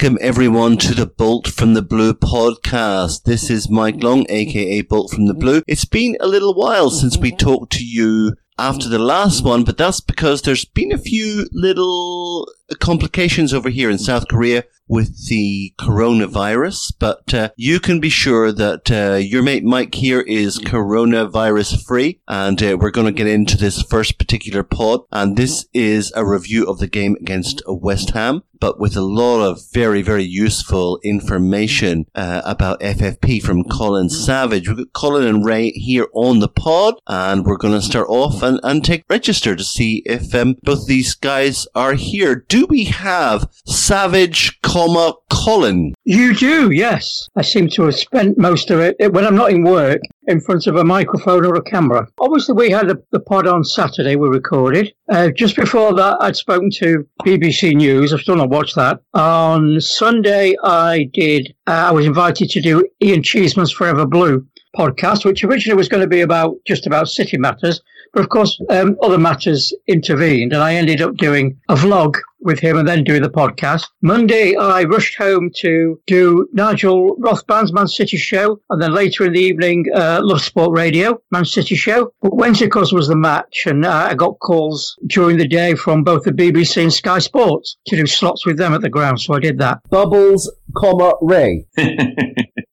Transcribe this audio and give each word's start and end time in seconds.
Welcome 0.00 0.18
everyone 0.20 0.76
to 0.76 0.94
the 0.94 1.06
Bolt 1.06 1.48
from 1.48 1.74
the 1.74 1.82
Blue 1.82 2.14
podcast. 2.14 3.24
This 3.24 3.50
is 3.50 3.68
Mike 3.68 4.00
Long, 4.00 4.26
aka 4.28 4.82
Bolt 4.82 5.10
from 5.10 5.26
the 5.26 5.34
Blue. 5.34 5.60
It's 5.66 5.84
been 5.84 6.16
a 6.20 6.28
little 6.28 6.54
while 6.54 6.88
since 6.90 7.18
we 7.18 7.32
talked 7.32 7.72
to 7.72 7.84
you 7.84 8.36
after 8.56 8.88
the 8.88 9.00
last 9.00 9.42
one, 9.42 9.64
but 9.64 9.76
that's 9.76 10.00
because 10.00 10.42
there's 10.42 10.64
been 10.64 10.92
a 10.92 10.98
few 10.98 11.48
little 11.50 12.48
complications 12.80 13.54
over 13.54 13.68
here 13.68 13.90
in 13.90 13.98
South 13.98 14.28
Korea 14.28 14.64
with 14.88 15.28
the 15.28 15.74
coronavirus, 15.78 16.94
but 16.98 17.32
uh, 17.34 17.50
you 17.56 17.78
can 17.78 18.00
be 18.00 18.08
sure 18.08 18.50
that 18.50 18.90
uh, 18.90 19.16
your 19.16 19.42
mate 19.42 19.64
Mike 19.64 19.94
here 19.94 20.20
is 20.20 20.58
coronavirus 20.58 21.84
free, 21.84 22.20
and 22.26 22.62
uh, 22.62 22.76
we're 22.80 22.90
going 22.90 23.06
to 23.06 23.12
get 23.12 23.26
into 23.26 23.56
this 23.56 23.82
first 23.82 24.18
particular 24.18 24.62
pod, 24.62 25.00
and 25.12 25.36
this 25.36 25.66
is 25.74 26.10
a 26.16 26.26
review 26.26 26.64
of 26.66 26.78
the 26.78 26.86
game 26.86 27.16
against 27.20 27.62
West 27.66 28.10
Ham, 28.10 28.42
but 28.60 28.80
with 28.80 28.96
a 28.96 29.02
lot 29.02 29.42
of 29.42 29.60
very, 29.72 30.02
very 30.02 30.24
useful 30.24 30.98
information 31.04 32.06
uh, 32.14 32.42
about 32.44 32.80
FFP 32.80 33.42
from 33.42 33.64
Colin 33.64 34.08
Savage. 34.08 34.68
We've 34.68 34.78
got 34.78 34.92
Colin 34.92 35.26
and 35.26 35.44
Ray 35.44 35.70
here 35.70 36.08
on 36.12 36.40
the 36.40 36.48
pod, 36.48 36.94
and 37.06 37.44
we're 37.44 37.56
going 37.56 37.74
to 37.74 37.82
start 37.82 38.08
off 38.08 38.42
and, 38.42 38.58
and 38.62 38.84
take 38.84 39.04
register 39.08 39.54
to 39.54 39.64
see 39.64 40.02
if 40.06 40.34
um, 40.34 40.56
both 40.62 40.86
these 40.86 41.14
guys 41.14 41.66
are 41.74 41.94
here. 41.94 42.34
Do 42.34 42.57
we 42.66 42.84
have 42.84 43.48
Savage, 43.66 44.60
comma, 44.62 45.14
Colin? 45.30 45.94
You 46.04 46.34
do, 46.34 46.70
yes. 46.70 47.28
I 47.36 47.42
seem 47.42 47.68
to 47.70 47.84
have 47.84 47.94
spent 47.94 48.38
most 48.38 48.70
of 48.70 48.80
it 48.80 48.96
when 49.12 49.26
I'm 49.26 49.36
not 49.36 49.50
in 49.50 49.64
work 49.64 50.00
in 50.26 50.40
front 50.40 50.66
of 50.66 50.76
a 50.76 50.84
microphone 50.84 51.44
or 51.44 51.54
a 51.54 51.62
camera. 51.62 52.06
Obviously, 52.20 52.54
we 52.54 52.70
had 52.70 52.88
the, 52.88 53.02
the 53.12 53.20
pod 53.20 53.46
on 53.46 53.64
Saturday, 53.64 54.16
we 54.16 54.28
recorded. 54.28 54.92
Uh, 55.08 55.30
just 55.30 55.56
before 55.56 55.94
that, 55.94 56.16
I'd 56.20 56.36
spoken 56.36 56.70
to 56.78 57.06
BBC 57.24 57.74
News. 57.74 58.12
I've 58.12 58.20
still 58.20 58.36
not 58.36 58.50
watched 58.50 58.76
that. 58.76 59.00
On 59.14 59.80
Sunday, 59.80 60.54
I 60.62 61.08
did, 61.12 61.54
uh, 61.66 61.88
I 61.88 61.92
was 61.92 62.06
invited 62.06 62.50
to 62.50 62.60
do 62.60 62.86
Ian 63.02 63.22
Cheeseman's 63.22 63.72
Forever 63.72 64.06
Blue 64.06 64.46
podcast, 64.76 65.24
which 65.24 65.44
originally 65.44 65.76
was 65.76 65.88
going 65.88 66.02
to 66.02 66.08
be 66.08 66.20
about 66.20 66.56
just 66.66 66.86
about 66.86 67.08
city 67.08 67.38
matters. 67.38 67.80
But 68.18 68.24
of 68.24 68.30
course, 68.30 68.60
um, 68.68 68.96
other 69.00 69.16
matters 69.16 69.72
intervened, 69.86 70.52
and 70.52 70.60
I 70.60 70.74
ended 70.74 71.00
up 71.00 71.16
doing 71.18 71.56
a 71.68 71.76
vlog 71.76 72.16
with 72.40 72.58
him 72.58 72.76
and 72.76 72.88
then 72.88 73.04
doing 73.04 73.22
the 73.22 73.30
podcast. 73.30 73.86
Monday, 74.02 74.56
I 74.56 74.82
rushed 74.82 75.16
home 75.16 75.52
to 75.58 76.00
do 76.08 76.48
Nigel 76.52 77.14
Rothband's 77.20 77.72
Man 77.72 77.86
City 77.86 78.16
show, 78.16 78.60
and 78.70 78.82
then 78.82 78.92
later 78.92 79.24
in 79.24 79.34
the 79.34 79.40
evening, 79.40 79.84
uh, 79.94 80.18
Love 80.20 80.40
Sport 80.40 80.76
Radio, 80.76 81.22
Man 81.30 81.44
City 81.44 81.76
show. 81.76 82.12
But 82.20 82.34
Wednesday, 82.34 82.64
of 82.64 82.72
course, 82.72 82.90
was 82.90 83.06
the 83.06 83.14
match, 83.14 83.62
and 83.66 83.86
uh, 83.86 84.08
I 84.10 84.14
got 84.14 84.36
calls 84.40 84.98
during 85.06 85.36
the 85.36 85.46
day 85.46 85.76
from 85.76 86.02
both 86.02 86.24
the 86.24 86.32
BBC 86.32 86.82
and 86.82 86.92
Sky 86.92 87.20
Sports 87.20 87.76
to 87.86 87.94
do 87.94 88.04
slots 88.04 88.44
with 88.44 88.58
them 88.58 88.74
at 88.74 88.80
the 88.80 88.90
ground, 88.90 89.20
so 89.20 89.34
I 89.34 89.38
did 89.38 89.58
that. 89.58 89.78
Bubbles, 89.90 90.50
comma, 90.76 91.12
Ray. 91.22 91.68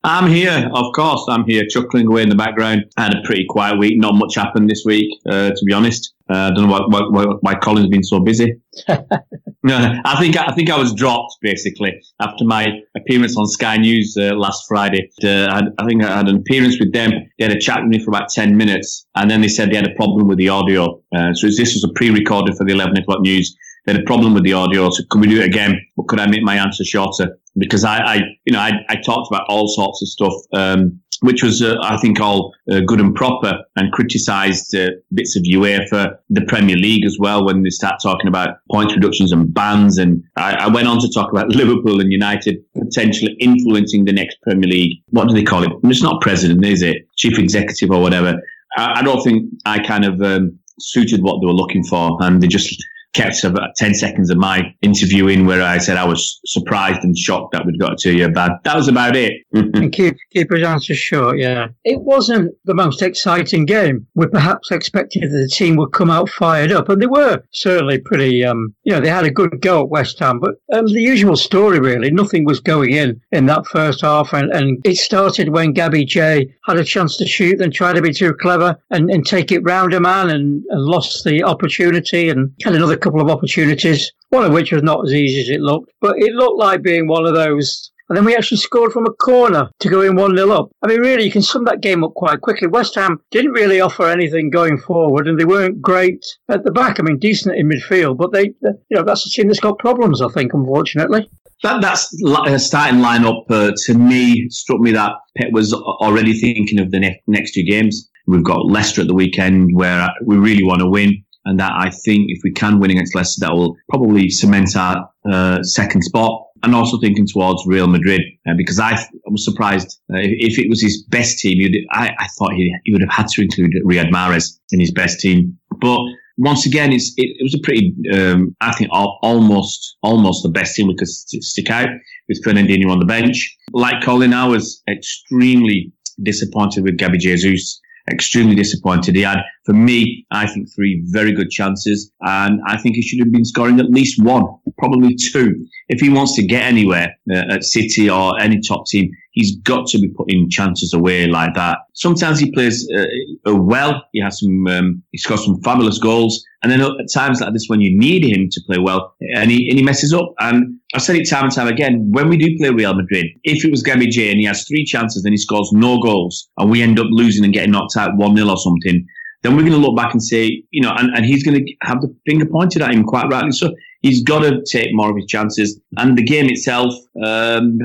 I'm 0.06 0.30
here, 0.30 0.70
of 0.72 0.92
course. 0.94 1.26
I'm 1.28 1.44
here, 1.46 1.66
chuckling 1.68 2.06
away 2.06 2.22
in 2.22 2.28
the 2.28 2.36
background. 2.36 2.84
I 2.96 3.02
had 3.02 3.14
a 3.14 3.22
pretty 3.24 3.44
quiet 3.44 3.76
week. 3.76 3.98
Not 3.98 4.14
much 4.14 4.36
happened 4.36 4.70
this 4.70 4.84
week, 4.86 5.12
uh, 5.28 5.50
to 5.50 5.64
be 5.66 5.72
honest. 5.72 6.14
Uh, 6.30 6.36
I 6.36 6.50
don't 6.54 6.68
know 6.68 6.86
why, 6.88 7.00
why, 7.10 7.24
why 7.40 7.54
Colin's 7.56 7.88
been 7.88 8.04
so 8.04 8.20
busy. 8.20 8.54
no, 8.88 10.00
I 10.04 10.16
think 10.20 10.36
I 10.36 10.52
think 10.54 10.70
I 10.70 10.78
was 10.78 10.94
dropped 10.94 11.38
basically 11.42 11.92
after 12.20 12.44
my 12.44 12.68
appearance 12.96 13.36
on 13.36 13.46
Sky 13.46 13.78
News 13.78 14.16
uh, 14.16 14.36
last 14.36 14.66
Friday. 14.68 15.10
Uh, 15.24 15.46
I, 15.50 15.62
I, 15.76 15.86
think 15.86 16.04
I 16.04 16.18
had 16.18 16.28
an 16.28 16.36
appearance 16.36 16.78
with 16.78 16.92
them. 16.92 17.10
They 17.38 17.44
had 17.44 17.56
a 17.56 17.58
chat 17.58 17.80
with 17.82 17.88
me 17.88 17.98
for 17.98 18.10
about 18.10 18.28
ten 18.28 18.56
minutes, 18.56 19.08
and 19.16 19.28
then 19.28 19.40
they 19.40 19.48
said 19.48 19.72
they 19.72 19.76
had 19.76 19.90
a 19.90 19.94
problem 19.96 20.28
with 20.28 20.38
the 20.38 20.50
audio. 20.50 21.02
Uh, 21.16 21.34
so 21.34 21.48
this 21.48 21.74
was 21.74 21.82
a 21.82 21.92
pre-recorded 21.96 22.56
for 22.56 22.64
the 22.64 22.72
eleven 22.72 22.96
o'clock 22.96 23.22
news. 23.22 23.56
They 23.86 23.92
had 23.92 24.02
a 24.02 24.04
problem 24.04 24.34
with 24.34 24.44
the 24.44 24.52
audio, 24.52 24.88
so 24.90 25.02
could 25.10 25.20
we 25.20 25.26
do 25.26 25.40
it 25.40 25.46
again? 25.46 25.80
But 25.96 26.06
could 26.06 26.20
I 26.20 26.28
make 26.28 26.42
my 26.42 26.56
answer 26.56 26.84
shorter? 26.84 27.36
Because 27.58 27.84
I, 27.84 27.98
I 27.98 28.14
you 28.44 28.52
know, 28.52 28.60
I, 28.60 28.72
I 28.88 28.96
talked 28.96 29.28
about 29.30 29.46
all 29.48 29.68
sorts 29.68 30.02
of 30.02 30.08
stuff. 30.08 30.34
Um, 30.52 31.00
which 31.20 31.42
was, 31.42 31.62
uh, 31.62 31.76
I 31.82 31.96
think, 31.96 32.20
all 32.20 32.54
uh, 32.70 32.80
good 32.80 33.00
and 33.00 33.14
proper, 33.14 33.64
and 33.76 33.92
criticised 33.92 34.74
uh, 34.74 34.90
bits 35.14 35.36
of 35.36 35.44
UEFA, 35.44 36.16
the 36.30 36.42
Premier 36.42 36.76
League 36.76 37.04
as 37.06 37.16
well, 37.18 37.44
when 37.44 37.62
they 37.62 37.70
start 37.70 37.94
talking 38.02 38.28
about 38.28 38.58
points 38.70 38.94
reductions 38.94 39.32
and 39.32 39.52
bans. 39.52 39.98
And 39.98 40.22
I, 40.36 40.54
I, 40.54 40.68
went 40.68 40.88
on 40.88 41.00
to 41.00 41.10
talk 41.12 41.30
about 41.32 41.48
Liverpool 41.54 42.00
and 42.00 42.12
United 42.12 42.62
potentially 42.74 43.32
influencing 43.40 44.04
the 44.04 44.12
next 44.12 44.40
Premier 44.42 44.68
League. 44.68 45.02
What 45.10 45.28
do 45.28 45.34
they 45.34 45.42
call 45.42 45.62
it? 45.62 45.70
It's 45.84 46.02
not 46.02 46.20
president, 46.20 46.64
is 46.64 46.82
it? 46.82 47.08
Chief 47.16 47.38
executive 47.38 47.90
or 47.90 48.00
whatever. 48.00 48.40
I, 48.76 49.02
don't 49.02 49.22
think 49.22 49.50
I 49.64 49.78
kind 49.78 50.04
of 50.04 50.20
um, 50.20 50.58
suited 50.78 51.22
what 51.22 51.40
they 51.40 51.46
were 51.46 51.54
looking 51.54 51.82
for, 51.82 52.18
and 52.20 52.42
they 52.42 52.46
just 52.46 52.84
kept 53.16 53.42
about 53.44 53.74
10 53.76 53.94
seconds 53.94 54.30
of 54.30 54.36
my 54.36 54.74
interviewing 54.82 55.46
where 55.46 55.62
I 55.62 55.78
said 55.78 55.96
I 55.96 56.04
was 56.04 56.38
surprised 56.44 57.02
and 57.02 57.16
shocked 57.16 57.52
that 57.52 57.64
we'd 57.64 57.80
got 57.80 57.96
to 57.98 58.12
you, 58.14 58.28
but 58.28 58.52
that 58.64 58.76
was 58.76 58.88
about 58.88 59.16
it. 59.16 59.32
keep, 59.92 60.16
keep 60.32 60.50
his 60.50 60.62
answer 60.62 60.94
short, 60.94 61.38
yeah. 61.38 61.68
It 61.84 62.00
wasn't 62.00 62.54
the 62.66 62.74
most 62.74 63.00
exciting 63.00 63.64
game. 63.64 64.06
We 64.14 64.26
perhaps 64.26 64.70
expected 64.70 65.22
that 65.22 65.28
the 65.36 65.48
team 65.48 65.76
would 65.76 65.92
come 65.92 66.10
out 66.10 66.28
fired 66.28 66.72
up, 66.72 66.90
and 66.90 67.00
they 67.00 67.06
were 67.06 67.42
certainly 67.52 67.98
pretty, 67.98 68.44
um, 68.44 68.74
you 68.84 68.92
know, 68.92 69.00
they 69.00 69.08
had 69.08 69.24
a 69.24 69.30
good 69.30 69.62
go 69.62 69.82
at 69.82 69.88
West 69.88 70.18
Ham, 70.18 70.38
but 70.38 70.56
um, 70.72 70.86
the 70.86 71.00
usual 71.00 71.36
story 71.36 71.80
really, 71.80 72.10
nothing 72.10 72.44
was 72.44 72.60
going 72.60 72.92
in 72.92 73.20
in 73.32 73.46
that 73.46 73.66
first 73.66 74.02
half, 74.02 74.34
and, 74.34 74.52
and 74.52 74.78
it 74.84 74.96
started 74.96 75.48
when 75.48 75.72
Gabby 75.72 76.04
J 76.04 76.54
had 76.66 76.76
a 76.76 76.84
chance 76.84 77.16
to 77.16 77.26
shoot, 77.26 77.58
then 77.58 77.70
tried 77.70 77.94
to 77.94 78.02
be 78.02 78.12
too 78.12 78.34
clever 78.34 78.76
and, 78.90 79.10
and 79.10 79.26
take 79.26 79.50
it 79.50 79.60
round 79.60 79.94
a 79.94 80.00
man 80.00 80.28
and, 80.28 80.62
and 80.68 80.82
lost 80.82 81.24
the 81.24 81.42
opportunity 81.42 82.28
and 82.28 82.52
had 82.62 82.74
another 82.74 82.96
couple 83.06 83.20
of 83.20 83.30
opportunities, 83.30 84.12
one 84.30 84.44
of 84.44 84.52
which 84.52 84.72
was 84.72 84.82
not 84.82 85.04
as 85.06 85.12
easy 85.12 85.40
as 85.40 85.48
it 85.48 85.60
looked. 85.60 85.92
But 86.00 86.16
it 86.18 86.32
looked 86.32 86.58
like 86.58 86.82
being 86.82 87.06
one 87.06 87.26
of 87.26 87.34
those 87.34 87.90
and 88.08 88.16
then 88.16 88.24
we 88.24 88.36
actually 88.36 88.58
scored 88.58 88.92
from 88.92 89.06
a 89.06 89.12
corner 89.12 89.68
to 89.80 89.88
go 89.88 90.02
in 90.02 90.14
1 90.14 90.36
0 90.36 90.50
up. 90.50 90.70
I 90.82 90.86
mean, 90.86 91.00
really, 91.00 91.24
you 91.24 91.30
can 91.30 91.42
sum 91.42 91.64
that 91.64 91.80
game 91.80 92.04
up 92.04 92.14
quite 92.14 92.40
quickly. 92.40 92.68
West 92.68 92.94
Ham 92.94 93.20
didn't 93.32 93.52
really 93.52 93.80
offer 93.80 94.08
anything 94.08 94.48
going 94.48 94.78
forward, 94.78 95.26
and 95.26 95.38
they 95.38 95.44
weren't 95.44 95.82
great 95.82 96.24
at 96.48 96.62
the 96.64 96.70
back. 96.70 97.00
I 97.00 97.02
mean, 97.02 97.18
decent 97.18 97.56
in 97.56 97.68
midfield, 97.68 98.16
but 98.16 98.32
they, 98.32 98.54
you 98.62 98.74
know, 98.90 99.02
that's 99.02 99.26
a 99.26 99.30
team 99.30 99.48
that's 99.48 99.60
got 99.60 99.78
problems, 99.78 100.22
I 100.22 100.28
think, 100.28 100.54
unfortunately. 100.54 101.28
That 101.62 101.80
that's 101.80 102.14
uh, 102.24 102.58
starting 102.58 103.00
lineup 103.00 103.50
uh, 103.50 103.72
to 103.86 103.94
me 103.94 104.48
struck 104.50 104.78
me 104.78 104.92
that 104.92 105.12
Pep 105.36 105.48
was 105.52 105.72
already 105.72 106.34
thinking 106.34 106.78
of 106.80 106.90
the 106.90 107.00
ne- 107.00 107.22
next 107.26 107.54
two 107.54 107.64
games. 107.64 108.08
We've 108.26 108.44
got 108.44 108.66
Leicester 108.66 109.00
at 109.00 109.06
the 109.06 109.14
weekend 109.14 109.70
where 109.74 110.08
we 110.24 110.36
really 110.36 110.64
want 110.64 110.80
to 110.80 110.86
win. 110.86 111.24
And 111.46 111.60
that 111.60 111.72
I 111.72 111.90
think 111.90 112.26
if 112.28 112.40
we 112.42 112.50
can 112.50 112.80
win 112.80 112.90
against 112.90 113.14
Leicester, 113.14 113.46
that 113.46 113.54
will 113.54 113.76
probably 113.88 114.28
cement 114.28 114.76
our 114.76 115.08
uh, 115.30 115.62
second 115.62 116.02
spot. 116.02 116.42
And 116.62 116.74
also 116.74 116.98
thinking 116.98 117.26
towards 117.26 117.64
Real 117.66 117.86
Madrid, 117.86 118.22
uh, 118.48 118.54
because 118.56 118.80
I, 118.80 118.92
I, 118.94 119.08
was 119.26 119.44
surprised 119.44 120.00
uh, 120.12 120.18
if, 120.18 120.52
if, 120.52 120.58
it 120.58 120.68
was 120.68 120.82
his 120.82 121.04
best 121.04 121.38
team, 121.38 121.60
I, 121.92 122.10
I, 122.18 122.26
thought 122.36 122.54
he, 122.54 122.74
he, 122.84 122.92
would 122.92 123.02
have 123.02 123.12
had 123.12 123.28
to 123.28 123.42
include 123.42 123.72
Riyad 123.84 124.10
Mahrez 124.10 124.58
in 124.72 124.80
his 124.80 124.90
best 124.90 125.20
team. 125.20 125.56
But 125.80 126.00
once 126.38 126.66
again, 126.66 126.92
it, 126.92 127.02
it, 127.16 127.36
was 127.40 127.54
a 127.54 127.60
pretty, 127.62 127.94
um, 128.12 128.56
I 128.60 128.74
think, 128.74 128.90
almost 128.90 129.96
almost 130.02 130.42
the 130.42 130.48
best 130.48 130.74
team 130.74 130.88
we 130.88 130.96
could 130.96 131.08
stick 131.08 131.70
out 131.70 131.88
with 132.28 132.42
Fernandinho 132.44 132.90
on 132.90 132.98
the 132.98 133.06
bench. 133.06 133.56
Like 133.72 134.02
Colin, 134.02 134.34
I 134.34 134.48
was 134.48 134.82
extremely 134.88 135.92
disappointed 136.22 136.82
with 136.82 136.96
Gabby 136.96 137.18
Jesus 137.18 137.80
extremely 138.10 138.54
disappointed. 138.54 139.14
He 139.14 139.22
had, 139.22 139.38
for 139.66 139.72
me, 139.72 140.24
I 140.30 140.46
think 140.46 140.72
three 140.72 141.02
very 141.06 141.32
good 141.32 141.50
chances, 141.50 142.10
and 142.20 142.60
I 142.66 142.78
think 142.78 142.94
he 142.94 143.02
should 143.02 143.18
have 143.18 143.32
been 143.32 143.44
scoring 143.44 143.80
at 143.80 143.90
least 143.90 144.22
one, 144.22 144.44
probably 144.78 145.16
two. 145.16 145.66
If 145.88 146.00
he 146.00 146.08
wants 146.08 146.36
to 146.36 146.46
get 146.46 146.62
anywhere 146.62 147.16
uh, 147.30 147.54
at 147.54 147.64
City 147.64 148.08
or 148.08 148.40
any 148.40 148.60
top 148.60 148.86
team, 148.86 149.10
he's 149.32 149.56
got 149.56 149.88
to 149.88 149.98
be 149.98 150.08
putting 150.08 150.48
chances 150.48 150.94
away 150.94 151.26
like 151.26 151.54
that. 151.54 151.78
Sometimes 151.94 152.38
he 152.38 152.52
plays 152.52 152.88
uh, 152.96 153.50
uh 153.50 153.56
well. 153.56 154.04
He 154.12 154.20
has 154.22 154.40
some, 154.40 154.66
um, 154.68 155.02
he 155.10 155.18
scores 155.18 155.44
some 155.44 155.60
fabulous 155.62 155.98
goals. 155.98 156.44
And 156.62 156.72
then 156.72 156.80
at 156.80 157.12
times 157.12 157.40
like 157.40 157.52
this, 157.52 157.66
when 157.68 157.80
you 157.80 157.96
need 157.96 158.24
him 158.24 158.48
to 158.50 158.60
play 158.66 158.78
well, 158.78 159.14
and 159.34 159.50
he, 159.50 159.68
and 159.68 159.78
he 159.78 159.84
messes 159.84 160.12
up. 160.14 160.32
And 160.38 160.78
I've 160.94 161.02
said 161.02 161.16
it 161.16 161.28
time 161.28 161.44
and 161.44 161.52
time 161.52 161.68
again, 161.68 162.08
when 162.12 162.28
we 162.28 162.36
do 162.36 162.56
play 162.56 162.70
Real 162.70 162.94
Madrid, 162.94 163.26
if 163.44 163.64
it 163.64 163.70
was 163.70 163.82
Gabby 163.82 164.08
J 164.08 164.30
and 164.30 164.38
he 164.38 164.46
has 164.46 164.64
three 164.66 164.84
chances 164.84 165.24
and 165.24 165.32
he 165.32 165.36
scores 165.36 165.70
no 165.72 165.98
goals 166.00 166.48
and 166.58 166.70
we 166.70 166.82
end 166.82 166.98
up 166.98 167.06
losing 167.10 167.44
and 167.44 167.52
getting 167.52 167.72
knocked 167.72 167.96
out 167.96 168.12
1-0 168.16 168.50
or 168.50 168.56
something, 168.56 169.06
then 169.46 169.54
we're 169.54 169.62
going 169.62 169.72
to 169.72 169.78
look 169.78 169.96
back 169.96 170.12
and 170.12 170.22
say, 170.22 170.64
you 170.70 170.82
know, 170.82 170.92
and, 170.96 171.14
and 171.16 171.24
he's 171.24 171.44
going 171.44 171.64
to 171.64 171.72
have 171.82 172.00
the 172.00 172.12
finger 172.26 172.46
pointed 172.46 172.82
at 172.82 172.92
him 172.92 173.04
quite 173.04 173.28
rightly. 173.30 173.52
So 173.52 173.72
he's 174.02 174.24
got 174.24 174.40
to 174.40 174.60
take 174.68 174.88
more 174.90 175.08
of 175.08 175.16
his 175.16 175.26
chances. 175.26 175.80
And 175.96 176.18
the 176.18 176.24
game 176.24 176.46
itself, 176.46 176.92
um, 177.24 177.78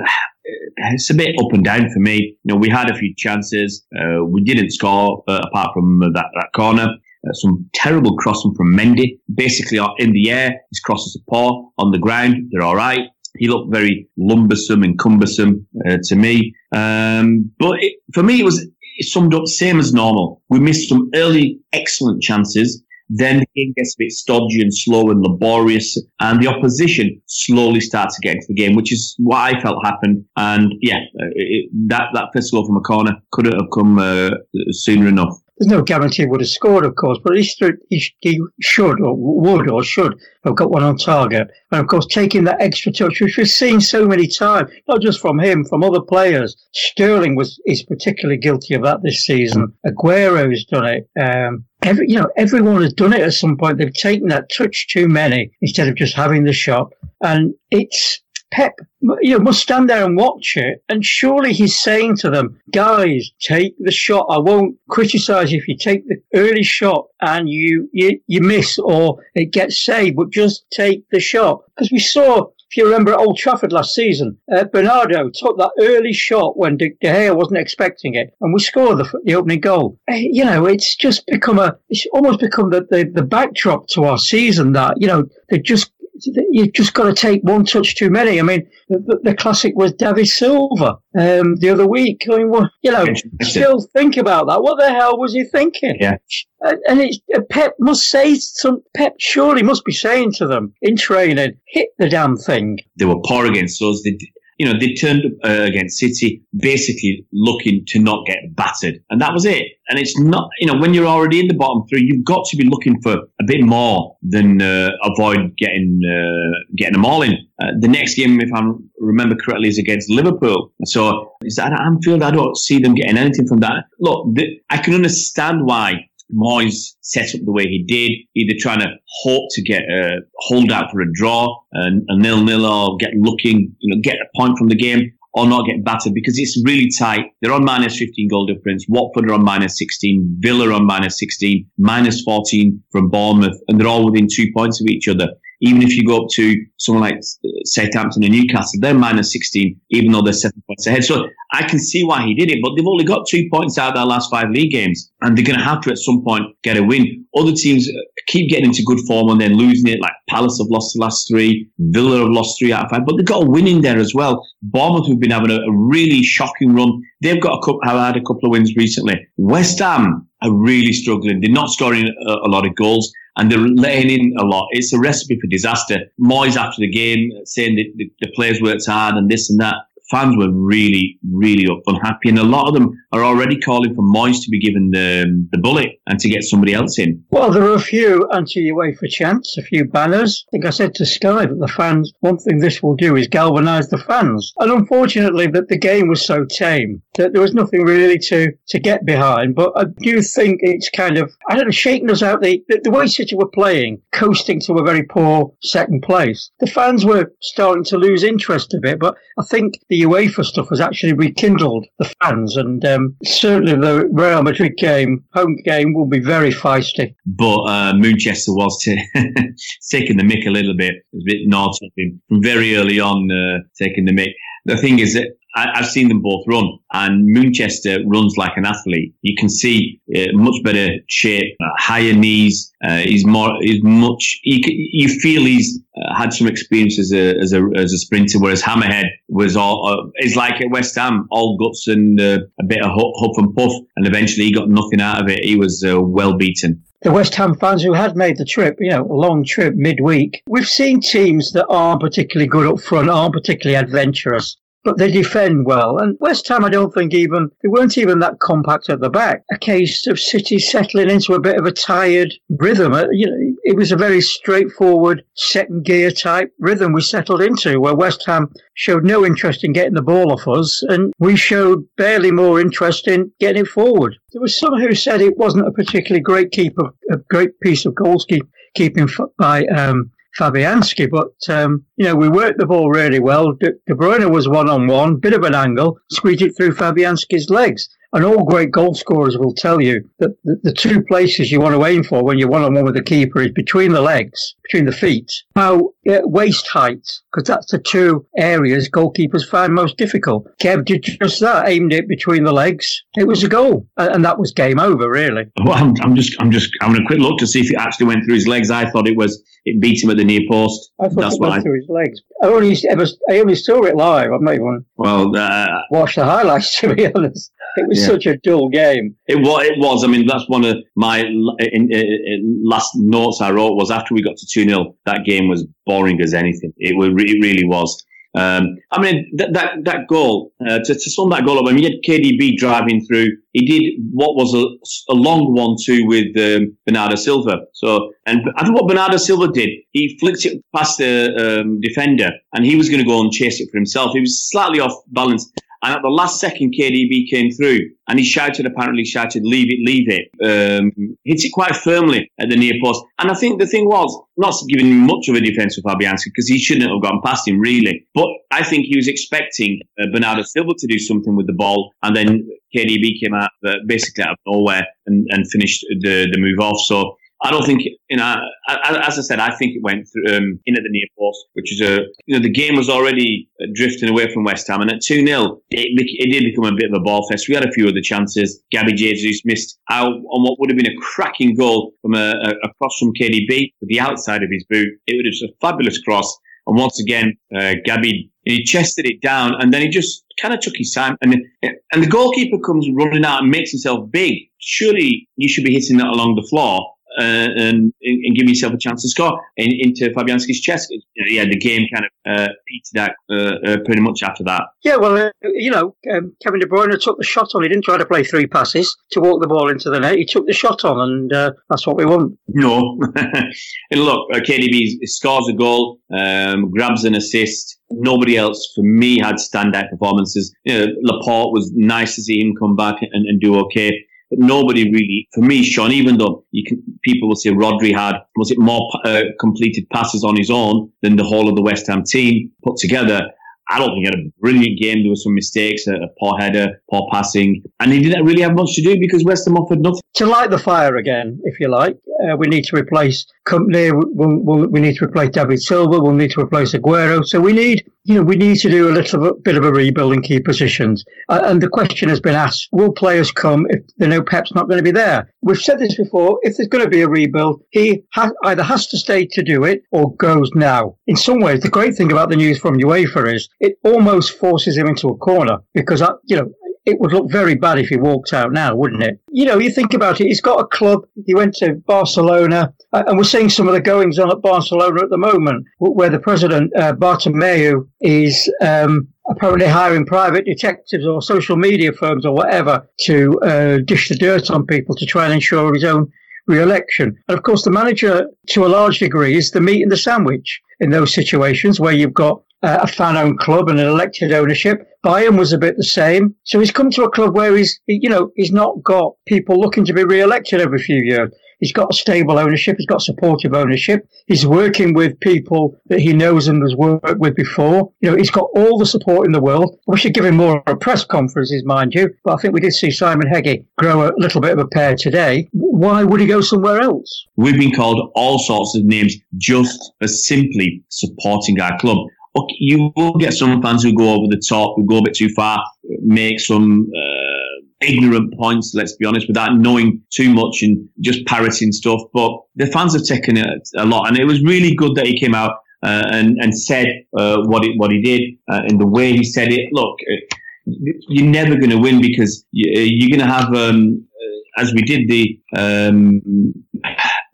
it's 0.43 1.11
a 1.11 1.13
bit 1.13 1.35
up 1.39 1.53
and 1.53 1.63
down 1.63 1.91
for 1.91 1.99
me. 1.99 2.35
You 2.43 2.53
know, 2.53 2.55
we 2.55 2.69
had 2.69 2.89
a 2.89 2.95
few 2.95 3.13
chances. 3.15 3.85
Uh, 3.95 4.25
we 4.25 4.43
didn't 4.43 4.71
score 4.71 5.23
uh, 5.27 5.41
apart 5.47 5.69
from 5.75 5.99
that, 5.99 6.25
that 6.33 6.49
corner. 6.55 6.87
Uh, 7.27 7.33
some 7.33 7.69
terrible 7.75 8.17
crossing 8.17 8.55
from 8.55 8.75
Mendy. 8.75 9.19
Basically, 9.31 9.79
in 9.99 10.13
the 10.13 10.31
air, 10.31 10.61
his 10.71 10.79
crosses 10.79 11.15
are 11.15 11.31
poor. 11.31 11.71
On 11.77 11.91
the 11.91 11.99
ground, 11.99 12.49
they're 12.51 12.63
all 12.63 12.75
right. 12.75 13.01
He 13.37 13.47
looked 13.47 13.71
very 13.71 14.09
lumbersome 14.17 14.83
and 14.83 14.97
cumbersome 14.97 15.67
uh, 15.87 15.97
to 16.05 16.15
me. 16.15 16.53
Um, 16.73 17.51
but 17.59 17.83
it, 17.83 17.93
for 18.13 18.23
me, 18.23 18.39
it 18.39 18.43
was 18.43 18.67
it 19.01 19.05
summed 19.05 19.33
up 19.33 19.47
same 19.47 19.79
as 19.79 19.93
normal. 19.93 20.43
We 20.49 20.59
missed 20.59 20.87
some 20.87 21.09
early 21.15 21.59
excellent 21.73 22.21
chances. 22.21 22.83
Then 23.09 23.39
the 23.39 23.47
game 23.55 23.73
gets 23.75 23.95
a 23.95 23.97
bit 23.97 24.11
stodgy 24.11 24.61
and 24.61 24.73
slow 24.73 25.09
and 25.09 25.21
laborious, 25.21 25.97
and 26.19 26.41
the 26.41 26.47
opposition 26.47 27.19
slowly 27.25 27.81
starts 27.81 28.15
to 28.15 28.21
get 28.21 28.35
into 28.35 28.45
the 28.47 28.53
game, 28.53 28.75
which 28.75 28.93
is 28.93 29.15
what 29.17 29.37
I 29.37 29.59
felt 29.59 29.83
happened. 29.83 30.23
And 30.37 30.73
yeah, 30.81 30.99
uh, 31.19 31.33
it, 31.33 31.69
that 31.87 32.09
that 32.13 32.29
first 32.33 32.53
goal 32.53 32.65
from 32.65 32.77
a 32.77 32.81
corner 32.81 33.13
couldn't 33.31 33.59
have 33.59 33.69
come 33.73 33.97
uh, 33.97 34.29
sooner 34.69 35.07
enough. 35.07 35.35
There's 35.61 35.73
no 35.73 35.83
guarantee 35.83 36.23
he 36.23 36.27
would 36.27 36.41
have 36.41 36.49
scored, 36.49 36.85
of 36.85 36.95
course, 36.95 37.19
but 37.23 37.33
at 37.33 37.37
least 37.37 37.61
he, 37.91 38.41
should 38.61 38.99
or 38.99 39.15
would 39.15 39.69
or 39.69 39.83
should 39.83 40.19
have 40.43 40.55
got 40.55 40.71
one 40.71 40.81
on 40.81 40.97
target. 40.97 41.49
And 41.71 41.79
of 41.79 41.85
course, 41.85 42.07
taking 42.07 42.45
that 42.45 42.59
extra 42.59 42.91
touch, 42.91 43.21
which 43.21 43.37
we've 43.37 43.47
seen 43.47 43.79
so 43.79 44.07
many 44.07 44.25
times, 44.25 44.71
not 44.87 45.01
just 45.01 45.21
from 45.21 45.39
him, 45.39 45.63
from 45.63 45.83
other 45.83 46.01
players. 46.01 46.57
Sterling 46.73 47.35
was 47.35 47.61
is 47.67 47.83
particularly 47.83 48.39
guilty 48.39 48.73
of 48.73 48.81
that 48.81 49.03
this 49.03 49.23
season. 49.23 49.71
Aguero's 49.85 50.65
done 50.65 50.85
it. 50.87 51.07
Um, 51.21 51.63
every, 51.83 52.09
you 52.09 52.19
know, 52.19 52.31
everyone 52.37 52.81
has 52.81 52.93
done 52.93 53.13
it 53.13 53.21
at 53.21 53.33
some 53.33 53.55
point. 53.55 53.77
They've 53.77 53.93
taken 53.93 54.29
that 54.29 54.49
touch 54.51 54.87
too 54.87 55.07
many 55.07 55.51
instead 55.61 55.87
of 55.87 55.93
just 55.93 56.15
having 56.15 56.43
the 56.43 56.53
shot. 56.53 56.91
And 57.21 57.53
it's 57.69 58.19
Pep, 58.51 58.73
you 59.21 59.37
know, 59.37 59.39
must 59.39 59.61
stand 59.61 59.89
there 59.89 60.05
and 60.05 60.17
watch 60.17 60.57
it, 60.57 60.83
and 60.89 61.05
surely 61.05 61.53
he's 61.53 61.81
saying 61.81 62.17
to 62.17 62.29
them, 62.29 62.59
"Guys, 62.71 63.31
take 63.39 63.75
the 63.79 63.91
shot. 63.91 64.25
I 64.29 64.39
won't 64.39 64.75
criticise 64.89 65.53
if 65.53 65.67
you 65.67 65.77
take 65.77 66.07
the 66.07 66.17
early 66.35 66.63
shot 66.63 67.07
and 67.21 67.49
you 67.49 67.89
you, 67.93 68.19
you 68.27 68.41
miss 68.41 68.77
or 68.77 69.23
it 69.35 69.51
gets 69.51 69.83
saved, 69.83 70.17
but 70.17 70.31
just 70.31 70.65
take 70.71 71.03
the 71.11 71.19
shot." 71.19 71.61
Because 71.75 71.91
we 71.91 71.99
saw 71.99 72.47
if 72.71 72.77
you 72.77 72.85
remember 72.85 73.11
at 73.11 73.19
Old 73.19 73.37
Trafford 73.37 73.73
last 73.73 73.93
season, 73.93 74.37
uh, 74.49 74.63
Bernardo 74.63 75.29
took 75.29 75.57
that 75.57 75.71
early 75.81 76.13
shot 76.13 76.57
when 76.57 76.77
De, 76.77 76.89
De 77.01 77.07
Gea 77.07 77.35
wasn't 77.35 77.57
expecting 77.57 78.15
it, 78.15 78.33
and 78.39 78.53
we 78.53 78.61
scored 78.61 78.97
the, 78.97 79.21
the 79.25 79.35
opening 79.35 79.59
goal. 79.59 79.99
Uh, 80.09 80.15
you 80.15 80.45
know, 80.45 80.65
it's 80.65 80.95
just 80.95 81.25
become 81.27 81.59
a, 81.59 81.75
it's 81.89 82.07
almost 82.13 82.39
become 82.39 82.69
the, 82.69 82.87
the, 82.89 83.11
the 83.13 83.23
backdrop 83.23 83.87
to 83.87 84.05
our 84.05 84.17
season 84.17 84.71
that, 84.71 84.93
you 85.01 85.07
know, 85.07 85.25
they 85.49 85.59
just 85.59 85.91
you've 86.23 86.73
just 86.73 86.93
got 86.93 87.05
to 87.05 87.13
take 87.13 87.41
one 87.43 87.65
touch 87.65 87.95
too 87.95 88.09
many. 88.09 88.39
I 88.39 88.43
mean, 88.43 88.67
the, 88.89 89.19
the 89.23 89.35
classic 89.35 89.73
was 89.75 89.93
David 89.93 90.27
Silva 90.27 90.97
um, 91.17 91.55
the 91.57 91.69
other 91.71 91.87
week. 91.87 92.25
I 92.31 92.37
mean, 92.37 92.49
well, 92.49 92.69
you 92.81 92.91
know, 92.91 93.05
still 93.41 93.79
think 93.93 94.17
about 94.17 94.47
that. 94.47 94.61
What 94.61 94.77
the 94.79 94.91
hell 94.91 95.17
was 95.17 95.33
he 95.33 95.43
thinking? 95.43 95.97
Yeah. 95.99 96.17
And 96.61 97.01
it's, 97.01 97.19
uh, 97.35 97.41
Pep 97.49 97.75
must 97.79 98.09
say 98.09 98.35
some. 98.35 98.83
Pep 98.95 99.15
surely 99.19 99.63
must 99.63 99.83
be 99.83 99.91
saying 99.91 100.33
to 100.33 100.47
them 100.47 100.73
in 100.81 100.95
training, 100.95 101.57
"Hit 101.67 101.89
the 101.97 102.07
damn 102.07 102.37
thing." 102.37 102.77
They 102.97 103.05
were 103.05 103.19
poor 103.25 103.45
against 103.47 103.81
us. 103.81 104.01
They, 104.03 104.17
you 104.61 104.71
know, 104.71 104.77
they 104.79 104.93
turned 104.93 105.23
uh, 105.43 105.63
against 105.63 105.97
City, 105.97 106.43
basically 106.55 107.25
looking 107.33 107.83
to 107.87 107.97
not 107.97 108.27
get 108.27 108.55
battered, 108.55 109.03
and 109.09 109.19
that 109.19 109.33
was 109.33 109.43
it. 109.43 109.63
And 109.89 109.97
it's 109.97 110.19
not, 110.19 110.49
you 110.59 110.67
know, 110.67 110.77
when 110.77 110.93
you're 110.93 111.07
already 111.07 111.39
in 111.39 111.47
the 111.47 111.55
bottom 111.55 111.81
three, 111.89 112.03
you've 112.05 112.23
got 112.23 112.45
to 112.51 112.57
be 112.57 112.63
looking 112.63 113.01
for 113.01 113.13
a 113.13 113.43
bit 113.43 113.63
more 113.63 114.15
than 114.21 114.61
uh, 114.61 114.91
avoid 115.03 115.57
getting 115.57 115.99
uh, 116.07 116.59
getting 116.77 116.93
them 116.93 117.05
all 117.05 117.23
in. 117.23 117.33
Uh, 117.59 117.71
the 117.79 117.87
next 117.87 118.13
game, 118.13 118.39
if 118.39 118.53
I 118.53 118.61
remember 118.99 119.35
correctly, 119.35 119.69
is 119.69 119.79
against 119.79 120.11
Liverpool. 120.11 120.71
So 120.85 121.33
is 121.43 121.55
that 121.55 121.73
Anfield? 121.81 122.21
I 122.21 122.29
don't 122.29 122.55
see 122.55 122.77
them 122.77 122.93
getting 122.93 123.17
anything 123.17 123.47
from 123.47 123.61
that. 123.61 123.85
Look, 123.99 124.37
I 124.69 124.77
can 124.77 124.93
understand 124.93 125.65
why 125.65 126.07
Moyes 126.33 126.95
set 127.01 127.33
up 127.35 127.41
the 127.43 127.51
way 127.51 127.63
he 127.63 127.83
did, 127.87 128.11
either 128.35 128.57
trying 128.59 128.79
to 128.79 128.89
hope 129.23 129.49
to 129.51 129.61
get 129.61 129.81
a 129.83 130.19
hold 130.37 130.71
out 130.71 130.91
for 130.91 131.01
a 131.01 131.11
draw, 131.13 131.47
a, 131.73 131.79
a 132.07 132.17
nil 132.17 132.43
nil, 132.43 132.65
or 132.65 132.97
get 132.97 133.11
looking, 133.15 133.75
you 133.79 133.95
know, 133.95 134.01
get 134.01 134.15
a 134.15 134.37
point 134.37 134.57
from 134.57 134.67
the 134.67 134.75
game, 134.75 135.11
or 135.33 135.47
not 135.47 135.65
get 135.65 135.83
battered 135.83 136.13
because 136.13 136.37
it's 136.37 136.61
really 136.65 136.89
tight. 136.97 137.25
They're 137.41 137.53
on 137.53 137.63
minus 137.63 137.97
15 137.97 138.29
goal 138.29 138.45
difference. 138.45 138.85
Watford 138.89 139.29
are 139.29 139.33
on 139.33 139.43
minus 139.43 139.77
16. 139.77 140.37
Villa 140.39 140.73
on 140.73 140.85
minus 140.85 141.17
16, 141.19 141.67
minus 141.77 142.21
14 142.23 142.81
from 142.91 143.09
Bournemouth, 143.09 143.57
and 143.67 143.79
they're 143.79 143.87
all 143.87 144.05
within 144.05 144.27
two 144.31 144.47
points 144.55 144.81
of 144.81 144.87
each 144.87 145.07
other. 145.07 145.29
Even 145.61 145.81
if 145.81 145.95
you 145.95 146.05
go 146.05 146.23
up 146.23 146.29
to 146.33 146.55
someone 146.77 147.03
like 147.03 147.15
uh, 147.15 147.49
Southampton 147.65 148.23
and 148.23 148.33
Newcastle, 148.33 148.79
they're 148.81 148.93
minus 148.93 149.31
16, 149.31 149.79
even 149.91 150.11
though 150.11 150.21
they're 150.21 150.33
seven 150.33 150.61
points 150.67 150.87
ahead. 150.87 151.03
So 151.03 151.27
I 151.53 151.63
can 151.63 151.79
see 151.79 152.03
why 152.03 152.25
he 152.25 152.33
did 152.33 152.49
it, 152.49 152.59
but 152.63 152.71
they've 152.75 152.87
only 152.87 153.03
got 153.03 153.27
two 153.27 153.47
points 153.51 153.77
out 153.77 153.89
of 153.89 153.95
their 153.95 154.05
last 154.05 154.31
five 154.31 154.49
league 154.51 154.71
games, 154.71 155.11
and 155.21 155.37
they're 155.37 155.45
going 155.45 155.59
to 155.59 155.63
have 155.63 155.81
to 155.81 155.91
at 155.91 155.97
some 155.97 156.23
point 156.23 156.43
get 156.63 156.77
a 156.77 156.83
win. 156.83 157.25
Other 157.35 157.53
teams 157.53 157.87
uh, 157.87 157.91
keep 158.27 158.49
getting 158.49 158.65
into 158.65 158.83
good 158.85 158.99
form 159.07 159.29
and 159.29 159.39
then 159.39 159.53
losing 159.55 159.87
it, 159.91 160.01
like 160.01 160.13
Palace 160.29 160.59
have 160.59 160.67
lost 160.69 160.93
the 160.93 161.01
last 161.01 161.27
three, 161.27 161.69
Villa 161.79 162.19
have 162.19 162.29
lost 162.29 162.57
three 162.57 162.71
out 162.71 162.85
of 162.85 162.91
five, 162.91 163.05
but 163.05 163.17
they've 163.17 163.25
got 163.25 163.43
a 163.43 163.49
win 163.49 163.67
in 163.67 163.81
there 163.81 163.99
as 163.99 164.13
well. 164.15 164.45
Bournemouth, 164.61 165.07
who've 165.07 165.19
been 165.19 165.31
having 165.31 165.51
a, 165.51 165.59
really 165.71 166.23
shocking 166.23 166.73
run, 166.73 167.01
they've 167.21 167.41
got 167.41 167.57
a 167.57 167.61
couple, 167.61 167.79
have 167.83 167.97
had 167.97 168.17
a 168.17 168.21
couple 168.21 168.45
of 168.45 168.51
wins 168.51 168.75
recently. 168.75 169.15
West 169.37 169.79
Ham 169.79 170.27
are 170.41 170.53
really 170.53 170.93
struggling. 170.93 171.41
They're 171.41 171.51
not 171.51 171.69
scoring 171.69 172.07
a, 172.07 172.31
a 172.31 172.49
lot 172.49 172.65
of 172.65 172.75
goals 172.75 173.11
and 173.37 173.51
they're 173.51 173.59
letting 173.59 174.09
in 174.09 174.33
a 174.39 174.45
lot. 174.45 174.67
It's 174.71 174.93
a 174.93 174.99
recipe 174.99 175.39
for 175.39 175.47
disaster. 175.47 175.99
Moyes 176.19 176.55
after 176.55 176.79
the 176.79 176.89
game 176.91 177.31
saying 177.45 177.75
that 177.75 177.85
the, 177.95 178.11
the 178.21 178.31
players 178.35 178.61
worked 178.61 178.85
hard 178.85 179.15
and 179.15 179.29
this 179.29 179.49
and 179.49 179.59
that. 179.59 179.75
Fans 180.09 180.35
were 180.35 180.51
really, 180.51 181.17
really 181.31 181.65
unhappy, 181.87 182.27
and 182.27 182.37
a 182.37 182.43
lot 182.43 182.67
of 182.67 182.73
them 182.73 182.91
are 183.13 183.23
already 183.23 183.57
calling 183.57 183.95
for 183.95 184.01
Moyes 184.01 184.43
to 184.43 184.49
be 184.49 184.59
given 184.59 184.91
the 184.91 185.47
the 185.53 185.57
bullet 185.57 186.01
and 186.05 186.19
to 186.19 186.27
get 186.27 186.43
somebody 186.43 186.73
else 186.73 186.99
in. 186.99 187.23
Well, 187.29 187.49
there 187.49 187.63
are 187.63 187.75
a 187.75 187.79
few 187.79 188.29
anti-UEFA 188.31 189.07
chants, 189.07 189.57
a 189.57 189.61
few 189.61 189.85
banners. 189.85 190.43
I 190.49 190.51
think 190.51 190.65
I 190.65 190.71
said 190.71 190.95
to 190.95 191.05
Sky 191.05 191.45
that 191.45 191.57
the 191.57 191.67
fans, 191.69 192.11
one 192.19 192.37
thing 192.39 192.59
this 192.59 192.83
will 192.83 192.97
do 192.97 193.15
is 193.15 193.29
galvanise 193.29 193.87
the 193.87 193.99
fans, 193.99 194.51
and 194.57 194.69
unfortunately, 194.69 195.47
that 195.47 195.69
the 195.69 195.77
game 195.77 196.09
was 196.09 196.25
so 196.25 196.43
tame 196.43 197.01
that 197.15 197.33
there 197.33 197.41
was 197.41 197.53
nothing 197.53 197.83
really 197.83 198.17
to, 198.17 198.51
to 198.67 198.79
get 198.79 199.05
behind. 199.05 199.55
But 199.55 199.73
I 199.75 199.85
do 200.01 200.21
think 200.21 200.59
it's 200.61 200.89
kind 200.89 201.17
of, 201.17 201.31
I 201.49 201.55
don't 201.55 201.65
know, 201.65 201.71
shaking 201.71 202.09
us 202.09 202.23
out. 202.23 202.41
The, 202.41 202.63
the, 202.67 202.81
the 202.83 202.91
way 202.91 203.07
City 203.07 203.35
were 203.35 203.47
playing, 203.47 204.01
coasting 204.13 204.59
to 204.61 204.73
a 204.73 204.83
very 204.83 205.03
poor 205.03 205.53
second 205.61 206.01
place, 206.03 206.51
the 206.59 206.67
fans 206.67 207.05
were 207.05 207.31
starting 207.41 207.83
to 207.85 207.97
lose 207.97 208.23
interest 208.23 208.73
a 208.73 208.79
bit. 208.79 208.99
But 208.99 209.15
I 209.39 209.43
think 209.43 209.75
the 209.89 210.01
UEFA 210.01 210.45
stuff 210.45 210.69
has 210.69 210.79
actually 210.79 211.13
rekindled 211.13 211.85
the 211.99 212.11
fans. 212.21 212.55
And 212.55 212.83
um, 212.85 213.15
certainly 213.23 213.75
the 213.75 214.07
Real 214.11 214.43
Madrid 214.43 214.77
game, 214.77 215.23
home 215.33 215.57
game, 215.65 215.93
will 215.93 216.07
be 216.07 216.19
very 216.19 216.51
feisty. 216.51 217.15
But 217.25 217.61
uh, 217.61 217.93
Moonchester 217.93 218.49
was 218.49 218.81
to 218.83 218.95
taking 219.91 220.17
the 220.17 220.23
mick 220.23 220.47
a 220.47 220.51
little 220.51 220.75
bit. 220.75 220.93
It 221.13 221.21
a 221.21 221.23
bit 221.25 221.47
naughty 221.47 221.91
from 222.27 222.43
very 222.43 222.75
early 222.75 222.99
on, 222.99 223.29
uh, 223.31 223.59
taking 223.81 224.05
the 224.05 224.13
mick. 224.13 224.33
The 224.65 224.77
thing 224.77 224.99
is 224.99 225.13
that 225.15 225.27
I, 225.53 225.67
have 225.75 225.87
seen 225.87 226.07
them 226.07 226.21
both 226.21 226.45
run, 226.47 226.77
and 226.93 227.35
Moonchester 227.35 228.03
runs 228.05 228.37
like 228.37 228.53
an 228.55 228.65
athlete. 228.65 229.13
You 229.21 229.35
can 229.37 229.49
see 229.49 229.99
uh, 230.15 230.27
much 230.33 230.63
better 230.63 230.89
shape, 231.07 231.55
uh, 231.59 231.69
higher 231.77 232.13
knees. 232.13 232.71
Uh, 232.83 232.97
he's 232.97 233.25
more, 233.25 233.57
he's 233.61 233.83
much. 233.83 234.39
You, 234.43 234.59
you 234.65 235.09
feel 235.19 235.41
he's 235.41 235.79
uh, 235.97 236.15
had 236.15 236.33
some 236.33 236.47
experience 236.47 236.97
as 236.99 237.11
a, 237.11 237.37
as 237.37 237.53
a 237.53 237.69
as 237.75 237.91
a 237.91 237.97
sprinter, 237.97 238.39
whereas 238.39 238.61
Hammerhead 238.61 239.09
was 239.27 239.57
all 239.57 239.87
uh, 239.87 240.09
is 240.19 240.35
like 240.35 240.61
at 240.61 240.71
West 240.71 240.95
Ham, 240.95 241.27
all 241.31 241.57
guts 241.57 241.87
and 241.87 242.19
uh, 242.19 242.39
a 242.59 242.65
bit 242.65 242.81
of 242.81 242.91
huff 242.91 243.37
and 243.37 243.53
puff, 243.55 243.73
and 243.97 244.07
eventually 244.07 244.45
he 244.45 244.53
got 244.53 244.69
nothing 244.69 245.01
out 245.01 245.21
of 245.21 245.29
it. 245.29 245.43
He 245.43 245.57
was 245.57 245.83
well 245.85 246.37
beaten 246.37 246.83
the 247.01 247.11
West 247.11 247.33
Ham 247.33 247.55
fans 247.55 247.81
who 247.81 247.93
had 247.93 248.15
made 248.15 248.37
the 248.37 248.45
trip, 248.45 248.77
you 248.79 248.91
know, 248.91 249.01
a 249.01 249.13
long 249.13 249.43
trip 249.43 249.73
midweek, 249.75 250.43
we've 250.47 250.67
seen 250.67 251.01
teams 251.01 251.51
that 251.53 251.65
aren't 251.67 251.99
particularly 251.99 252.47
good 252.47 252.67
up 252.67 252.79
front, 252.79 253.09
aren't 253.09 253.33
particularly 253.33 253.75
adventurous 253.75 254.55
but 254.83 254.97
they 254.97 255.11
defend 255.11 255.65
well. 255.65 255.97
And 255.97 256.17
West 256.19 256.47
Ham, 256.47 256.65
I 256.65 256.69
don't 256.69 256.93
think 256.93 257.13
even, 257.13 257.49
they 257.61 257.69
weren't 257.69 257.97
even 257.97 258.19
that 258.19 258.39
compact 258.39 258.89
at 258.89 258.99
the 258.99 259.09
back. 259.09 259.43
A 259.51 259.57
case 259.57 260.07
of 260.07 260.19
City 260.19 260.59
settling 260.59 261.09
into 261.09 261.33
a 261.33 261.39
bit 261.39 261.57
of 261.57 261.65
a 261.65 261.71
tired 261.71 262.33
rhythm. 262.49 262.93
Uh, 262.93 263.05
you 263.11 263.27
know, 263.27 263.55
it 263.63 263.75
was 263.75 263.91
a 263.91 263.97
very 263.97 264.21
straightforward 264.21 265.23
second 265.35 265.85
gear 265.85 266.11
type 266.11 266.51
rhythm 266.59 266.93
we 266.93 267.01
settled 267.01 267.41
into 267.41 267.79
where 267.79 267.95
West 267.95 268.23
Ham 268.25 268.51
showed 268.73 269.05
no 269.05 269.25
interest 269.25 269.63
in 269.63 269.73
getting 269.73 269.93
the 269.93 270.01
ball 270.01 270.31
off 270.31 270.47
us 270.47 270.83
and 270.89 271.13
we 271.19 271.35
showed 271.35 271.85
barely 271.97 272.31
more 272.31 272.59
interest 272.59 273.07
in 273.07 273.31
getting 273.39 273.63
it 273.63 273.67
forward. 273.67 274.15
There 274.33 274.41
was 274.41 274.57
some 274.57 274.79
who 274.79 274.95
said 274.95 275.21
it 275.21 275.37
wasn't 275.37 275.67
a 275.67 275.71
particularly 275.71 276.21
great 276.21 276.51
keeper, 276.51 276.89
a 277.11 277.17
great 277.29 277.59
piece 277.59 277.85
of 277.85 277.93
goalkeeping 277.93 279.11
by 279.37 279.65
um, 279.65 280.11
Fabianski. 280.39 281.09
But, 281.09 281.53
um, 281.53 281.85
you 281.97 282.05
know, 282.05 282.15
we 282.15 282.29
worked 282.29 282.59
the 282.59 282.65
ball 282.65 282.89
really 282.89 283.19
well. 283.19 283.53
De, 283.53 283.73
De 283.87 283.93
Bruyne 283.93 284.31
was 284.31 284.47
one 284.47 284.69
on 284.69 284.87
one, 284.87 285.17
bit 285.17 285.33
of 285.33 285.43
an 285.43 285.55
angle, 285.55 285.97
squeezed 286.09 286.41
it 286.41 286.53
through 286.57 286.75
Fabianski's 286.75 287.49
legs. 287.49 287.89
And 288.13 288.25
all 288.25 288.43
great 288.43 288.71
goal 288.71 288.93
scorers 288.93 289.37
will 289.37 289.53
tell 289.53 289.81
you 289.81 290.03
that 290.19 290.35
the, 290.43 290.59
the 290.63 290.73
two 290.73 291.01
places 291.01 291.51
you 291.51 291.61
want 291.61 291.75
to 291.75 291.85
aim 291.85 292.03
for 292.03 292.23
when 292.23 292.37
you're 292.37 292.49
one 292.49 292.63
on 292.63 292.73
one 292.73 292.83
with 292.83 292.95
the 292.95 293.03
keeper 293.03 293.41
is 293.41 293.51
between 293.51 293.93
the 293.93 294.01
legs, 294.01 294.55
between 294.63 294.85
the 294.85 294.91
feet, 294.91 295.31
how 295.55 295.91
uh, 296.09 296.19
waist 296.23 296.67
height, 296.67 297.07
because 297.31 297.47
that's 297.47 297.71
the 297.71 297.79
two 297.79 298.25
areas 298.37 298.89
goalkeepers 298.89 299.47
find 299.47 299.73
most 299.73 299.97
difficult. 299.97 300.45
Kev 300.61 300.83
did 300.83 301.03
just 301.03 301.39
that, 301.39 301.69
aimed 301.69 301.93
it 301.93 302.07
between 302.09 302.43
the 302.43 302.51
legs. 302.51 303.01
It 303.15 303.27
was 303.27 303.43
a 303.43 303.49
goal, 303.49 303.87
and 303.97 304.25
that 304.25 304.39
was 304.39 304.51
game 304.51 304.79
over, 304.79 305.09
really. 305.09 305.45
Well, 305.63 305.75
I'm, 305.75 305.93
I'm 306.01 306.15
just, 306.15 306.35
I'm 306.41 306.51
just 306.51 306.69
having 306.81 307.01
a 307.01 307.05
quick 307.05 307.19
look 307.19 307.39
to 307.39 307.47
see 307.47 307.61
if 307.61 307.71
it 307.71 307.77
actually 307.77 308.07
went 308.07 308.25
through 308.25 308.35
his 308.35 308.47
legs. 308.47 308.71
I 308.71 308.89
thought 308.89 309.07
it 309.07 309.15
was, 309.17 309.41
it 309.63 309.79
beat 309.81 310.03
him 310.03 310.09
at 310.09 310.17
the 310.17 310.25
near 310.25 310.41
post. 310.49 310.91
I 310.99 311.07
thought 311.07 311.21
that's 311.21 311.35
it 311.35 311.41
went 311.41 311.53
I, 311.53 311.61
through 311.61 311.75
his 311.75 311.89
legs. 311.89 312.19
I 312.43 312.47
only 312.47 312.77
ever, 312.89 313.05
I 313.29 313.39
only 313.39 313.55
saw 313.55 313.83
it 313.83 313.95
live. 313.95 314.31
I'm 314.31 314.43
not 314.43 314.55
even 314.55 314.85
well 314.97 315.35
uh, 315.35 315.81
watched 315.91 316.15
the 316.15 316.25
highlights 316.25 316.77
to 316.81 316.93
be 316.93 317.13
honest. 317.13 317.51
It 317.77 317.87
was 317.87 317.99
yeah. 317.99 318.07
such 318.07 318.25
a 318.25 318.37
dull 318.37 318.69
game. 318.69 319.15
It 319.27 319.37
was. 319.37 319.65
It 319.65 319.79
was. 319.79 320.03
I 320.03 320.07
mean, 320.07 320.25
that's 320.27 320.47
one 320.49 320.65
of 320.65 320.77
my 320.95 321.19
in, 321.19 321.47
in, 321.59 321.91
in 321.91 322.61
last 322.65 322.91
notes 322.95 323.41
I 323.41 323.51
wrote 323.51 323.75
was 323.75 323.91
after 323.91 324.13
we 324.13 324.21
got 324.21 324.37
to 324.37 324.47
two 324.51 324.65
0 324.65 324.95
that 325.05 325.25
game 325.25 325.47
was 325.47 325.65
boring 325.85 326.21
as 326.21 326.33
anything. 326.33 326.73
It, 326.77 326.97
was, 326.97 327.09
it 327.17 327.41
really 327.41 327.65
was. 327.65 328.03
Um, 328.33 328.77
I 328.91 329.01
mean, 329.01 329.29
that 329.35 329.51
that, 329.53 329.83
that 329.83 330.07
goal, 330.07 330.53
uh, 330.65 330.79
to, 330.79 330.93
to 330.93 331.09
sum 331.09 331.29
that 331.31 331.45
goal 331.45 331.59
up, 331.59 331.65
I 331.67 331.73
mean, 331.73 331.83
you 331.83 331.89
had 331.89 332.01
KDB 332.07 332.55
driving 332.55 333.05
through. 333.05 333.27
He 333.51 333.65
did 333.65 334.01
what 334.13 334.35
was 334.35 334.53
a, 334.53 335.11
a 335.13 335.15
long 335.15 335.53
one 335.53 335.75
too 335.83 336.05
with 336.05 336.37
um, 336.37 336.77
Bernardo 336.85 337.15
Silva. 337.15 337.65
So, 337.73 338.13
and 338.25 338.41
I 338.55 338.63
think 338.63 338.75
what 338.75 338.87
Bernardo 338.87 339.17
Silva 339.17 339.51
did, 339.51 339.69
he 339.91 340.17
flicked 340.19 340.45
it 340.45 340.63
past 340.73 340.99
the 340.99 341.61
um, 341.61 341.81
defender 341.81 342.29
and 342.53 342.65
he 342.65 342.77
was 342.77 342.87
going 342.87 343.01
to 343.01 343.07
go 343.07 343.19
and 343.19 343.31
chase 343.31 343.59
it 343.59 343.69
for 343.69 343.77
himself. 343.77 344.13
He 344.13 344.21
was 344.21 344.49
slightly 344.49 344.79
off 344.79 344.93
balance. 345.07 345.51
And 345.83 345.95
at 345.95 346.01
the 346.01 346.09
last 346.09 346.39
second, 346.39 346.73
KDB 346.79 347.29
came 347.29 347.51
through 347.51 347.79
and 348.07 348.19
he 348.19 348.25
shouted, 348.25 348.65
apparently 348.65 349.03
shouted, 349.03 349.43
leave 349.43 349.67
it, 349.69 349.79
leave 349.83 350.07
it. 350.09 350.29
Um, 350.43 351.15
hits 351.23 351.43
it 351.43 351.51
quite 351.51 351.75
firmly 351.75 352.29
at 352.39 352.49
the 352.49 352.55
near 352.55 352.73
post. 352.83 353.03
And 353.17 353.31
I 353.31 353.33
think 353.33 353.59
the 353.59 353.65
thing 353.65 353.85
was, 353.85 354.15
not 354.37 354.55
giving 354.67 354.95
much 354.97 355.27
of 355.29 355.35
a 355.35 355.39
defence 355.39 355.75
for 355.75 355.81
Fabianski 355.81 356.25
because 356.25 356.47
he 356.47 356.57
shouldn't 356.59 356.89
have 356.89 357.01
gone 357.01 357.21
past 357.23 357.47
him 357.47 357.59
really. 357.59 358.07
But 358.13 358.27
I 358.49 358.63
think 358.63 358.85
he 358.85 358.95
was 358.95 359.07
expecting 359.07 359.81
uh, 360.01 360.07
Bernardo 360.11 360.41
Silva 360.43 360.71
to 360.77 360.87
do 360.87 360.97
something 360.97 361.35
with 361.35 361.47
the 361.47 361.53
ball. 361.53 361.93
And 362.03 362.15
then 362.15 362.49
KDB 362.75 363.19
came 363.21 363.33
out 363.33 363.51
uh, 363.65 363.75
basically 363.87 364.23
out 364.23 364.31
of 364.31 364.37
nowhere 364.47 364.87
and, 365.05 365.27
and 365.29 365.49
finished 365.51 365.85
the, 366.01 366.27
the 366.31 366.39
move 366.39 366.59
off. 366.59 366.79
So 366.85 367.17
I 367.43 367.49
don't 367.49 367.65
think, 367.65 367.81
you 368.07 368.17
know, 368.17 368.35
as 368.69 369.17
I 369.17 369.21
said, 369.21 369.39
I 369.39 369.55
think 369.55 369.75
it 369.75 369.81
went 369.81 370.07
through, 370.07 370.35
um, 370.35 370.59
in 370.65 370.75
at 370.75 370.83
the 370.83 370.91
near 370.91 371.07
post, 371.17 371.47
which 371.53 371.73
is 371.73 371.81
a, 371.81 372.01
you 372.27 372.37
know, 372.37 372.39
the 372.39 372.51
game 372.51 372.75
was 372.75 372.87
already 372.87 373.49
drifting 373.73 374.09
away 374.09 374.31
from 374.31 374.43
West 374.43 374.67
Ham. 374.67 374.81
And 374.81 374.91
at 374.91 375.01
2 375.01 375.25
0, 375.25 375.59
it, 375.71 375.87
it, 375.97 376.31
did 376.31 376.43
become 376.43 376.71
a 376.71 376.75
bit 376.75 376.91
of 376.91 376.93
a 376.93 376.99
ball 376.99 377.27
fest. 377.27 377.47
We 377.49 377.55
had 377.55 377.65
a 377.67 377.71
few 377.71 377.87
other 377.87 378.01
chances. 378.01 378.61
Gabby 378.71 378.93
Jesus 378.93 379.41
missed 379.43 379.79
out 379.89 380.13
on 380.13 380.43
what 380.43 380.59
would 380.59 380.69
have 380.69 380.77
been 380.77 380.91
a 380.91 380.95
cracking 381.01 381.55
goal 381.55 381.93
from 382.03 382.13
a, 382.13 382.33
a, 382.63 382.89
from 382.99 383.11
KDB 383.19 383.73
with 383.81 383.89
the 383.89 383.99
outside 383.99 384.43
of 384.43 384.49
his 384.51 384.63
boot. 384.69 384.89
It 385.07 385.25
was 385.25 385.41
a 385.41 385.53
fabulous 385.65 385.99
cross. 385.99 386.31
And 386.67 386.77
once 386.77 387.01
again, 387.01 387.37
uh, 387.57 387.73
Gabby, 387.85 388.31
he 388.45 388.63
chested 388.63 389.07
it 389.07 389.19
down 389.19 389.55
and 389.59 389.73
then 389.73 389.81
he 389.81 389.89
just 389.89 390.23
kind 390.39 390.53
of 390.53 390.59
took 390.59 390.77
his 390.77 390.91
time. 390.91 391.17
And, 391.21 391.35
and 391.63 392.03
the 392.03 392.07
goalkeeper 392.07 392.59
comes 392.59 392.87
running 392.93 393.25
out 393.25 393.41
and 393.41 393.49
makes 393.49 393.71
himself 393.71 394.11
big. 394.11 394.33
Surely 394.59 395.27
you 395.37 395.49
should 395.49 395.63
be 395.63 395.73
hitting 395.73 395.97
that 395.97 396.07
along 396.07 396.35
the 396.35 396.47
floor 396.47 396.93
uh, 397.19 397.49
and, 397.57 397.93
and 398.01 398.35
give 398.35 398.47
yourself 398.47 398.73
a 398.73 398.77
chance 398.77 399.01
to 399.01 399.09
score 399.09 399.39
in, 399.57 399.69
into 399.79 400.09
Fabianski's 400.13 400.61
chest. 400.61 400.93
Yeah, 401.15 401.45
the 401.45 401.57
game 401.57 401.87
kind 401.93 402.05
of 402.05 402.11
uh, 402.25 402.47
petered 402.67 403.09
out 403.09 403.11
uh, 403.29 403.55
uh, 403.65 403.77
pretty 403.85 404.01
much 404.01 404.23
after 404.23 404.43
that. 404.45 404.63
Yeah, 404.83 404.97
well, 404.97 405.17
uh, 405.17 405.31
you 405.43 405.71
know, 405.71 405.95
um, 406.11 406.33
Kevin 406.41 406.59
De 406.59 406.67
Bruyne 406.67 406.97
took 407.01 407.17
the 407.17 407.23
shot 407.23 407.49
on. 407.53 407.63
He 407.63 407.69
didn't 407.69 407.83
try 407.83 407.97
to 407.97 408.05
play 408.05 408.23
three 408.23 408.47
passes 408.47 408.95
to 409.11 409.19
walk 409.19 409.41
the 409.41 409.47
ball 409.47 409.69
into 409.69 409.89
the 409.89 409.99
net. 409.99 410.15
He 410.17 410.25
took 410.25 410.47
the 410.47 410.53
shot 410.53 410.85
on, 410.85 410.99
and 410.99 411.33
uh, 411.33 411.51
that's 411.69 411.85
what 411.85 411.97
we 411.97 412.05
want. 412.05 412.37
No. 412.47 412.99
and 413.15 414.01
look, 414.01 414.29
KDB 414.31 414.97
scores 415.03 415.47
a 415.49 415.53
goal, 415.53 415.99
um, 416.17 416.71
grabs 416.71 417.03
an 417.03 417.15
assist. 417.15 417.77
Nobody 417.89 418.37
else, 418.37 418.71
for 418.73 418.83
me, 418.83 419.19
had 419.19 419.35
standout 419.35 419.89
performances. 419.89 420.53
You 420.63 420.79
know, 420.79 420.93
Laporte 421.01 421.51
was 421.51 421.71
nice 421.75 422.15
to 422.15 422.21
see 422.21 422.39
him 422.39 422.53
come 422.57 422.75
back 422.75 422.95
and, 423.01 423.27
and 423.27 423.41
do 423.41 423.59
okay 423.65 423.91
but 424.31 424.39
nobody 424.39 424.91
really, 424.91 425.27
for 425.33 425.41
me, 425.41 425.61
Sean, 425.63 425.91
even 425.91 426.17
though 426.17 426.45
can, 426.65 426.81
people 427.03 427.27
will 427.27 427.35
say 427.35 427.51
Rodri 427.51 427.93
had, 427.93 428.15
was 428.37 428.49
it 428.49 428.57
more 428.57 428.89
uh, 429.05 429.23
completed 429.39 429.87
passes 429.91 430.23
on 430.23 430.37
his 430.37 430.49
own 430.49 430.91
than 431.01 431.17
the 431.17 431.23
whole 431.23 431.49
of 431.49 431.55
the 431.55 431.61
West 431.61 431.85
Ham 431.87 432.03
team 432.03 432.49
put 432.63 432.77
together? 432.77 433.21
I 433.69 433.79
don't 433.79 433.89
think 433.89 433.99
he 433.99 434.05
had 434.05 434.15
a 434.15 434.31
brilliant 434.39 434.79
game. 434.79 435.03
There 435.03 435.09
were 435.09 435.15
some 435.15 435.35
mistakes, 435.35 435.87
a, 435.87 435.93
a 435.93 436.07
poor 436.19 436.37
header, 436.37 436.81
poor 436.89 437.07
passing, 437.11 437.63
and 437.79 437.91
he 437.91 438.01
didn't 438.01 438.25
really 438.25 438.41
have 438.41 438.53
much 438.53 438.73
to 438.75 438.81
do 438.81 438.97
because 438.99 439.23
West 439.23 439.45
Ham 439.47 439.55
offered 439.57 439.79
nothing. 439.79 440.01
To 440.15 440.25
light 440.25 440.49
the 440.49 440.59
fire 440.59 440.97
again, 440.97 441.39
if 441.43 441.59
you 441.59 441.69
like, 441.69 441.97
uh, 442.23 442.35
we 442.37 442.47
need 442.47 442.65
to 442.65 442.75
replace 442.75 443.25
Kompany. 443.47 443.91
We'll, 443.93 444.39
we'll, 444.39 444.67
we 444.69 444.79
need 444.79 444.97
to 444.97 445.05
replace 445.05 445.31
David 445.31 445.61
Silva. 445.61 445.99
We'll 445.99 446.13
need 446.13 446.31
to 446.31 446.41
replace 446.41 446.73
Aguero. 446.73 447.25
So 447.25 447.39
we 447.39 447.53
need, 447.53 447.89
you 448.03 448.15
know, 448.15 448.23
we 448.23 448.35
need 448.35 448.57
to 448.57 448.69
do 448.69 448.89
a 448.89 448.93
little 448.93 449.35
bit 449.35 449.57
of 449.57 449.65
a 449.65 449.71
rebuild 449.71 450.13
in 450.13 450.21
key 450.21 450.39
positions. 450.39 451.03
Uh, 451.29 451.41
and 451.43 451.61
the 451.61 451.69
question 451.69 452.09
has 452.09 452.19
been 452.19 452.35
asked: 452.35 452.69
Will 452.71 452.91
players 452.91 453.31
come 453.31 453.65
if 453.69 453.81
they 453.97 454.07
know 454.07 454.21
Pep's 454.21 454.53
not 454.53 454.67
going 454.67 454.77
to 454.77 454.83
be 454.83 454.91
there? 454.91 455.31
We've 455.41 455.57
said 455.57 455.79
this 455.79 455.95
before. 455.95 456.39
If 456.43 456.57
there's 456.57 456.69
going 456.69 456.83
to 456.83 456.89
be 456.89 457.01
a 457.01 457.07
rebuild, 457.07 457.61
he 457.71 458.03
ha- 458.13 458.31
either 458.43 458.63
has 458.63 458.87
to 458.87 458.97
stay 458.97 459.25
to 459.31 459.43
do 459.43 459.63
it 459.63 459.83
or 459.91 460.15
goes 460.15 460.49
now. 460.55 460.95
In 461.07 461.15
some 461.15 461.39
ways, 461.39 461.61
the 461.61 461.69
great 461.69 461.95
thing 461.95 462.11
about 462.11 462.29
the 462.29 462.35
news 462.35 462.59
from 462.59 462.77
UEFA 462.77 463.33
is 463.33 463.49
it 463.59 463.77
almost 463.83 464.37
forces 464.37 464.77
him 464.77 464.87
into 464.87 465.09
a 465.09 465.17
corner 465.17 465.57
because, 465.73 466.01
uh, 466.01 466.13
you 466.25 466.37
know, 466.37 466.51
it 466.85 466.99
would 466.99 467.13
look 467.13 467.31
very 467.31 467.55
bad 467.55 467.77
if 467.77 467.89
he 467.89 467.97
walked 467.97 468.33
out 468.33 468.51
now, 468.51 468.75
wouldn't 468.75 469.03
it? 469.03 469.19
You 469.29 469.45
know, 469.45 469.59
you 469.59 469.69
think 469.69 469.93
about 469.93 470.19
it, 470.19 470.27
he's 470.27 470.41
got 470.41 470.59
a 470.59 470.67
club, 470.67 471.05
he 471.25 471.35
went 471.35 471.55
to 471.55 471.75
Barcelona, 471.85 472.73
uh, 472.93 473.03
and 473.07 473.17
we're 473.17 473.23
seeing 473.23 473.49
some 473.49 473.67
of 473.67 473.73
the 473.73 473.81
goings 473.81 474.17
on 474.17 474.31
at 474.31 474.41
Barcelona 474.41 475.03
at 475.03 475.09
the 475.09 475.17
moment, 475.17 475.65
where 475.77 476.09
the 476.09 476.19
president, 476.19 476.71
uh, 476.75 476.93
Bartomeu, 476.93 477.87
is 478.01 478.51
um, 478.61 479.07
apparently 479.29 479.67
hiring 479.67 480.05
private 480.05 480.45
detectives 480.45 481.05
or 481.05 481.21
social 481.21 481.55
media 481.55 481.93
firms 481.93 482.25
or 482.25 482.33
whatever 482.33 482.87
to 483.01 483.39
uh, 483.41 483.77
dish 483.85 484.09
the 484.09 484.15
dirt 484.15 484.49
on 484.49 484.65
people 484.65 484.95
to 484.95 485.05
try 485.05 485.25
and 485.25 485.33
ensure 485.33 485.73
his 485.73 485.83
own 485.83 486.11
re-election. 486.47 487.15
And 487.27 487.37
of 487.37 487.43
course, 487.43 487.63
the 487.63 487.71
manager, 487.71 488.27
to 488.47 488.65
a 488.65 488.67
large 488.67 488.99
degree, 488.99 489.37
is 489.37 489.51
the 489.51 489.61
meat 489.61 489.83
and 489.83 489.91
the 489.91 489.97
sandwich 489.97 490.61
in 490.79 490.89
those 490.89 491.13
situations 491.13 491.79
where 491.79 491.93
you've 491.93 492.13
got 492.13 492.41
uh, 492.63 492.79
a 492.81 492.87
fan-owned 492.87 493.39
club 493.39 493.69
and 493.69 493.79
an 493.79 493.87
elected 493.87 494.31
ownership. 494.31 494.87
Bayern 495.05 495.37
was 495.37 495.51
a 495.51 495.57
bit 495.57 495.77
the 495.77 495.83
same. 495.83 496.35
So 496.43 496.59
he's 496.59 496.71
come 496.71 496.91
to 496.91 497.03
a 497.03 497.11
club 497.11 497.35
where 497.35 497.55
he's, 497.55 497.79
you 497.87 498.09
know, 498.09 498.31
he's 498.35 498.51
not 498.51 498.83
got 498.83 499.13
people 499.27 499.59
looking 499.59 499.85
to 499.85 499.93
be 499.93 500.03
re-elected 500.03 500.61
every 500.61 500.79
few 500.79 501.01
years. 501.03 501.31
He's 501.59 501.71
got 501.71 501.91
a 501.91 501.93
stable 501.93 502.39
ownership. 502.39 502.75
He's 502.77 502.87
got 502.87 503.03
supportive 503.03 503.53
ownership. 503.53 504.07
He's 504.25 504.47
working 504.47 504.95
with 504.95 505.19
people 505.19 505.75
that 505.89 505.99
he 505.99 506.11
knows 506.11 506.47
and 506.47 506.61
has 506.63 506.75
worked 506.75 507.19
with 507.19 507.35
before. 507.35 507.91
You 508.01 508.09
know, 508.09 508.17
he's 508.17 508.31
got 508.31 508.49
all 508.55 508.79
the 508.79 508.85
support 508.85 509.27
in 509.27 509.31
the 509.31 509.41
world. 509.41 509.77
We 509.85 509.99
should 509.99 510.15
give 510.15 510.25
him 510.25 510.37
more 510.37 510.59
press 510.79 511.05
conferences, 511.05 511.63
mind 511.63 511.93
you. 511.93 512.09
But 512.23 512.33
I 512.33 512.37
think 512.37 512.55
we 512.55 512.61
did 512.61 512.73
see 512.73 512.89
Simon 512.89 513.27
Heggie 513.27 513.63
grow 513.77 514.07
a 514.07 514.11
little 514.17 514.41
bit 514.41 514.53
of 514.53 514.59
a 514.59 514.67
pair 514.67 514.95
today. 514.95 515.49
Why 515.51 516.03
would 516.03 516.19
he 516.19 516.25
go 516.25 516.41
somewhere 516.41 516.81
else? 516.81 517.27
We've 517.35 517.59
been 517.59 517.75
called 517.75 518.11
all 518.15 518.39
sorts 518.39 518.75
of 518.75 518.83
names 518.85 519.15
just 519.37 519.93
for 519.99 520.07
simply 520.07 520.83
supporting 520.89 521.61
our 521.61 521.77
club. 521.77 521.99
Okay, 522.33 522.55
you 522.59 522.93
will 522.95 523.13
get 523.13 523.33
some 523.33 523.61
fans 523.61 523.83
who 523.83 523.93
go 523.93 524.13
over 524.13 524.27
the 524.29 524.41
top, 524.47 524.75
who 524.75 524.85
go 524.85 524.99
a 524.99 525.03
bit 525.03 525.15
too 525.15 525.29
far, 525.29 525.61
make 526.01 526.39
some 526.39 526.89
uh, 526.95 527.65
ignorant 527.81 528.33
points, 528.37 528.73
let's 528.73 528.95
be 528.95 529.05
honest, 529.05 529.27
without 529.27 529.57
knowing 529.57 530.01
too 530.11 530.33
much 530.33 530.61
and 530.61 530.87
just 531.01 531.25
parroting 531.25 531.73
stuff. 531.73 531.99
But 532.13 532.31
the 532.55 532.67
fans 532.67 532.93
have 532.93 533.03
taken 533.03 533.35
it 533.37 533.67
a 533.75 533.85
lot, 533.85 534.07
and 534.07 534.17
it 534.17 534.25
was 534.25 534.41
really 534.43 534.73
good 534.75 534.95
that 534.95 535.07
he 535.07 535.19
came 535.19 535.35
out 535.35 535.51
uh, 535.83 536.03
and 536.11 536.37
and 536.39 536.57
said 536.57 536.87
uh, 537.17 537.41
what 537.43 537.65
it, 537.65 537.73
what 537.77 537.91
he 537.91 538.01
did 538.01 538.21
uh, 538.49 538.61
and 538.65 538.79
the 538.79 538.87
way 538.87 539.11
he 539.11 539.25
said 539.25 539.51
it. 539.51 539.67
Look, 539.73 539.97
uh, 540.09 540.37
you're 540.65 541.27
never 541.27 541.55
going 541.55 541.71
to 541.71 541.79
win 541.79 542.01
because 542.01 542.45
you're 542.51 543.09
going 543.17 543.27
to 543.27 543.33
have, 543.33 543.53
um, 543.53 544.07
uh, 544.15 544.61
as 544.61 544.73
we 544.73 544.83
did 544.83 545.09
the 545.09 545.39
um, 545.57 546.21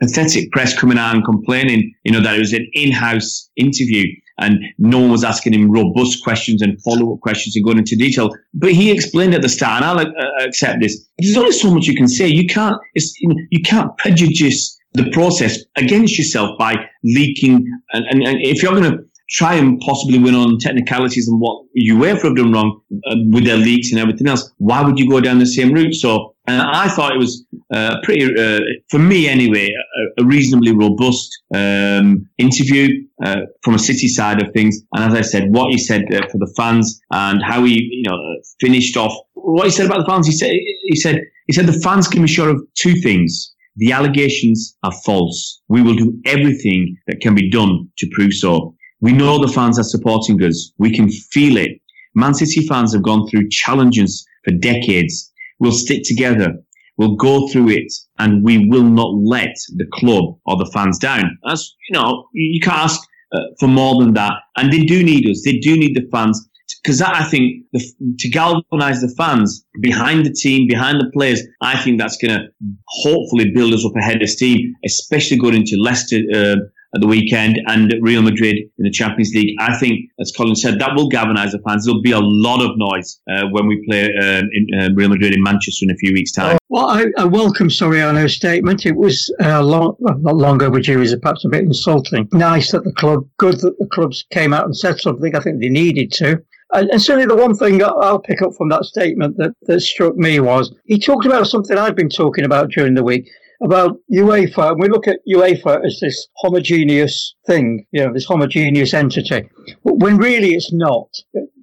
pathetic 0.01 0.51
press 0.51 0.77
coming 0.77 0.98
out 0.98 1.13
and 1.13 1.25
complaining, 1.25 1.94
you 2.04 2.12
know, 2.12 2.22
that 2.22 2.36
it 2.36 2.39
was 2.39 2.54
an 2.54 2.68
in-house 2.74 3.50
interview 3.58 4.06
and 4.39 4.63
no 4.77 5.00
one 5.00 5.12
was 5.12 5.24
asking 5.24 5.53
him 5.53 5.72
robust 5.72 6.24
questions 6.24 6.62
and 6.62 6.82
follow-up 6.84 7.20
questions 7.22 7.56
and 7.56 7.65
going 7.65 7.77
into 7.77 7.96
detail. 7.96 8.36
But 8.53 8.72
he 8.74 8.91
explained 8.91 9.34
at 9.34 9.41
the 9.41 9.50
start, 9.50 9.84
and 9.84 9.86
I'll 9.86 10.00
uh, 10.00 10.46
accept 10.46 10.82
this. 10.82 11.06
There's 11.17 11.38
only 11.38 11.51
so 11.51 11.74
much 11.74 11.86
you 11.86 11.96
can 11.96 12.08
say. 12.08 12.27
You 12.27 12.46
can't, 12.46 12.77
you 12.94 13.62
can't 13.63 13.96
prejudice 13.98 14.77
the 14.94 15.10
process 15.12 15.60
against 15.75 16.17
yourself 16.17 16.58
by 16.58 16.75
leaking. 17.03 17.65
And, 17.94 18.06
and, 18.10 18.24
and 18.24 18.41
if 18.41 18.62
you're 18.62 18.74
going 18.74 18.91
to 18.91 19.03
try 19.29 19.56
and 19.56 19.79
possibly 19.82 20.20
win 20.20 20.36
on 20.36 20.58
technicalities 20.58 21.27
and 21.27 21.41
what 21.41 21.65
you 21.74 21.98
UEFA 21.98 22.24
have 22.24 22.36
done 22.38 22.53
wrong 22.53 22.82
uh, 23.10 23.15
with 23.29 23.44
their 23.44 23.58
leaks 23.58 23.91
and 23.91 24.00
everything 24.00 24.27
else, 24.27 24.51
why 24.58 24.82
would 24.82 24.98
you 24.98 25.10
go 25.10 25.20
down 25.20 25.39
the 25.39 25.46
same 25.46 25.74
route? 25.74 25.94
So 25.94 26.36
uh, 26.48 26.66
I 26.74 26.88
thought 26.89 27.13
it 27.13 27.18
was 27.18 27.46
uh, 27.74 27.98
pretty, 28.04 28.24
uh, 28.24 28.60
for 28.89 29.00
me 29.00 29.27
anyway, 29.27 29.70
a, 29.70 30.24
a 30.24 30.25
reasonably 30.25 30.72
robust 30.72 31.30
um, 31.54 32.30
interview 32.38 33.06
uh, 33.25 33.42
from 33.63 33.75
a 33.75 33.80
city 33.80 34.08
side 34.08 34.42
of 34.42 34.54
things. 34.54 34.80
And 34.94 35.04
as 35.04 35.13
I 35.13 35.22
said, 35.22 35.51
what 35.51 35.72
he 35.72 35.77
said 35.77 36.06
uh, 36.13 36.25
for 36.32 36.38
the 36.38 36.54
fans 36.56 37.01
and 37.12 37.42
how 37.44 37.63
he, 37.66 37.74
you 37.92 38.03
know, 38.10 38.18
finished 38.62 38.96
off 38.96 39.14
what 39.33 39.66
he 39.66 39.72
said 39.72 39.86
about 39.86 40.00
the 40.00 40.05
fans. 40.05 40.25
He 40.25 40.33
said, 40.33 40.51
he 40.51 40.96
said, 40.96 41.22
he 41.48 41.53
said 41.53 41.66
the 41.66 41.79
fans 41.81 42.07
can 42.07 42.22
be 42.22 42.27
sure 42.27 42.50
of 42.50 42.62
two 42.75 42.96
things. 42.96 43.53
The 43.77 43.92
allegations 43.92 44.75
are 44.83 44.92
false. 45.05 45.62
We 45.68 45.81
will 45.81 45.96
do 45.96 46.20
everything 46.25 46.98
that 47.07 47.22
can 47.22 47.36
be 47.36 47.50
done 47.50 47.90
to 47.98 48.10
prove 48.14 48.33
so. 48.33 48.74
We 49.01 49.14
know 49.14 49.40
the 49.40 49.51
fans 49.51 49.77
are 49.79 49.83
supporting 49.83 50.42
us. 50.44 50.72
We 50.77 50.92
can 50.92 51.10
feel 51.10 51.57
it. 51.57 51.79
Man 52.16 52.33
City 52.33 52.66
fans 52.66 52.94
have 52.94 53.03
gone 53.03 53.27
through 53.27 53.50
challenges 53.50 54.25
for 54.44 54.51
decades. 54.51 55.31
We'll 55.59 55.72
stick 55.72 56.03
together. 56.03 56.53
We'll 56.98 57.15
go 57.15 57.48
through 57.48 57.70
it 57.70 57.93
and 58.17 58.43
we 58.43 58.67
will 58.67 58.83
not 58.83 59.11
let 59.13 59.55
the 59.75 59.85
club 59.93 60.37
or 60.46 60.57
the 60.57 60.70
fans 60.74 60.98
down. 60.98 61.37
That's, 61.48 61.75
you 61.89 61.93
know, 61.93 62.27
you 62.33 62.59
can't 62.59 62.77
ask 62.77 63.01
uh, 63.31 63.39
for 63.59 63.67
more 63.67 64.03
than 64.03 64.13
that. 64.15 64.33
And 64.55 64.74
they 64.74 64.79
do 64.79 65.03
need 65.03 65.29
us. 65.29 65.43
They 65.46 65.59
do 65.59 65.77
need 65.77 65.96
the 65.96 66.07
fans 66.11 66.50
because 66.83 67.00
that 67.00 67.15
I 67.15 67.24
think 67.24 67.63
the, 67.72 68.15
to 68.20 68.29
galvanise 68.29 69.01
the 69.01 69.13
fans 69.17 69.65
behind 69.81 70.25
the 70.25 70.33
team, 70.33 70.67
behind 70.67 71.00
the 71.00 71.09
players, 71.13 71.41
I 71.61 71.77
think 71.77 72.00
that's 72.00 72.17
going 72.17 72.39
to 72.39 72.48
hopefully 72.87 73.51
build 73.53 73.74
us 73.74 73.85
up 73.85 73.96
ahead 73.96 74.22
of 74.22 74.29
steam, 74.29 74.74
especially 74.85 75.37
going 75.37 75.55
into 75.55 75.77
Leicester 75.77 76.20
uh, 76.33 76.55
at 76.96 77.02
the 77.02 77.08
weekend 77.08 77.60
and 77.68 77.94
Real 78.02 78.22
Madrid 78.22 78.58
in 78.78 78.84
the 78.84 78.92
Champions 78.92 79.34
League. 79.34 79.56
I 79.60 79.78
think, 79.78 80.10
as 80.20 80.32
Colin 80.32 80.56
said, 80.56 80.80
that 80.80 80.96
will 80.96 81.10
galvanise 81.10 81.52
the 81.52 81.60
fans. 81.60 81.86
There'll 81.86 82.02
be 82.02 82.12
a 82.12 82.20
lot 82.20 82.64
of 82.64 82.78
noise 82.78 83.20
uh, 83.30 83.46
when 83.52 83.68
we 83.68 83.84
play 83.86 84.06
uh, 84.06 84.44
in, 84.52 84.80
uh, 84.80 84.90
Real 84.94 85.10
Madrid 85.10 85.34
in 85.34 85.44
Manchester 85.44 85.86
in 85.86 85.92
a 85.92 85.96
few 85.96 86.14
weeks' 86.14 86.32
time. 86.32 86.58
Well, 86.70 86.88
I, 86.88 87.06
I 87.18 87.26
welcome 87.26 87.70
Soriano's 87.70 88.36
statement. 88.36 88.86
It 88.86 88.96
was 88.96 89.34
uh, 89.42 89.64
long, 89.64 89.96
not 90.00 90.36
long 90.36 90.62
overdue, 90.62 91.02
is 91.02 91.16
perhaps 91.22 91.46
a 91.46 91.50
bit 91.50 91.64
insulting. 91.64 92.28
Nice 92.32 92.72
that 92.72 92.84
the 92.84 92.94
club, 92.94 93.28
good 93.38 93.60
that 93.62 93.78
the 93.80 93.88
clubs 93.88 94.26
came 94.32 94.54
out 94.54 94.66
and 94.66 94.76
said 94.76 95.00
something. 95.00 95.36
I 95.36 95.40
think 95.40 95.60
they 95.60 95.70
needed 95.70 96.12
to. 96.14 96.42
And, 96.74 96.90
and, 96.90 97.02
certainly 97.02 97.28
the 97.28 97.42
one 97.42 97.56
thing 97.56 97.82
I'll 97.82 98.20
pick 98.20 98.42
up 98.42 98.54
from 98.58 98.68
that 98.70 98.84
statement 98.84 99.38
that, 99.38 99.54
that 99.68 99.80
struck 99.80 100.18
me 100.18 100.42
was 100.42 100.76
he 100.86 101.00
talked 101.00 101.26
about 101.26 101.48
something 101.48 101.78
I've 101.78 101.96
been 101.96 102.10
talking 102.10 102.44
about 102.44 102.72
during 102.72 102.94
the 102.94 103.04
week 103.04 103.30
about 103.61 103.98
UEFA, 104.13 104.72
and 104.72 104.81
we 104.81 104.89
look 104.89 105.07
at 105.07 105.20
UEFA 105.27 105.85
as 105.85 106.00
this 106.00 106.27
homogeneous 106.37 107.35
thing, 107.46 107.85
you 107.91 108.05
know, 108.05 108.13
this 108.13 108.25
homogeneous 108.25 108.93
entity, 108.93 109.50
when 109.83 110.17
really 110.17 110.53
it's 110.53 110.72
not. 110.74 111.09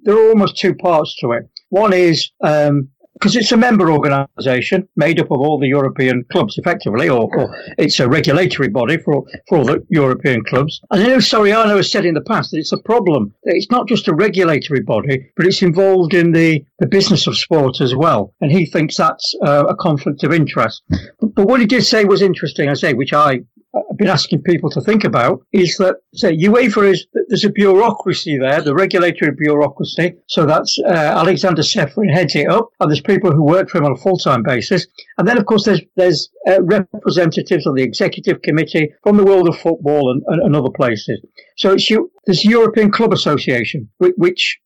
There 0.03 0.15
are 0.15 0.29
almost 0.29 0.57
two 0.57 0.75
parts 0.75 1.15
to 1.19 1.31
it. 1.31 1.49
One 1.69 1.93
is 1.93 2.31
um, 2.41 2.89
because 3.15 3.35
it's 3.35 3.51
a 3.51 3.57
member 3.57 3.91
organisation 3.91 4.87
made 4.95 5.19
up 5.19 5.31
of 5.31 5.39
all 5.39 5.59
the 5.59 5.67
European 5.67 6.25
clubs, 6.31 6.57
effectively, 6.57 7.09
or, 7.09 7.29
or, 7.37 7.55
it's 7.77 7.99
a 7.99 8.07
regulatory 8.07 8.69
body 8.69 8.97
for 8.97 9.23
for 9.47 9.57
all 9.57 9.65
the 9.65 9.85
European 9.89 10.43
clubs. 10.43 10.81
And 10.91 11.03
I 11.03 11.07
know 11.07 11.17
Soriano 11.17 11.77
has 11.77 11.91
said 11.91 12.05
in 12.05 12.13
the 12.13 12.21
past 12.21 12.51
that 12.51 12.59
it's 12.59 12.73
a 12.73 12.77
problem. 12.77 13.33
It's 13.43 13.71
not 13.71 13.87
just 13.87 14.07
a 14.07 14.13
regulatory 14.13 14.81
body, 14.81 15.31
but 15.35 15.45
it's 15.45 15.61
involved 15.61 16.13
in 16.13 16.33
the, 16.33 16.63
the 16.79 16.87
business 16.87 17.27
of 17.27 17.37
sport 17.37 17.81
as 17.81 17.95
well. 17.95 18.33
And 18.41 18.51
he 18.51 18.65
thinks 18.65 18.97
that's 18.97 19.35
uh, 19.45 19.65
a 19.67 19.75
conflict 19.75 20.23
of 20.23 20.33
interest. 20.33 20.83
But, 21.19 21.35
but 21.35 21.47
what 21.47 21.59
he 21.59 21.65
did 21.65 21.83
say 21.83 22.05
was 22.05 22.21
interesting, 22.21 22.69
I 22.69 22.73
say, 22.73 22.93
which 22.93 23.13
I 23.13 23.41
I've 23.75 23.97
been 23.97 24.07
asking 24.07 24.41
people 24.43 24.69
to 24.71 24.81
think 24.81 25.03
about 25.03 25.41
is 25.51 25.77
that, 25.77 25.95
say, 26.13 26.35
UEFA 26.35 26.91
is, 26.91 27.07
there's 27.27 27.43
a 27.43 27.49
bureaucracy 27.49 28.37
there, 28.37 28.61
the 28.61 28.73
regulatory 28.73 29.31
bureaucracy. 29.37 30.15
So 30.27 30.45
that's 30.45 30.77
uh, 30.87 30.91
Aleksander 30.91 31.61
Ceferin 31.61 32.13
heads 32.13 32.35
it 32.35 32.47
up, 32.47 32.69
and 32.79 32.89
there's 32.89 33.01
people 33.01 33.31
who 33.31 33.43
work 33.43 33.69
for 33.69 33.79
him 33.79 33.85
on 33.85 33.91
a 33.91 33.97
full-time 33.97 34.43
basis. 34.43 34.87
And 35.17 35.27
then, 35.27 35.37
of 35.37 35.45
course, 35.45 35.65
there's, 35.65 35.81
there's 35.95 36.29
uh, 36.47 36.61
representatives 36.61 37.67
on 37.67 37.75
the 37.75 37.83
executive 37.83 38.41
committee 38.41 38.93
from 39.03 39.17
the 39.17 39.25
world 39.25 39.49
of 39.49 39.57
football 39.57 40.11
and, 40.11 40.23
and, 40.27 40.41
and 40.41 40.55
other 40.55 40.71
places. 40.73 41.21
So 41.57 41.73
it's 41.73 41.89
you, 41.89 42.11
there's 42.25 42.45
European 42.45 42.91
Club 42.91 43.13
Association, 43.13 43.89
which, 43.97 44.13
which 44.17 44.59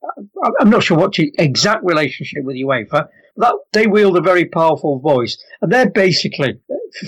I'm 0.60 0.70
not 0.70 0.82
sure 0.82 0.98
what 0.98 1.12
the 1.12 1.32
exact 1.38 1.84
relationship 1.84 2.44
with 2.44 2.56
UEFA, 2.56 3.08
that 3.36 3.54
they 3.72 3.86
wield 3.86 4.16
a 4.16 4.20
very 4.20 4.44
powerful 4.44 4.98
voice, 5.00 5.42
and 5.62 5.72
they're 5.72 5.90
basically, 5.90 6.60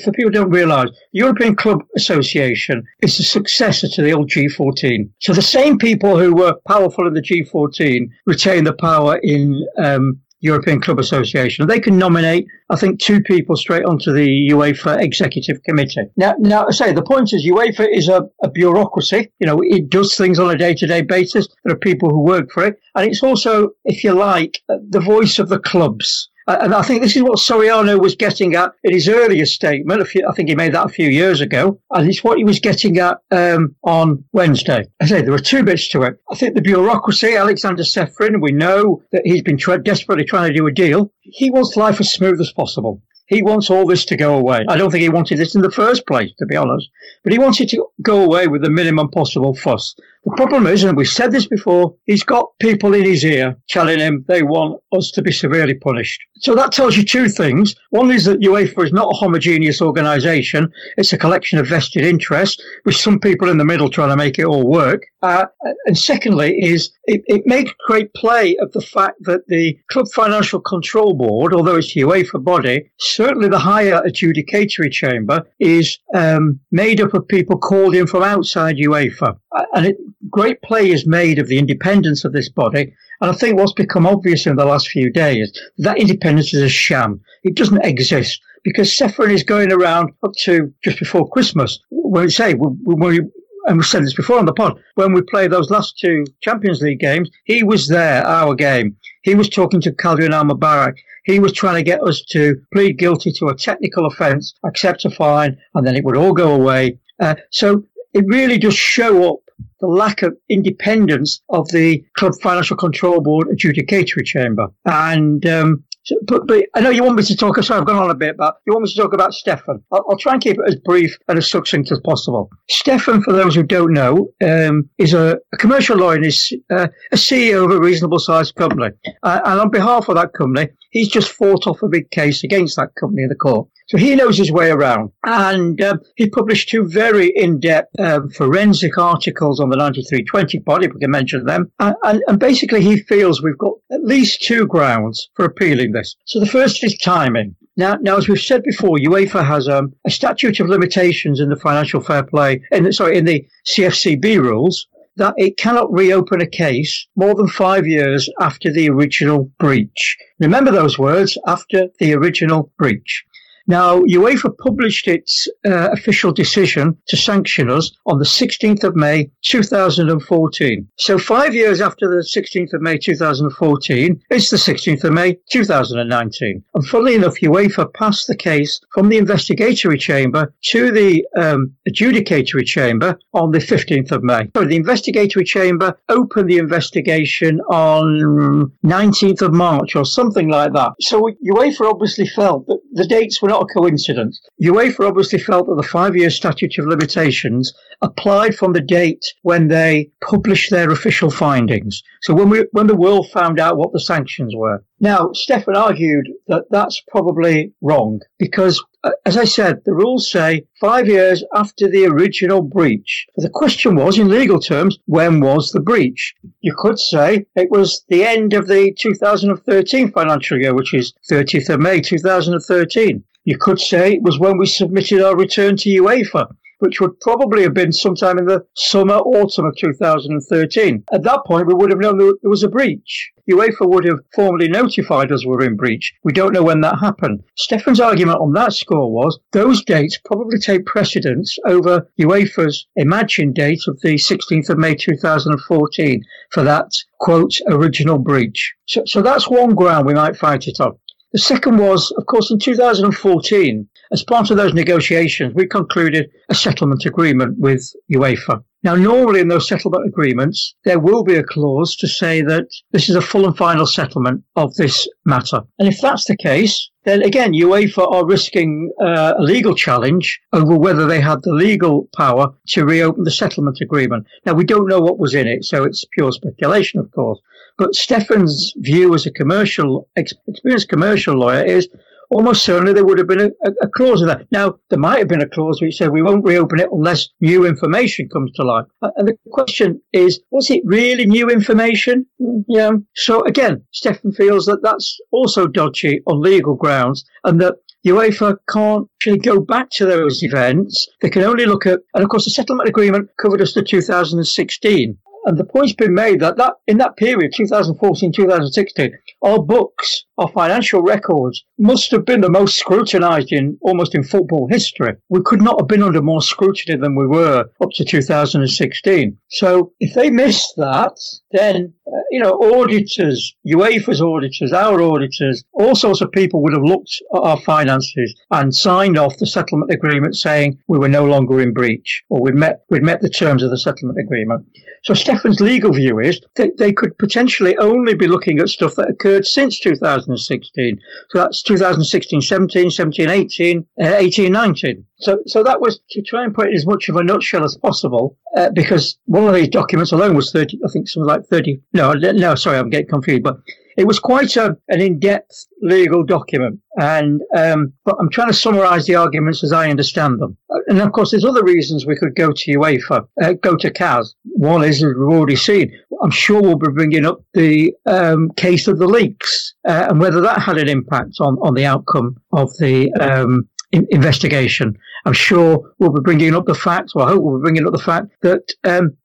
for 0.03 0.13
people 0.13 0.31
who 0.31 0.31
don't 0.31 0.51
realise, 0.51 0.91
European 1.13 1.55
Club 1.55 1.83
Association 1.97 2.85
is 3.03 3.17
the 3.17 3.25
successor 3.25 3.89
to 3.89 4.03
the 4.03 4.13
old 4.13 4.31
G14. 4.31 5.11
So 5.21 5.33
the 5.33 5.43
same 5.43 5.79
people 5.79 6.19
who 6.19 6.35
were 6.35 6.55
powerful 6.67 7.07
in 7.07 7.15
the 7.15 7.23
G14 7.23 8.09
retain 8.27 8.65
the 8.65 8.75
power 8.75 9.19
in 9.23 9.67
um, 9.79 10.21
European 10.43 10.81
Club 10.81 10.99
Association. 10.99 11.67
They 11.67 11.81
can 11.81 11.97
nominate, 11.97 12.47
I 12.69 12.77
think, 12.77 13.01
two 13.01 13.21
people 13.23 13.57
straight 13.57 13.85
onto 13.85 14.13
the 14.13 14.51
UEFA 14.51 15.01
Executive 15.01 15.63
Committee. 15.63 16.09
Now, 16.17 16.35
now 16.39 16.67
I 16.67 16.73
say 16.73 16.93
the 16.93 17.03
point 17.03 17.33
is 17.33 17.47
UEFA 17.47 17.87
is 17.91 18.09
a, 18.09 18.29
a 18.43 18.51
bureaucracy. 18.51 19.31
You 19.39 19.47
know, 19.47 19.61
it 19.63 19.89
does 19.89 20.17
things 20.17 20.39
on 20.39 20.51
a 20.51 20.59
day-to-day 20.59 21.03
basis. 21.03 21.49
There 21.65 21.75
are 21.75 21.79
people 21.79 22.11
who 22.11 22.25
work 22.25 22.51
for 22.51 22.67
it, 22.67 22.77
and 22.97 23.09
it's 23.09 23.23
also, 23.23 23.71
if 23.85 24.03
you 24.03 24.13
like, 24.13 24.59
the 24.69 25.01
voice 25.01 25.39
of 25.39 25.49
the 25.49 25.61
clubs. 25.61 26.29
Uh, 26.49 26.59
and 26.61 26.75
I 26.75 26.83
think 26.83 27.03
this 27.03 27.17
is 27.17 27.23
what 27.23 27.39
Soriano 27.39 28.01
was 28.01 28.15
getting 28.15 28.55
at 28.55 28.73
in 28.85 28.93
his 28.93 29.09
earlier 29.09 29.47
statement. 29.47 30.07
Few, 30.07 30.27
I 30.29 30.33
think 30.33 30.49
he 30.49 30.55
made 30.55 30.75
that 30.75 30.87
a 30.87 30.91
few 30.91 31.09
years 31.09 31.41
ago. 31.41 31.79
And 31.91 32.09
it's 32.09 32.25
what 32.25 32.39
he 32.39 32.45
was 32.45 32.61
getting 32.61 32.99
at 32.99 33.19
um, 33.31 33.75
on 33.85 34.25
Wednesday. 34.33 34.89
I 35.01 35.07
say 35.07 35.23
there 35.23 35.35
are 35.35 35.39
two 35.39 35.63
bits 35.63 35.89
to 35.91 36.03
it. 36.03 36.21
I 36.31 36.35
think 36.35 36.55
the 36.55 36.63
bureaucracy, 36.63 37.37
Aleksander 37.37 37.85
Ceferin, 37.85 38.41
we 38.41 38.53
know 38.53 39.03
that 39.13 39.23
he's 39.25 39.43
been 39.43 39.59
tra- 39.59 39.83
desperately 39.83 40.25
trying 40.25 40.51
to 40.51 40.57
do 40.57 40.67
a 40.67 40.73
deal. 40.73 41.13
He 41.21 41.51
wants 41.51 41.77
life 41.77 42.01
as 42.01 42.13
smooth 42.13 42.41
as 42.41 42.53
possible. 42.53 43.01
He 43.27 43.43
wants 43.43 43.71
all 43.71 43.87
this 43.87 44.05
to 44.07 44.17
go 44.17 44.35
away. 44.35 44.65
I 44.69 44.77
don't 44.77 44.91
think 44.91 45.03
he 45.03 45.09
wanted 45.09 45.39
this 45.39 45.55
in 45.55 45.63
the 45.63 45.71
first 45.71 46.07
place, 46.07 46.31
to 46.39 46.45
be 46.45 46.57
honest. 46.57 46.91
But 47.25 47.33
he 47.33 47.39
wants 47.39 47.61
it 47.61 47.71
to 47.71 47.87
go 48.03 48.23
away 48.23 48.47
with 48.47 48.63
the 48.63 48.69
minimum 48.69 49.09
possible 49.11 49.55
fuss. 49.55 49.95
The 50.25 50.37
problem 50.37 50.69
is, 50.69 50.85
and 50.85 50.97
we've 50.97 51.09
said 51.09 51.33
this 51.33 51.47
before, 51.47 51.97
he's 52.07 52.23
got 52.23 52.47
people 52.61 52.95
in 52.95 53.05
his 53.05 53.25
ear 53.25 53.57
telling 53.69 53.99
him 53.99 54.25
they 54.29 54.45
want 54.45 54.81
us 54.93 55.11
to 55.13 55.23
be 55.23 55.33
severely 55.33 55.75
punished. 55.75 56.21
So 56.39 56.55
that 56.55 56.71
tells 56.71 56.97
you 56.97 57.05
two 57.05 57.29
things. 57.29 57.75
One 57.91 58.11
is 58.11 58.25
that 58.27 58.41
UEFA 58.41 58.85
is 58.85 58.93
not 58.93 59.11
a 59.13 59.17
homogeneous 59.17 59.83
organisation. 59.83 60.73
It's 60.97 61.13
a 61.13 61.19
collection 61.19 61.59
of 61.59 61.67
vested 61.67 62.05
interests, 62.05 62.63
with 62.85 62.95
some 62.95 63.19
people 63.19 63.49
in 63.49 63.59
the 63.59 63.65
middle 63.65 63.89
trying 63.89 64.11
to 64.11 64.17
make 64.17 64.39
it 64.39 64.45
all 64.45 64.69
work. 64.69 65.03
Uh, 65.23 65.47
and 65.87 65.97
secondly 65.97 66.59
is 66.61 66.91
it, 67.05 67.23
it 67.27 67.43
makes 67.47 67.73
great 67.87 68.13
play 68.15 68.57
of 68.57 68.73
the 68.73 68.81
fact 68.81 69.17
that 69.21 69.47
the 69.47 69.79
Club 69.89 70.07
Financial 70.15 70.61
Control 70.61 71.15
Board, 71.15 71.55
although 71.55 71.77
it's 71.77 71.95
the 71.95 72.01
UEFA 72.01 72.43
body, 72.43 72.91
certainly 72.99 73.49
the 73.49 73.59
higher 73.59 74.01
adjudicatory 74.03 74.91
chamber 74.91 75.45
is 75.61 75.99
um, 76.15 76.59
made 76.71 77.01
up 77.01 77.15
of 77.15 77.27
people 77.29 77.57
called 77.57 77.95
in 77.95 78.07
from 78.07 78.23
outside 78.23 78.77
UEFA. 78.77 79.37
Uh, 79.53 79.65
and 79.75 79.87
it 79.87 79.97
great 80.31 80.61
play 80.63 80.91
is 80.91 81.07
made 81.07 81.39
of 81.39 81.49
the 81.49 81.59
independence 81.59 82.25
of 82.25 82.33
this 82.33 82.49
body. 82.49 82.95
And 83.21 83.31
I 83.31 83.35
think 83.35 83.59
what's 83.59 83.73
become 83.73 84.07
obvious 84.07 84.47
in 84.47 84.57
the 84.57 84.65
last 84.65 84.89
few 84.89 85.11
days, 85.11 85.53
that 85.79 85.99
independence 85.99 86.53
is 86.55 86.63
a 86.63 86.69
sham. 86.69 87.21
It 87.45 87.55
doesn't 87.55 87.85
exist 87.85 88.41
because 88.65 88.97
Ceferin 88.97 89.33
is 89.33 89.43
going 89.43 89.73
around 89.73 90.13
up 90.23 90.33
to 90.45 90.73
just 90.85 90.99
before 90.99 91.29
Christmas. 91.29 91.79
When 91.91 92.25
we 92.25 92.31
say, 92.31 92.55
when 92.55 92.79
we, 92.85 93.21
and 93.67 93.79
we 93.79 93.85
said 93.85 94.05
this 94.05 94.15
before 94.15 94.39
on 94.39 94.47
the 94.47 94.53
pod, 94.53 94.79
when 94.95 95.13
we 95.13 95.23
played 95.23 95.51
those 95.51 95.71
last 95.71 95.99
two 95.99 96.25
Champions 96.41 96.81
League 96.81 97.01
games, 97.01 97.31
he 97.45 97.63
was 97.63 97.89
there, 97.89 98.25
our 98.27 98.55
game. 98.55 98.97
He 99.23 99.35
was 99.35 99.49
talking 99.49 99.81
to 99.83 99.93
Khaldoon 99.93 100.33
Al 100.33 100.45
Mubarak. 100.45 100.95
He 101.25 101.39
was 101.39 101.53
trying 101.53 101.77
to 101.77 101.83
get 101.85 102.03
us 102.03 102.23
to 102.31 102.57
plead 102.73 102.99
guilty 102.99 103.33
to 103.39 103.47
a 103.47 103.57
technical 103.57 104.07
offence, 104.07 104.55
accept 104.65 105.05
a 105.05 105.11
fine, 105.11 105.57
and 105.75 105.87
then 105.87 105.95
it 105.95 106.05
would 106.05 106.17
all 106.17 106.33
go 106.33 106.53
away. 106.53 106.99
Uh, 107.21 107.37
so 107.51 107.85
it 108.13 108.25
really 108.27 108.59
does 108.59 108.75
show 108.75 109.33
up 109.33 109.39
the 109.81 109.87
lack 109.87 110.23
of 110.23 110.37
independence 110.49 111.43
of 111.49 111.69
the 111.69 112.03
Club 112.17 112.33
Financial 112.43 112.77
Control 112.77 113.21
Board 113.21 113.49
adjudicatory 113.49 114.25
chamber. 114.25 114.69
And 114.85 115.45
um, 115.47 115.85
so, 116.05 116.17
but, 116.27 116.49
but 116.49 116.65
I 116.75 116.81
know 116.81 116.91
you 116.91 117.05
want 117.05 117.17
me 117.17 117.23
to 117.23 117.37
talk. 117.37 117.63
Sorry, 117.63 117.81
I've 117.81 117.87
gone 117.87 117.97
on 117.97 118.11
a 118.11 118.15
bit, 118.15 118.37
but 118.37 118.57
you 118.67 118.73
want 118.73 118.85
me 118.85 118.91
to 118.91 119.01
talk 119.01 119.13
about 119.13 119.35
Stefan. 119.35 119.83
I'll, 119.93 120.05
I'll 120.11 120.17
try 120.17 120.33
and 120.33 120.43
keep 120.43 120.59
it 120.59 120.65
as 120.67 120.77
brief 120.77 121.17
and 121.29 121.39
as 121.39 121.49
succinct 121.49 121.93
as 121.93 122.01
possible. 122.01 122.51
Stefan, 122.69 123.23
for 123.23 123.33
those 123.33 123.55
who 123.55 123.63
don't 123.63 123.93
know, 123.93 124.29
um, 124.45 124.89
is 124.99 125.15
a, 125.15 125.39
a, 125.53 125.57
commercial 125.59 125.97
lawyer 125.97 126.17
and 126.17 126.27
is 126.27 126.53
uh, 126.71 126.89
a 127.13 127.17
CEO 127.17 127.65
of 127.65 127.71
a 127.71 127.79
reasonable 127.79 128.19
sized 128.19 128.57
company. 128.57 128.91
Uh, 129.23 129.41
and 129.45 129.61
on 129.61 129.71
behalf 129.71 130.09
of 130.09 130.17
that 130.17 130.33
company, 130.33 130.69
he's 130.93 131.09
just 131.09 131.33
fought 131.33 131.67
off 131.67 131.83
a 131.83 131.89
big 131.89 132.11
case 132.11 132.45
against 132.45 132.77
that 132.77 132.95
company 132.95 133.25
in 133.25 133.29
the 133.29 133.35
court. 133.35 133.69
So 133.89 133.99
he 133.99 134.15
knows 134.15 134.39
his 134.39 134.53
way 134.53 134.71
around. 134.71 135.11
And 135.27 135.81
um, 135.83 136.01
he 136.17 136.31
published 136.31 136.69
two 136.69 136.87
very 136.87 137.33
in-depth 137.35 137.99
um, 137.99 138.31
forensic 138.31 138.97
articles 138.97 139.59
on 139.61 139.71
the 139.71 139.77
9320 139.77 140.59
body, 140.61 140.87
we 140.87 141.01
can 141.01 141.11
mention 141.11 141.45
them. 141.45 141.71
And, 141.81 141.97
and, 142.05 142.23
and, 142.29 142.39
basically 142.39 142.83
he 142.83 143.03
feels 143.03 143.43
we've 143.43 143.59
got 143.59 143.75
at 143.91 144.05
least 144.05 144.43
two 144.43 144.67
grounds 144.67 145.29
for 145.35 145.45
appealing 145.45 145.93
this. 145.93 146.17
So 146.27 146.39
the 146.41 146.47
first 146.47 146.83
is 146.85 146.97
timing. 146.99 147.57
Now, 147.77 147.97
now, 148.01 148.19
as 148.19 148.29
we've 148.29 148.39
said 148.39 148.63
before, 148.63 148.99
UEFA 148.99 149.47
has 149.47 149.67
um, 149.67 149.95
a 150.07 150.11
statute 150.11 150.61
of 150.61 150.69
limitations 150.69 151.41
in 151.41 151.49
the 151.49 151.57
financial 151.57 152.01
fair 152.01 152.23
play, 152.23 152.63
in 152.71 152.93
sorry, 152.93 153.17
in 153.17 153.25
the 153.25 153.47
CFCB 153.67 154.39
rules, 154.39 154.87
that 155.17 155.35
it 155.37 155.57
cannot 155.57 155.93
reopen 155.93 156.41
a 156.41 156.47
case 156.47 157.07
more 157.17 157.35
than 157.35 157.49
five 157.49 157.87
years 157.87 158.29
after 158.41 158.73
the 158.73 158.89
original 158.89 159.51
breach. 159.59 160.17
Remember 160.39 160.71
those 160.71 160.99
words, 160.99 161.37
after 161.47 161.89
the 161.99 162.15
original 162.15 162.71
breach. 162.79 163.25
Now, 163.67 164.01
UEFA 164.01 164.57
published 164.59 165.07
its 165.07 165.49
uh, 165.65 165.91
official 165.93 166.33
decision 166.33 166.97
to 167.09 167.17
sanction 167.17 167.71
us 167.71 167.93
on 168.07 168.19
the 168.19 168.25
16th 168.25 168.83
of 168.85 168.97
May 168.97 169.31
2014. 169.43 170.89
So, 170.99 171.19
five 171.19 171.55
years 171.55 171.81
after 171.81 172.09
the 172.09 172.27
16th 172.37 172.73
of 172.73 172.83
May 172.83 172.99
2014, 172.99 174.21
it's 174.31 174.51
the 174.51 174.57
16th 174.57 175.05
of 175.05 175.13
May 175.13 175.39
2019. 175.51 176.65
And 176.75 176.87
funnily 176.87 177.15
enough, 177.15 177.37
UEFA 177.37 177.93
passed 177.95 178.27
the 178.27 178.37
case 178.37 178.81
from 178.93 179.09
the 179.09 179.19
investigatory 179.19 179.99
chamber 179.99 180.53
to 180.71 180.91
the 180.91 181.25
um, 181.37 181.73
adjudicatory 181.89 182.65
chamber 182.65 183.19
on 183.33 183.53
the 183.53 183.59
15th 183.59 184.11
of 184.11 184.23
May. 184.23 184.49
So, 184.57 184.65
the 184.65 184.77
investigatory 184.77 185.45
chamber 185.45 185.97
opened 186.09 186.51
the 186.51 186.59
investigation 186.59 187.61
on 187.71 188.73
19th 188.85 189.43
of 189.43 189.53
March 189.53 189.95
or 189.95 190.05
something 190.05 190.49
like 190.49 190.73
that. 190.73 190.93
So, 191.01 191.31
UEFA 191.47 191.89
obviously 191.89 192.27
felt 192.27 192.67
that 192.67 192.81
the 192.93 193.07
dates 193.07 193.41
were 193.41 193.52
not 193.53 193.71
a 193.71 193.75
coincidence. 193.79 194.41
UEFA 194.63 195.07
obviously 195.09 195.39
felt 195.39 195.67
that 195.67 195.77
the 195.77 195.93
five 195.97 196.17
year 196.17 196.31
statute 196.31 196.79
of 196.79 196.87
limitations 196.87 197.73
applied 198.01 198.55
from 198.55 198.73
the 198.73 198.81
date 198.81 199.25
when 199.43 199.69
they 199.69 200.11
published 200.23 200.71
their 200.71 200.91
official 200.91 201.31
findings. 201.31 202.03
So 202.23 202.33
when 202.35 202.49
we, 202.49 202.65
when 202.73 202.87
the 202.87 202.97
world 202.97 203.31
found 203.31 203.61
out 203.61 203.77
what 203.77 203.93
the 203.93 204.01
sanctions 204.01 204.55
were. 204.57 204.83
Now, 205.03 205.33
Stefan 205.33 205.75
argued 205.77 206.29
that 206.47 206.67
that's 206.71 207.03
probably 207.11 207.73
wrong 207.81 208.21
because 208.39 208.81
uh, 209.03 209.11
as 209.27 209.37
I 209.37 209.45
said, 209.45 209.83
the 209.85 209.93
rules 209.93 210.31
say 210.31 210.63
five 210.81 211.09
years 211.09 211.43
after 211.53 211.89
the 211.89 212.07
original 212.07 212.63
breach. 212.63 213.27
the 213.35 213.51
question 213.51 213.97
was, 213.97 214.17
in 214.17 214.29
legal 214.29 214.61
terms, 214.61 215.01
when 215.07 215.41
was 215.41 215.73
the 215.73 215.81
breach? 215.81 216.35
You 216.61 216.73
could 216.79 217.01
say 217.01 217.47
it 217.57 217.69
was 217.69 218.05
the 218.09 218.23
end 218.23 218.53
of 218.53 218.69
the 218.69 218.95
2013 218.97 220.13
financial 220.13 220.61
year, 220.61 220.73
which 220.73 220.95
is 220.95 221.13
30th 221.29 221.69
of 221.71 221.81
May 221.81 222.01
2013. 222.01 223.25
You 223.45 223.59
could 223.59 223.81
say 223.81 224.13
it 224.13 224.23
was 224.23 224.39
when 224.39 224.57
we 224.57 224.67
submitted 224.67 225.21
our 225.21 225.37
return 225.37 225.77
to 225.79 225.89
UEFA, 225.89 226.47
which 226.83 227.01
would 227.01 227.19
probably 227.21 227.63
have 227.63 227.75
been 227.75 227.93
sometime 227.93 228.39
in 228.39 228.45
the 228.45 228.67
summer, 228.75 229.15
autumn 229.15 229.67
of 229.67 229.77
2013. 229.77 231.05
At 231.13 231.23
that 231.23 231.45
point, 231.47 231.69
we 231.69 231.75
would 231.75 231.91
have 231.91 232.01
known 232.01 232.19
there 232.19 232.35
was 232.43 232.65
a 232.65 232.69
breach. 232.69 233.31
UEFA 233.49 233.89
would 233.89 234.05
have 234.05 234.19
formally 234.35 234.69
notified 234.69 235.31
us 235.31 235.47
we're 235.47 235.65
in 235.65 235.77
breach. 235.77 236.13
We 236.25 236.33
don't 236.33 236.53
know 236.53 236.65
when 236.65 236.81
that 236.81 236.99
happened. 236.99 237.45
Stefan's 237.57 238.01
argument 238.01 238.41
on 238.41 238.53
that 238.55 238.73
score 238.73 239.13
was 239.13 239.39
those 239.53 239.85
dates 239.85 240.19
probably 240.25 240.59
take 240.59 240.85
precedence 240.85 241.57
over 241.67 242.09
UEFA's 242.21 242.87
imagined 242.97 243.55
date 243.55 243.83
of 243.87 244.01
the 244.01 244.15
16th 244.15 244.69
of 244.69 244.79
May 244.79 244.97
2014 244.97 246.23
for 246.51 246.65
that, 246.65 246.91
quote, 247.21 247.53
original 247.69 248.19
breach. 248.19 248.75
So, 248.87 249.03
so 249.07 249.23
that's 249.23 249.49
one 249.49 249.77
ground 249.77 250.07
we 250.07 250.15
might 250.15 250.37
fight 250.37 250.67
it 250.67 250.81
on. 250.81 250.97
The 251.33 251.39
second 251.39 251.79
was, 251.79 252.13
of 252.19 252.27
course, 252.27 252.51
in 252.51 252.59
2014, 252.59 253.89
as 254.13 254.23
part 254.23 254.51
of 254.51 254.57
those 254.57 254.75
negotiations, 254.75 255.55
we 255.55 255.67
concluded 255.67 256.31
a 256.49 256.55
settlement 256.55 257.07
agreement 257.07 257.59
with 257.59 257.83
UEFA. 258.13 258.63
Now, 258.85 258.97
normally 258.97 259.41
in 259.41 259.49
those 259.49 259.69
settlement 259.69 260.07
agreements, 260.07 260.75
there 260.85 260.99
will 260.99 261.23
be 261.23 261.37
a 261.37 261.45
clause 261.45 261.95
to 261.97 262.09
say 262.09 262.43
that 262.43 262.67
this 262.91 263.09
is 263.09 263.15
a 263.15 263.23
full 263.23 263.47
and 263.47 263.57
final 263.57 263.87
settlement 263.87 264.43
of 264.57 264.75
this 264.75 265.09
matter. 265.25 265.61
And 265.79 265.89
if 265.89 266.01
that's 266.01 266.27
the 266.27 266.37
case, 266.37 266.91
then 267.05 267.23
again, 267.23 267.53
UEFA 267.53 268.11
are 268.13 268.27
risking 268.27 268.91
uh, 269.01 269.35
a 269.39 269.43
legal 269.43 269.75
challenge 269.75 270.41
over 270.53 270.77
whether 270.77 271.07
they 271.07 271.21
had 271.21 271.43
the 271.43 271.55
legal 271.55 272.09
power 272.17 272.49
to 272.69 272.85
reopen 272.85 273.25
the 273.25 273.31
settlement 273.31 273.79
agreement. 273.81 274.27
Now, 274.45 274.55
we 274.55 274.65
don't 274.65 274.89
know 274.89 275.01
what 275.01 275.19
was 275.19 275.35
in 275.35 275.47
it, 275.47 275.65
so 275.65 275.85
it's 275.85 276.05
pure 276.13 276.33
speculation, 276.33 277.01
of 277.01 277.11
course. 277.13 277.39
But 277.79 277.95
Stefan's 277.95 278.75
view 278.77 279.15
as 279.15 279.27
a 279.27 279.33
commercial, 279.33 280.09
experienced 280.17 280.89
commercial 280.89 281.37
lawyer 281.37 281.65
is 281.65 281.89
almost 282.33 282.65
certainly 282.65 282.93
there 282.93 283.05
would 283.05 283.19
have 283.19 283.29
been 283.29 283.41
a, 283.41 283.71
a, 283.83 283.89
clause 283.89 284.23
in 284.23 284.29
that. 284.29 284.47
Now, 284.51 284.79
there 284.89 284.99
might 284.99 285.19
have 285.19 285.29
been 285.29 285.43
a 285.43 285.49
clause 285.49 285.81
which 285.81 285.97
said 285.97 286.11
we 286.11 286.23
won't 286.23 286.45
reopen 286.45 286.81
it 286.81 286.89
unless 286.91 287.29
new 287.41 287.67
information 287.67 288.29
comes 288.29 288.53
to 288.53 288.65
light. 288.65 288.87
Uh, 289.03 289.11
and 289.17 289.29
the 289.29 289.37
question 289.51 290.01
is, 290.13 290.41
was 290.51 290.71
it 290.71 290.83
really 290.85 291.27
new 291.27 291.49
information? 291.49 292.27
Mm, 292.41 292.65
yeah. 292.69 292.91
So 293.15 293.45
again, 293.45 293.85
Stefan 293.93 294.33
feels 294.33 294.67
that 294.67 294.83
that's 294.83 295.19
also 295.31 295.67
dodgy 295.67 296.23
on 296.27 296.41
legal 296.41 296.75
grounds 296.75 297.25
and 297.45 297.61
that 297.61 297.75
UEFA 298.07 298.57
can't 298.69 299.09
actually 299.17 299.39
go 299.39 299.61
back 299.61 299.91
to 299.91 300.07
those 300.07 300.43
events. 300.43 301.09
They 301.21 301.31
can 301.31 301.43
only 301.43 301.67
look 301.67 301.87
at, 301.87 302.01
and 302.15 302.25
of 302.25 302.31
course, 302.31 302.45
the 302.45 302.51
settlement 302.51 302.89
agreement 302.89 303.31
covered 303.41 303.61
us 303.61 303.75
to 303.75 303.83
2016. 303.83 305.19
And 305.45 305.59
the 305.59 305.65
point's 305.65 305.93
been 305.93 306.15
made 306.15 306.39
that, 306.41 306.57
that 306.59 306.75
in 306.87 306.99
that 306.99 307.17
period, 307.17 307.53
2014, 307.57 308.33
2016, 308.33 309.19
our 309.43 309.61
books, 309.61 310.25
our 310.39 310.49
financial 310.49 311.03
records 311.03 311.65
must 311.79 312.11
have 312.11 312.25
been 312.25 312.41
the 312.41 312.51
most 312.51 312.79
scrutinized 312.79 313.53
in 313.53 313.79
almost 313.83 314.15
in 314.15 314.23
football 314.23 314.67
history. 314.71 315.15
We 315.29 315.41
could 315.45 315.63
not 315.63 315.81
have 315.81 315.89
been 315.89 316.03
under 316.03 316.23
more 316.23 316.43
scrutiny 316.43 316.97
than 316.99 317.15
we 317.15 317.27
were 317.27 317.65
up 317.81 317.91
to 317.95 318.05
2016. 318.05 319.37
So 319.51 319.93
if 320.01 320.15
they 320.15 320.31
missed 320.31 320.75
that, 320.77 321.17
then, 321.51 321.93
uh, 322.07 322.21
you 322.31 322.41
know, 322.41 322.53
auditors, 322.53 323.55
UEFA's 323.67 324.23
auditors, 324.23 324.73
our 324.73 325.03
auditors, 325.03 325.65
all 325.73 325.95
sorts 325.95 326.21
of 326.21 326.33
people 326.33 326.63
would 326.63 326.73
have 326.73 326.83
looked 326.83 327.21
at 327.35 327.41
our 327.41 327.61
finances 327.61 328.35
and 328.51 328.75
signed 328.75 329.19
off 329.19 329.37
the 329.39 329.47
settlement 329.47 329.93
agreement 329.93 330.37
saying 330.37 330.79
we 330.89 330.99
were 330.99 331.09
no 331.09 331.25
longer 331.25 331.61
in 331.61 331.73
breach 331.73 332.23
or 332.31 332.41
we'd 332.41 332.55
met, 332.55 332.83
we'd 332.91 333.03
met 333.03 333.21
the 333.21 333.29
terms 333.29 333.63
of 333.63 333.71
the 333.71 333.79
settlement 333.79 334.19
agreement. 334.19 334.67
So 335.05 335.15
Stefan's 335.15 335.61
legal 335.61 335.93
view 335.93 336.21
is 336.21 336.41
that 336.57 336.79
they 336.79 336.93
could 336.93 337.19
potentially 337.19 337.77
only 337.79 338.15
be 338.15 338.29
looking 338.29 338.61
at 338.61 338.69
stuff 338.69 338.95
that 338.95 339.11
occurred 339.11 339.45
since 339.47 339.81
2016. 340.25 341.01
So 341.31 341.39
that's 341.39 341.63
2016, 341.63 342.41
17, 342.41 342.91
17, 342.91 343.29
18, 343.29 343.87
uh, 344.01 344.15
18, 344.17 344.53
19. 344.53 345.05
So, 345.17 345.39
so 345.47 345.63
that 345.63 345.81
was 345.81 346.01
to 346.11 346.23
try 346.23 346.45
and 346.45 346.55
put 346.55 346.69
it 346.69 346.75
as 346.75 346.87
much 346.87 347.09
of 347.09 347.17
a 347.17 347.25
nutshell 347.25 347.65
as 347.65 347.77
possible, 347.77 348.39
uh, 348.57 348.71
because 348.71 349.19
one 349.27 349.47
of 349.47 349.55
these 349.55 349.69
documents 349.69 350.13
alone 350.13 350.35
was 350.35 350.53
30, 350.53 350.81
I 350.85 350.89
think 350.93 351.09
something 351.09 351.29
like 351.29 351.47
30, 351.47 351.81
no, 351.93 352.13
no, 352.13 352.55
sorry, 352.55 352.79
I'm 352.79 352.91
getting 352.91 353.09
confused, 353.09 353.43
but 353.43 353.59
it 353.97 354.07
was 354.07 354.19
quite 354.19 354.57
a, 354.57 354.77
an 354.89 355.01
in-depth 355.01 355.67
legal 355.81 356.25
document, 356.25 356.81
and 356.99 357.41
um, 357.57 357.93
but 358.05 358.17
I'm 358.19 358.31
trying 358.31 358.49
to 358.49 358.55
summarise 358.55 359.07
the 359.07 359.15
arguments 359.15 359.63
as 359.65 359.73
I 359.73 359.91
understand 359.91 360.41
them. 360.41 360.57
And 360.89 361.01
of 361.01 361.13
course, 361.13 361.31
there's 361.31 361.45
other 361.45 361.65
reasons 361.65 362.07
we 362.07 362.17
could 362.17 362.35
go 362.35 362.53
to 362.53 362.79
UEFA, 362.79 363.27
uh, 363.43 363.53
go 363.55 363.77
to 363.77 363.91
CAS. 363.91 364.35
One 364.45 364.85
is, 364.85 365.03
as 365.03 365.15
we've 365.15 365.29
already 365.29 365.57
seen, 365.57 365.93
I'm 366.23 366.31
sure 366.31 366.63
we'll 366.63 366.79
be 366.79 366.91
bringing 366.91 367.27
up 367.27 367.43
the 367.55 367.93
um, 368.07 368.51
case 368.57 368.87
of 368.87 368.99
the 368.99 369.07
leaks 369.07 369.75
uh, 369.87 370.07
and 370.09 370.21
whether 370.21 370.41
that 370.41 370.61
had 370.61 370.79
an 370.79 370.89
impact 370.89 371.37
on, 371.41 371.57
on 371.63 371.75
the 371.75 371.85
outcome 371.85 372.37
of 372.53 372.71
the 372.79 373.13
um, 373.15 373.69
investigation. 373.93 374.97
I'm 375.25 375.33
sure 375.33 375.93
we'll 375.99 376.13
be 376.13 376.21
bringing 376.21 376.55
up 376.55 376.67
the 376.67 376.75
fact, 376.75 377.13
or 377.15 377.23
I 377.23 377.29
hope 377.29 377.43
we'll 377.43 377.59
be 377.59 377.63
bringing 377.63 377.87
up 377.87 377.93
the 377.93 377.99
fact 377.99 378.29
that 378.43 378.63
um, 378.85 379.17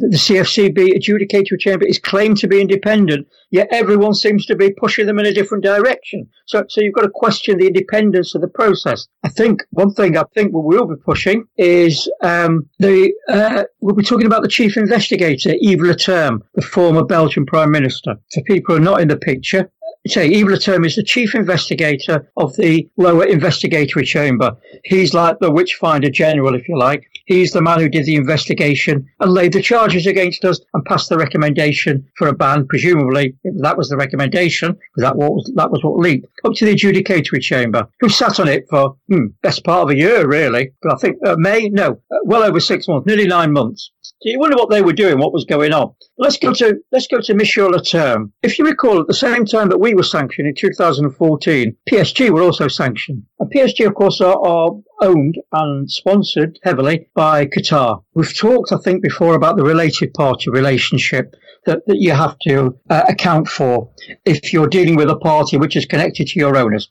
the 0.00 0.16
CFCB 0.16 0.96
adjudicatory 0.96 1.58
chamber 1.58 1.86
is 1.86 1.98
claimed 1.98 2.38
to 2.38 2.48
be 2.48 2.60
independent, 2.60 3.26
yet 3.50 3.68
everyone 3.70 4.14
seems 4.14 4.46
to 4.46 4.56
be 4.56 4.72
pushing 4.72 5.06
them 5.06 5.18
in 5.18 5.26
a 5.26 5.32
different 5.32 5.64
direction. 5.64 6.28
So, 6.46 6.64
so 6.68 6.80
you've 6.80 6.94
got 6.94 7.02
to 7.02 7.10
question 7.10 7.58
the 7.58 7.66
independence 7.66 8.34
of 8.34 8.40
the 8.40 8.48
process. 8.48 9.06
I 9.24 9.28
think 9.28 9.62
one 9.70 9.92
thing 9.92 10.16
I 10.16 10.24
think 10.34 10.52
we 10.52 10.60
will 10.62 10.86
be 10.86 10.96
pushing 10.96 11.44
is 11.56 12.10
um, 12.22 12.68
the 12.78 13.12
uh, 13.28 13.64
we'll 13.80 13.94
be 13.94 14.02
talking 14.02 14.26
about 14.26 14.42
the 14.42 14.48
chief 14.48 14.76
investigator, 14.76 15.54
Yves 15.60 15.82
Leterme, 15.82 16.40
the 16.54 16.62
former 16.62 17.04
Belgian 17.04 17.46
prime 17.46 17.70
minister. 17.70 18.16
For 18.32 18.42
people 18.42 18.74
who 18.74 18.80
are 18.80 18.84
not 18.84 19.00
in 19.00 19.08
the 19.08 19.16
picture, 19.16 19.70
say 20.10 20.28
Yves 20.28 20.50
Leterme 20.50 20.86
is 20.86 20.96
the 20.96 21.02
chief 21.02 21.34
investigator 21.34 22.30
of 22.36 22.54
the 22.56 22.88
lower 22.96 23.24
investigatory 23.24 24.04
chamber. 24.04 24.56
He's 24.84 25.14
like 25.14 25.38
the 25.40 25.50
witchfinder 25.50 26.10
general, 26.10 26.54
if 26.54 26.68
you 26.68 26.78
like. 26.78 27.04
He's 27.26 27.52
the 27.52 27.60
man 27.60 27.80
who 27.80 27.88
did 27.88 28.06
the 28.06 28.16
investigation 28.16 29.06
and 29.20 29.32
laid 29.32 29.52
the 29.52 29.60
charges 29.60 30.06
against 30.06 30.44
us 30.44 30.60
and 30.72 30.84
passed 30.84 31.10
the 31.10 31.18
recommendation 31.18 32.06
for 32.16 32.28
a 32.28 32.32
ban. 32.32 32.66
Presumably, 32.66 33.36
that 33.44 33.76
was 33.76 33.90
the 33.90 33.96
recommendation 33.96 34.78
that 34.96 35.16
was 35.16 35.50
that 35.54 35.70
was 35.70 35.84
what 35.84 35.98
leaked 35.98 36.26
up 36.44 36.54
to 36.54 36.64
the 36.64 36.74
adjudicatory 36.74 37.40
chamber, 37.40 37.86
who 38.00 38.08
sat 38.08 38.40
on 38.40 38.48
it 38.48 38.64
for 38.70 38.96
hmm, 39.08 39.26
best 39.42 39.62
part 39.64 39.82
of 39.82 39.90
a 39.90 39.96
year, 39.96 40.26
really. 40.26 40.70
But 40.82 40.94
I 40.94 40.96
think 40.96 41.16
uh, 41.26 41.36
May, 41.38 41.68
no, 41.68 42.00
uh, 42.10 42.16
well 42.24 42.42
over 42.42 42.60
six 42.60 42.88
months, 42.88 43.06
nearly 43.06 43.26
nine 43.26 43.52
months. 43.52 43.90
So 44.20 44.30
you 44.30 44.40
wonder 44.40 44.56
what 44.56 44.68
they 44.68 44.82
were 44.82 44.92
doing, 44.92 45.20
what 45.20 45.32
was 45.32 45.44
going 45.44 45.72
on. 45.72 45.94
Let's 46.16 46.38
go 46.38 46.52
to 46.52 46.76
let's 46.90 47.06
go 47.06 47.20
to 47.20 47.34
Michel 47.34 47.70
Leterme. 47.70 48.32
If 48.42 48.58
you 48.58 48.66
recall, 48.66 49.00
at 49.00 49.06
the 49.06 49.14
same 49.14 49.44
time 49.44 49.68
that 49.68 49.78
we 49.78 49.94
were 49.94 50.02
sanctioned 50.02 50.48
in 50.48 50.54
2014, 50.56 51.76
PSG 51.88 52.30
were 52.30 52.42
also 52.42 52.66
sanctioned. 52.66 53.22
And 53.38 53.52
PSG, 53.52 53.86
of 53.86 53.94
course, 53.94 54.20
are, 54.20 54.36
are 54.44 54.70
owned 55.02 55.36
and 55.52 55.88
sponsored 55.88 56.58
heavily 56.64 57.08
by 57.14 57.46
Qatar. 57.46 58.02
We've 58.14 58.36
talked, 58.36 58.72
I 58.72 58.78
think, 58.78 59.04
before 59.04 59.36
about 59.36 59.56
the 59.56 59.62
related 59.62 60.12
party 60.14 60.50
relationship 60.50 61.36
that, 61.66 61.86
that 61.86 61.98
you 61.98 62.10
have 62.10 62.36
to 62.40 62.76
uh, 62.90 63.04
account 63.08 63.46
for 63.46 63.88
if 64.24 64.52
you're 64.52 64.66
dealing 64.66 64.96
with 64.96 65.10
a 65.10 65.16
party 65.16 65.58
which 65.58 65.76
is 65.76 65.86
connected 65.86 66.26
to 66.26 66.40
your 66.40 66.56
owners. 66.56 66.90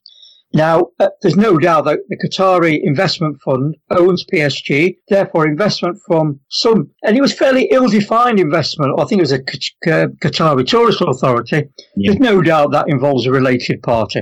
Now, 0.54 0.88
uh, 1.00 1.10
there's 1.22 1.36
no 1.36 1.58
doubt 1.58 1.86
that 1.86 2.00
the 2.08 2.18
Qatari 2.18 2.80
Investment 2.82 3.38
Fund 3.42 3.76
owns 3.92 4.26
PSG, 4.32 4.98
therefore 5.10 5.46
investment 5.46 5.98
from 6.08 6.40
some, 6.50 6.90
and 7.04 7.18
it 7.18 7.22
was 7.22 7.34
fairly 7.34 7.68
ill-defined 7.72 8.40
investment. 8.40 8.94
I 8.98 9.06
think 9.06 9.20
it 9.20 9.24
was 9.24 9.34
a 9.34 9.40
Qatari 9.40 10.66
Tourist 10.66 11.02
Authority. 11.02 11.68
Yeah. 11.96 12.12
There's 12.12 12.20
no 12.20 12.42
doubt 12.42 12.72
that 12.72 12.88
involves 12.88 13.26
a 13.26 13.32
related 13.32 13.84
party. 13.84 14.22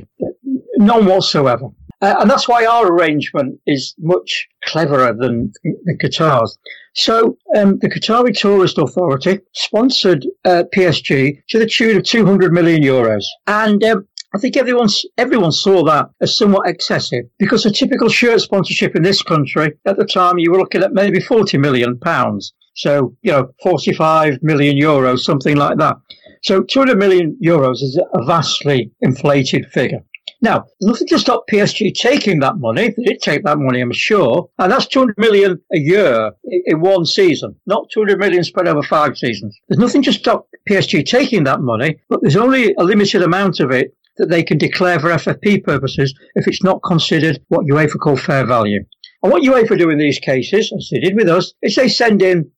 None 0.78 1.06
whatsoever. 1.06 1.70
Uh, 2.02 2.16
and 2.20 2.30
that's 2.30 2.48
why 2.48 2.66
our 2.66 2.88
arrangement 2.92 3.60
is 3.66 3.96
much 4.00 4.48
cleverer 4.66 5.14
than 5.14 5.52
the 5.64 5.98
Qatar's. 5.98 6.58
So 6.94 7.38
um, 7.56 7.78
the 7.80 7.90
Qatari 7.90 8.38
Tourist 8.38 8.78
Authority 8.78 9.40
sponsored 9.54 10.26
uh, 10.44 10.64
PSG 10.74 11.40
to 11.50 11.60
the 11.60 11.66
tune 11.66 11.98
of 11.98 12.04
200 12.04 12.52
million 12.52 12.82
euros. 12.82 13.24
And 13.48 13.84
um, 13.84 14.08
I 14.36 14.38
think 14.38 14.58
everyone 14.58 14.90
everyone 15.18 15.54
saw 15.54 15.86
that 15.86 16.10
as 16.20 16.38
somewhat 16.38 16.68
excessive 16.68 17.24
because 17.40 17.66
a 17.66 17.72
typical 17.72 18.10
shirt 18.10 18.42
sponsorship 18.42 18.94
in 18.94 19.02
this 19.02 19.22
country 19.22 19.72
at 19.86 19.96
the 19.96 20.04
time 20.04 20.38
you 20.38 20.52
were 20.52 20.58
looking 20.58 20.84
at 20.84 20.92
maybe 20.92 21.22
40 21.22 21.58
million 21.58 21.98
pounds. 21.98 22.54
So, 22.74 23.16
you 23.22 23.32
know, 23.32 23.54
45 23.64 24.44
million 24.44 24.78
euros, 24.78 25.20
something 25.20 25.56
like 25.56 25.78
that. 25.78 25.96
So 26.44 26.64
200 26.64 26.98
million 26.98 27.38
euros 27.42 27.76
is 27.76 27.98
a 28.14 28.26
vastly 28.26 28.92
inflated 29.00 29.68
figure. 29.72 30.04
Now, 30.42 30.66
nothing 30.82 31.08
to 31.08 31.18
stop 31.18 31.46
PSG 31.50 31.94
taking 31.94 32.42
that 32.42 32.58
money. 32.58 32.94
They 32.98 33.04
did 33.04 33.22
take 33.22 33.46
that 33.46 33.58
money, 33.58 33.80
I'm 33.80 33.94
sure. 33.94 34.50
And 34.60 34.70
that's 34.70 34.88
200 34.88 35.18
million 35.18 35.62
a 35.74 35.80
year 35.80 36.32
in 36.44 36.82
one 36.82 37.06
season, 37.06 37.56
not 37.68 37.90
200 37.90 38.20
million 38.20 38.44
spread 38.44 38.68
over 38.68 38.84
five 38.84 39.18
seasons. 39.18 39.58
There's 39.70 39.80
nothing 39.80 40.04
to 40.04 40.12
stop 40.12 40.50
PSG 40.70 41.06
taking 41.06 41.46
that 41.46 41.62
money, 41.62 42.02
but 42.10 42.20
there's 42.22 42.36
only 42.36 42.74
a 42.78 42.84
limited 42.84 43.22
amount 43.24 43.62
of 43.62 43.72
it 43.72 43.96
that 44.18 44.30
they 44.30 44.44
can 44.44 44.58
declare 44.58 45.00
for 45.00 45.10
FFP 45.10 45.64
purposes 45.64 46.14
if 46.36 46.48
it's 46.48 46.64
not 46.64 46.82
considered 46.84 47.40
what 47.50 47.66
UEFA 47.66 48.00
call 48.00 48.16
fair 48.16 48.46
value. 48.46 48.84
And 49.24 49.32
what 49.32 49.44
UEFA 49.44 49.78
do 49.78 49.90
in 49.90 49.98
these 49.98 50.20
cases, 50.20 50.72
as 50.76 50.90
they 50.92 51.00
did 51.00 51.16
with 51.16 51.28
us, 51.28 51.54
is 51.62 51.76
they 51.76 51.88
send 51.88 52.22
in, 52.22 52.52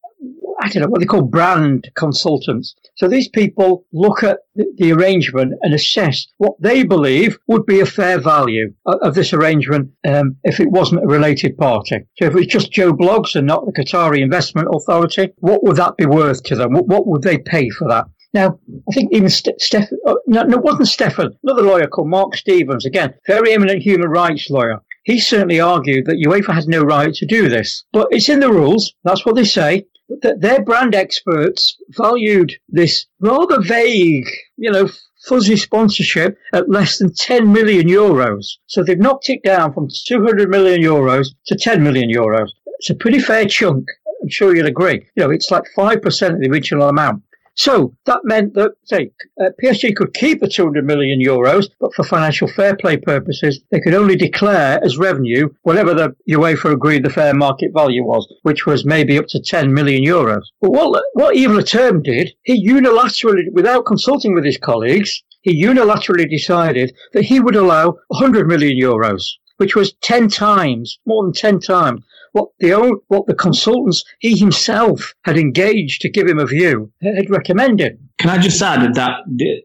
I 0.60 0.68
don't 0.68 0.84
know, 0.84 0.90
what 0.90 1.00
they 1.00 1.06
call 1.06 1.22
brand 1.22 1.90
consultants. 1.96 2.76
So 2.96 3.08
these 3.08 3.30
people 3.30 3.86
look 3.94 4.24
at 4.24 4.40
the 4.56 4.92
arrangement 4.92 5.54
and 5.62 5.74
assess 5.74 6.28
what 6.40 6.56
they 6.60 6.84
believe 6.84 7.38
would 7.48 7.66
be 7.66 7.80
a 7.80 7.86
fair 7.86 8.20
value 8.20 8.74
of 8.86 9.16
this 9.16 9.34
arrangement 9.34 9.92
um, 10.06 10.36
if 10.44 10.60
it 10.60 10.70
wasn't 10.70 11.04
a 11.04 11.08
related 11.08 11.58
party. 11.58 12.00
So 12.18 12.26
if 12.26 12.34
it 12.34 12.36
was 12.36 12.48
just 12.48 12.72
Joe 12.72 12.92
Bloggs 12.92 13.36
and 13.36 13.48
not 13.48 13.66
the 13.66 13.72
Qatari 13.72 14.20
Investment 14.20 14.68
Authority, 14.74 15.30
what 15.38 15.64
would 15.64 15.78
that 15.78 15.96
be 15.96 16.06
worth 16.06 16.44
to 16.44 16.56
them? 16.56 16.74
What 16.74 17.08
would 17.08 17.22
they 17.22 17.38
pay 17.38 17.70
for 17.70 17.88
that? 17.88 18.08
Now, 18.38 18.60
I 18.88 18.94
think 18.94 19.12
even 19.14 19.30
St- 19.30 19.60
Stefan, 19.60 19.98
oh, 20.06 20.20
no, 20.28 20.44
no, 20.44 20.60
it 20.60 20.64
wasn't 20.64 20.90
Stefan, 20.90 21.36
another 21.42 21.64
lawyer 21.64 21.88
called 21.88 22.10
Mark 22.10 22.36
Stephens, 22.36 22.86
again, 22.86 23.16
very 23.26 23.52
eminent 23.52 23.82
human 23.82 24.10
rights 24.10 24.52
lawyer. 24.52 24.80
He 25.06 25.20
certainly 25.20 25.60
argued 25.60 26.06
that 26.06 26.24
UEFA 26.24 26.54
had 26.54 26.68
no 26.68 26.84
right 26.84 27.12
to 27.16 27.26
do 27.26 27.50
this. 27.50 27.84
But 27.92 28.10
it's 28.12 28.30
in 28.30 28.40
the 28.40 28.52
rules, 28.52 28.94
that's 29.04 29.26
what 29.26 29.34
they 29.34 29.44
say. 29.44 29.88
That 30.22 30.40
their 30.40 30.64
brand 30.64 30.94
experts 30.94 31.78
valued 31.90 32.54
this 32.70 33.08
rather 33.20 33.60
vague, 33.60 34.28
you 34.56 34.70
know, 34.70 34.88
fuzzy 35.28 35.58
sponsorship 35.58 36.38
at 36.54 36.70
less 36.70 37.00
than 37.00 37.12
10 37.16 37.52
million 37.52 37.88
euros. 37.88 38.46
So 38.68 38.84
they've 38.84 39.00
knocked 39.00 39.32
it 39.32 39.42
down 39.42 39.74
from 39.74 39.88
200 40.06 40.48
million 40.48 40.84
euros 40.84 41.30
to 41.48 41.56
10 41.56 41.82
million 41.82 42.08
euros. 42.08 42.50
It's 42.78 42.92
a 42.92 42.96
pretty 42.96 43.18
fair 43.18 43.48
chunk. 43.48 43.88
I'm 44.22 44.30
sure 44.30 44.56
you'll 44.56 44.68
agree. 44.68 45.08
You 45.16 45.24
know, 45.24 45.32
it's 45.32 45.50
like 45.50 45.64
5% 45.76 46.34
of 46.34 46.40
the 46.40 46.50
original 46.52 46.90
amount. 46.90 47.24
So 47.58 47.96
that 48.06 48.22
meant 48.24 48.54
that, 48.54 48.74
say, 48.84 49.10
uh, 49.42 49.50
PSG 49.62 49.96
could 49.96 50.14
keep 50.14 50.42
the 50.42 50.48
200 50.48 50.86
million 50.86 51.20
euros, 51.20 51.66
but 51.80 51.92
for 51.96 52.04
financial 52.04 52.48
fair 52.48 52.76
play 52.76 52.98
purposes, 52.98 53.60
they 53.72 53.80
could 53.80 53.96
only 53.96 54.16
declare 54.16 54.80
as 54.84 55.00
revenue 55.00 55.50
whatever 55.64 55.96
the 55.96 56.16
UEFA 56.30 56.74
agreed 56.74 57.04
the 57.04 57.10
fair 57.10 57.34
market 57.34 57.72
value 57.74 58.04
was, 58.04 58.32
which 58.44 58.68
was 58.68 58.86
maybe 58.86 59.18
up 59.18 59.26
to 59.30 59.42
10 59.42 59.74
million 59.74 60.04
euros. 60.04 60.44
But 60.62 60.70
what, 60.70 61.04
what 61.14 61.36
Yves 61.36 61.58
Leterme 61.58 62.04
did, 62.04 62.32
he 62.44 62.64
unilaterally, 62.64 63.52
without 63.52 63.88
consulting 63.88 64.36
with 64.36 64.46
his 64.46 64.60
colleagues, 64.60 65.24
he 65.42 65.64
unilaterally 65.64 66.30
decided 66.30 66.94
that 67.14 67.24
he 67.24 67.40
would 67.40 67.56
allow 67.56 67.96
100 68.10 68.48
million 68.48 68.80
euros 68.80 69.24
which 69.58 69.76
was 69.76 69.94
10 70.02 70.30
times, 70.30 71.00
more 71.06 71.24
than 71.24 71.34
10 71.34 71.60
times 71.60 72.02
what 72.38 72.50
the 72.60 73.00
what 73.08 73.26
the 73.26 73.34
consultants 73.34 74.04
he 74.20 74.38
himself 74.38 75.14
had 75.24 75.38
engaged 75.38 76.02
to 76.02 76.10
give 76.10 76.28
him 76.28 76.40
a 76.40 76.46
view 76.46 76.92
had 77.02 77.30
recommended. 77.30 77.98
Can 78.20 78.30
I 78.30 78.38
just 78.38 78.62
add 78.62 78.96
that 78.96 79.12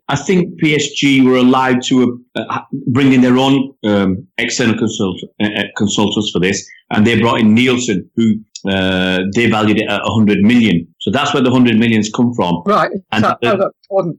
I 0.09 0.17
think 0.17 0.61
PSG 0.63 1.25
were 1.25 1.37
allowed 1.37 1.83
to 1.85 2.23
uh, 2.35 2.61
bring 2.89 3.13
in 3.13 3.21
their 3.23 3.39
own 3.39 3.75
um, 3.85 4.27
external 4.39 4.77
consult, 4.77 5.19
uh, 5.43 5.47
uh, 5.47 5.63
consultants 5.77 6.31
for 6.33 6.39
this, 6.39 6.67
and 6.91 7.07
they 7.07 7.19
brought 7.19 7.41
in 7.41 7.55
Nielsen, 7.55 8.11
who 8.15 8.35
uh, 8.69 9.21
they 9.35 9.49
valued 9.49 9.79
it 9.79 9.89
at 9.89 10.03
100 10.03 10.43
million. 10.43 10.87
So 11.01 11.11
that's 11.11 11.33
where 11.33 11.43
the 11.43 11.51
100 11.51 11.79
millions 11.79 12.11
come 12.15 12.33
from. 12.35 12.63
Right. 12.67 12.91
And 13.11 13.25
so, 13.25 13.71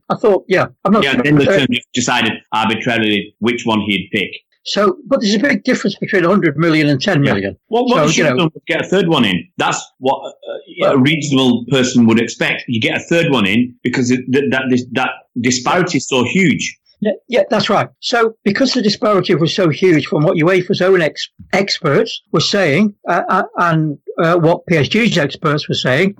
I 0.10 0.16
thought, 0.16 0.46
yeah, 0.48 0.66
I'm 0.84 0.94
not. 0.94 1.04
Yeah, 1.04 1.22
then 1.22 1.36
the 1.36 1.82
decided 1.94 2.34
arbitrarily 2.52 3.36
which 3.40 3.66
one 3.66 3.82
he'd 3.82 4.10
pick. 4.12 4.32
So, 4.65 4.97
but 5.06 5.19
there's 5.21 5.36
a 5.36 5.39
big 5.39 5.63
difference 5.63 5.95
between 5.97 6.23
100 6.23 6.58
million 6.58 6.88
and 6.88 7.02
10 7.02 7.21
million. 7.21 7.58
Well, 7.67 7.86
what 7.86 8.06
so, 8.06 8.12
should 8.12 8.28
you 8.28 8.36
know, 8.36 8.49
get 8.65 8.86
a 8.86 8.88
third 8.88 9.10
one 9.10 9.26
in. 9.26 9.45
That's 9.58 9.84
what 9.99 10.34
a, 10.82 10.91
a 10.91 10.97
reasonable 10.97 11.65
person 11.69 12.06
would 12.08 12.19
expect. 12.19 12.63
You 12.67 12.80
get 12.80 12.95
a 12.95 13.04
third 13.04 13.32
one 13.32 13.45
in 13.45 13.76
because 13.84 14.10
it, 14.10 14.21
that, 14.32 14.43
that, 14.52 14.86
that 14.93 15.10
disparity 15.41 15.97
is 15.97 16.08
so 16.08 16.23
huge. 16.23 16.80
Yeah, 17.02 17.12
yeah, 17.28 17.43
that's 17.49 17.69
right. 17.69 17.89
So, 17.99 18.38
because 18.45 18.73
the 18.73 18.82
disparity 18.82 19.36
was 19.36 19.54
so 19.54 19.67
huge 19.67 20.08
from 20.08 20.23
what 20.23 20.38
UEFA's 20.38 20.82
own 20.82 21.02
ex- 21.02 21.28
experts 21.52 22.21
were 22.32 22.39
saying 22.39 22.95
uh, 23.10 23.23
uh, 23.28 23.43
and 23.58 23.97
uh, 24.19 24.38
what 24.38 24.65
PSG's 24.67 25.17
experts 25.17 25.67
were 25.67 25.76
saying, 25.76 26.15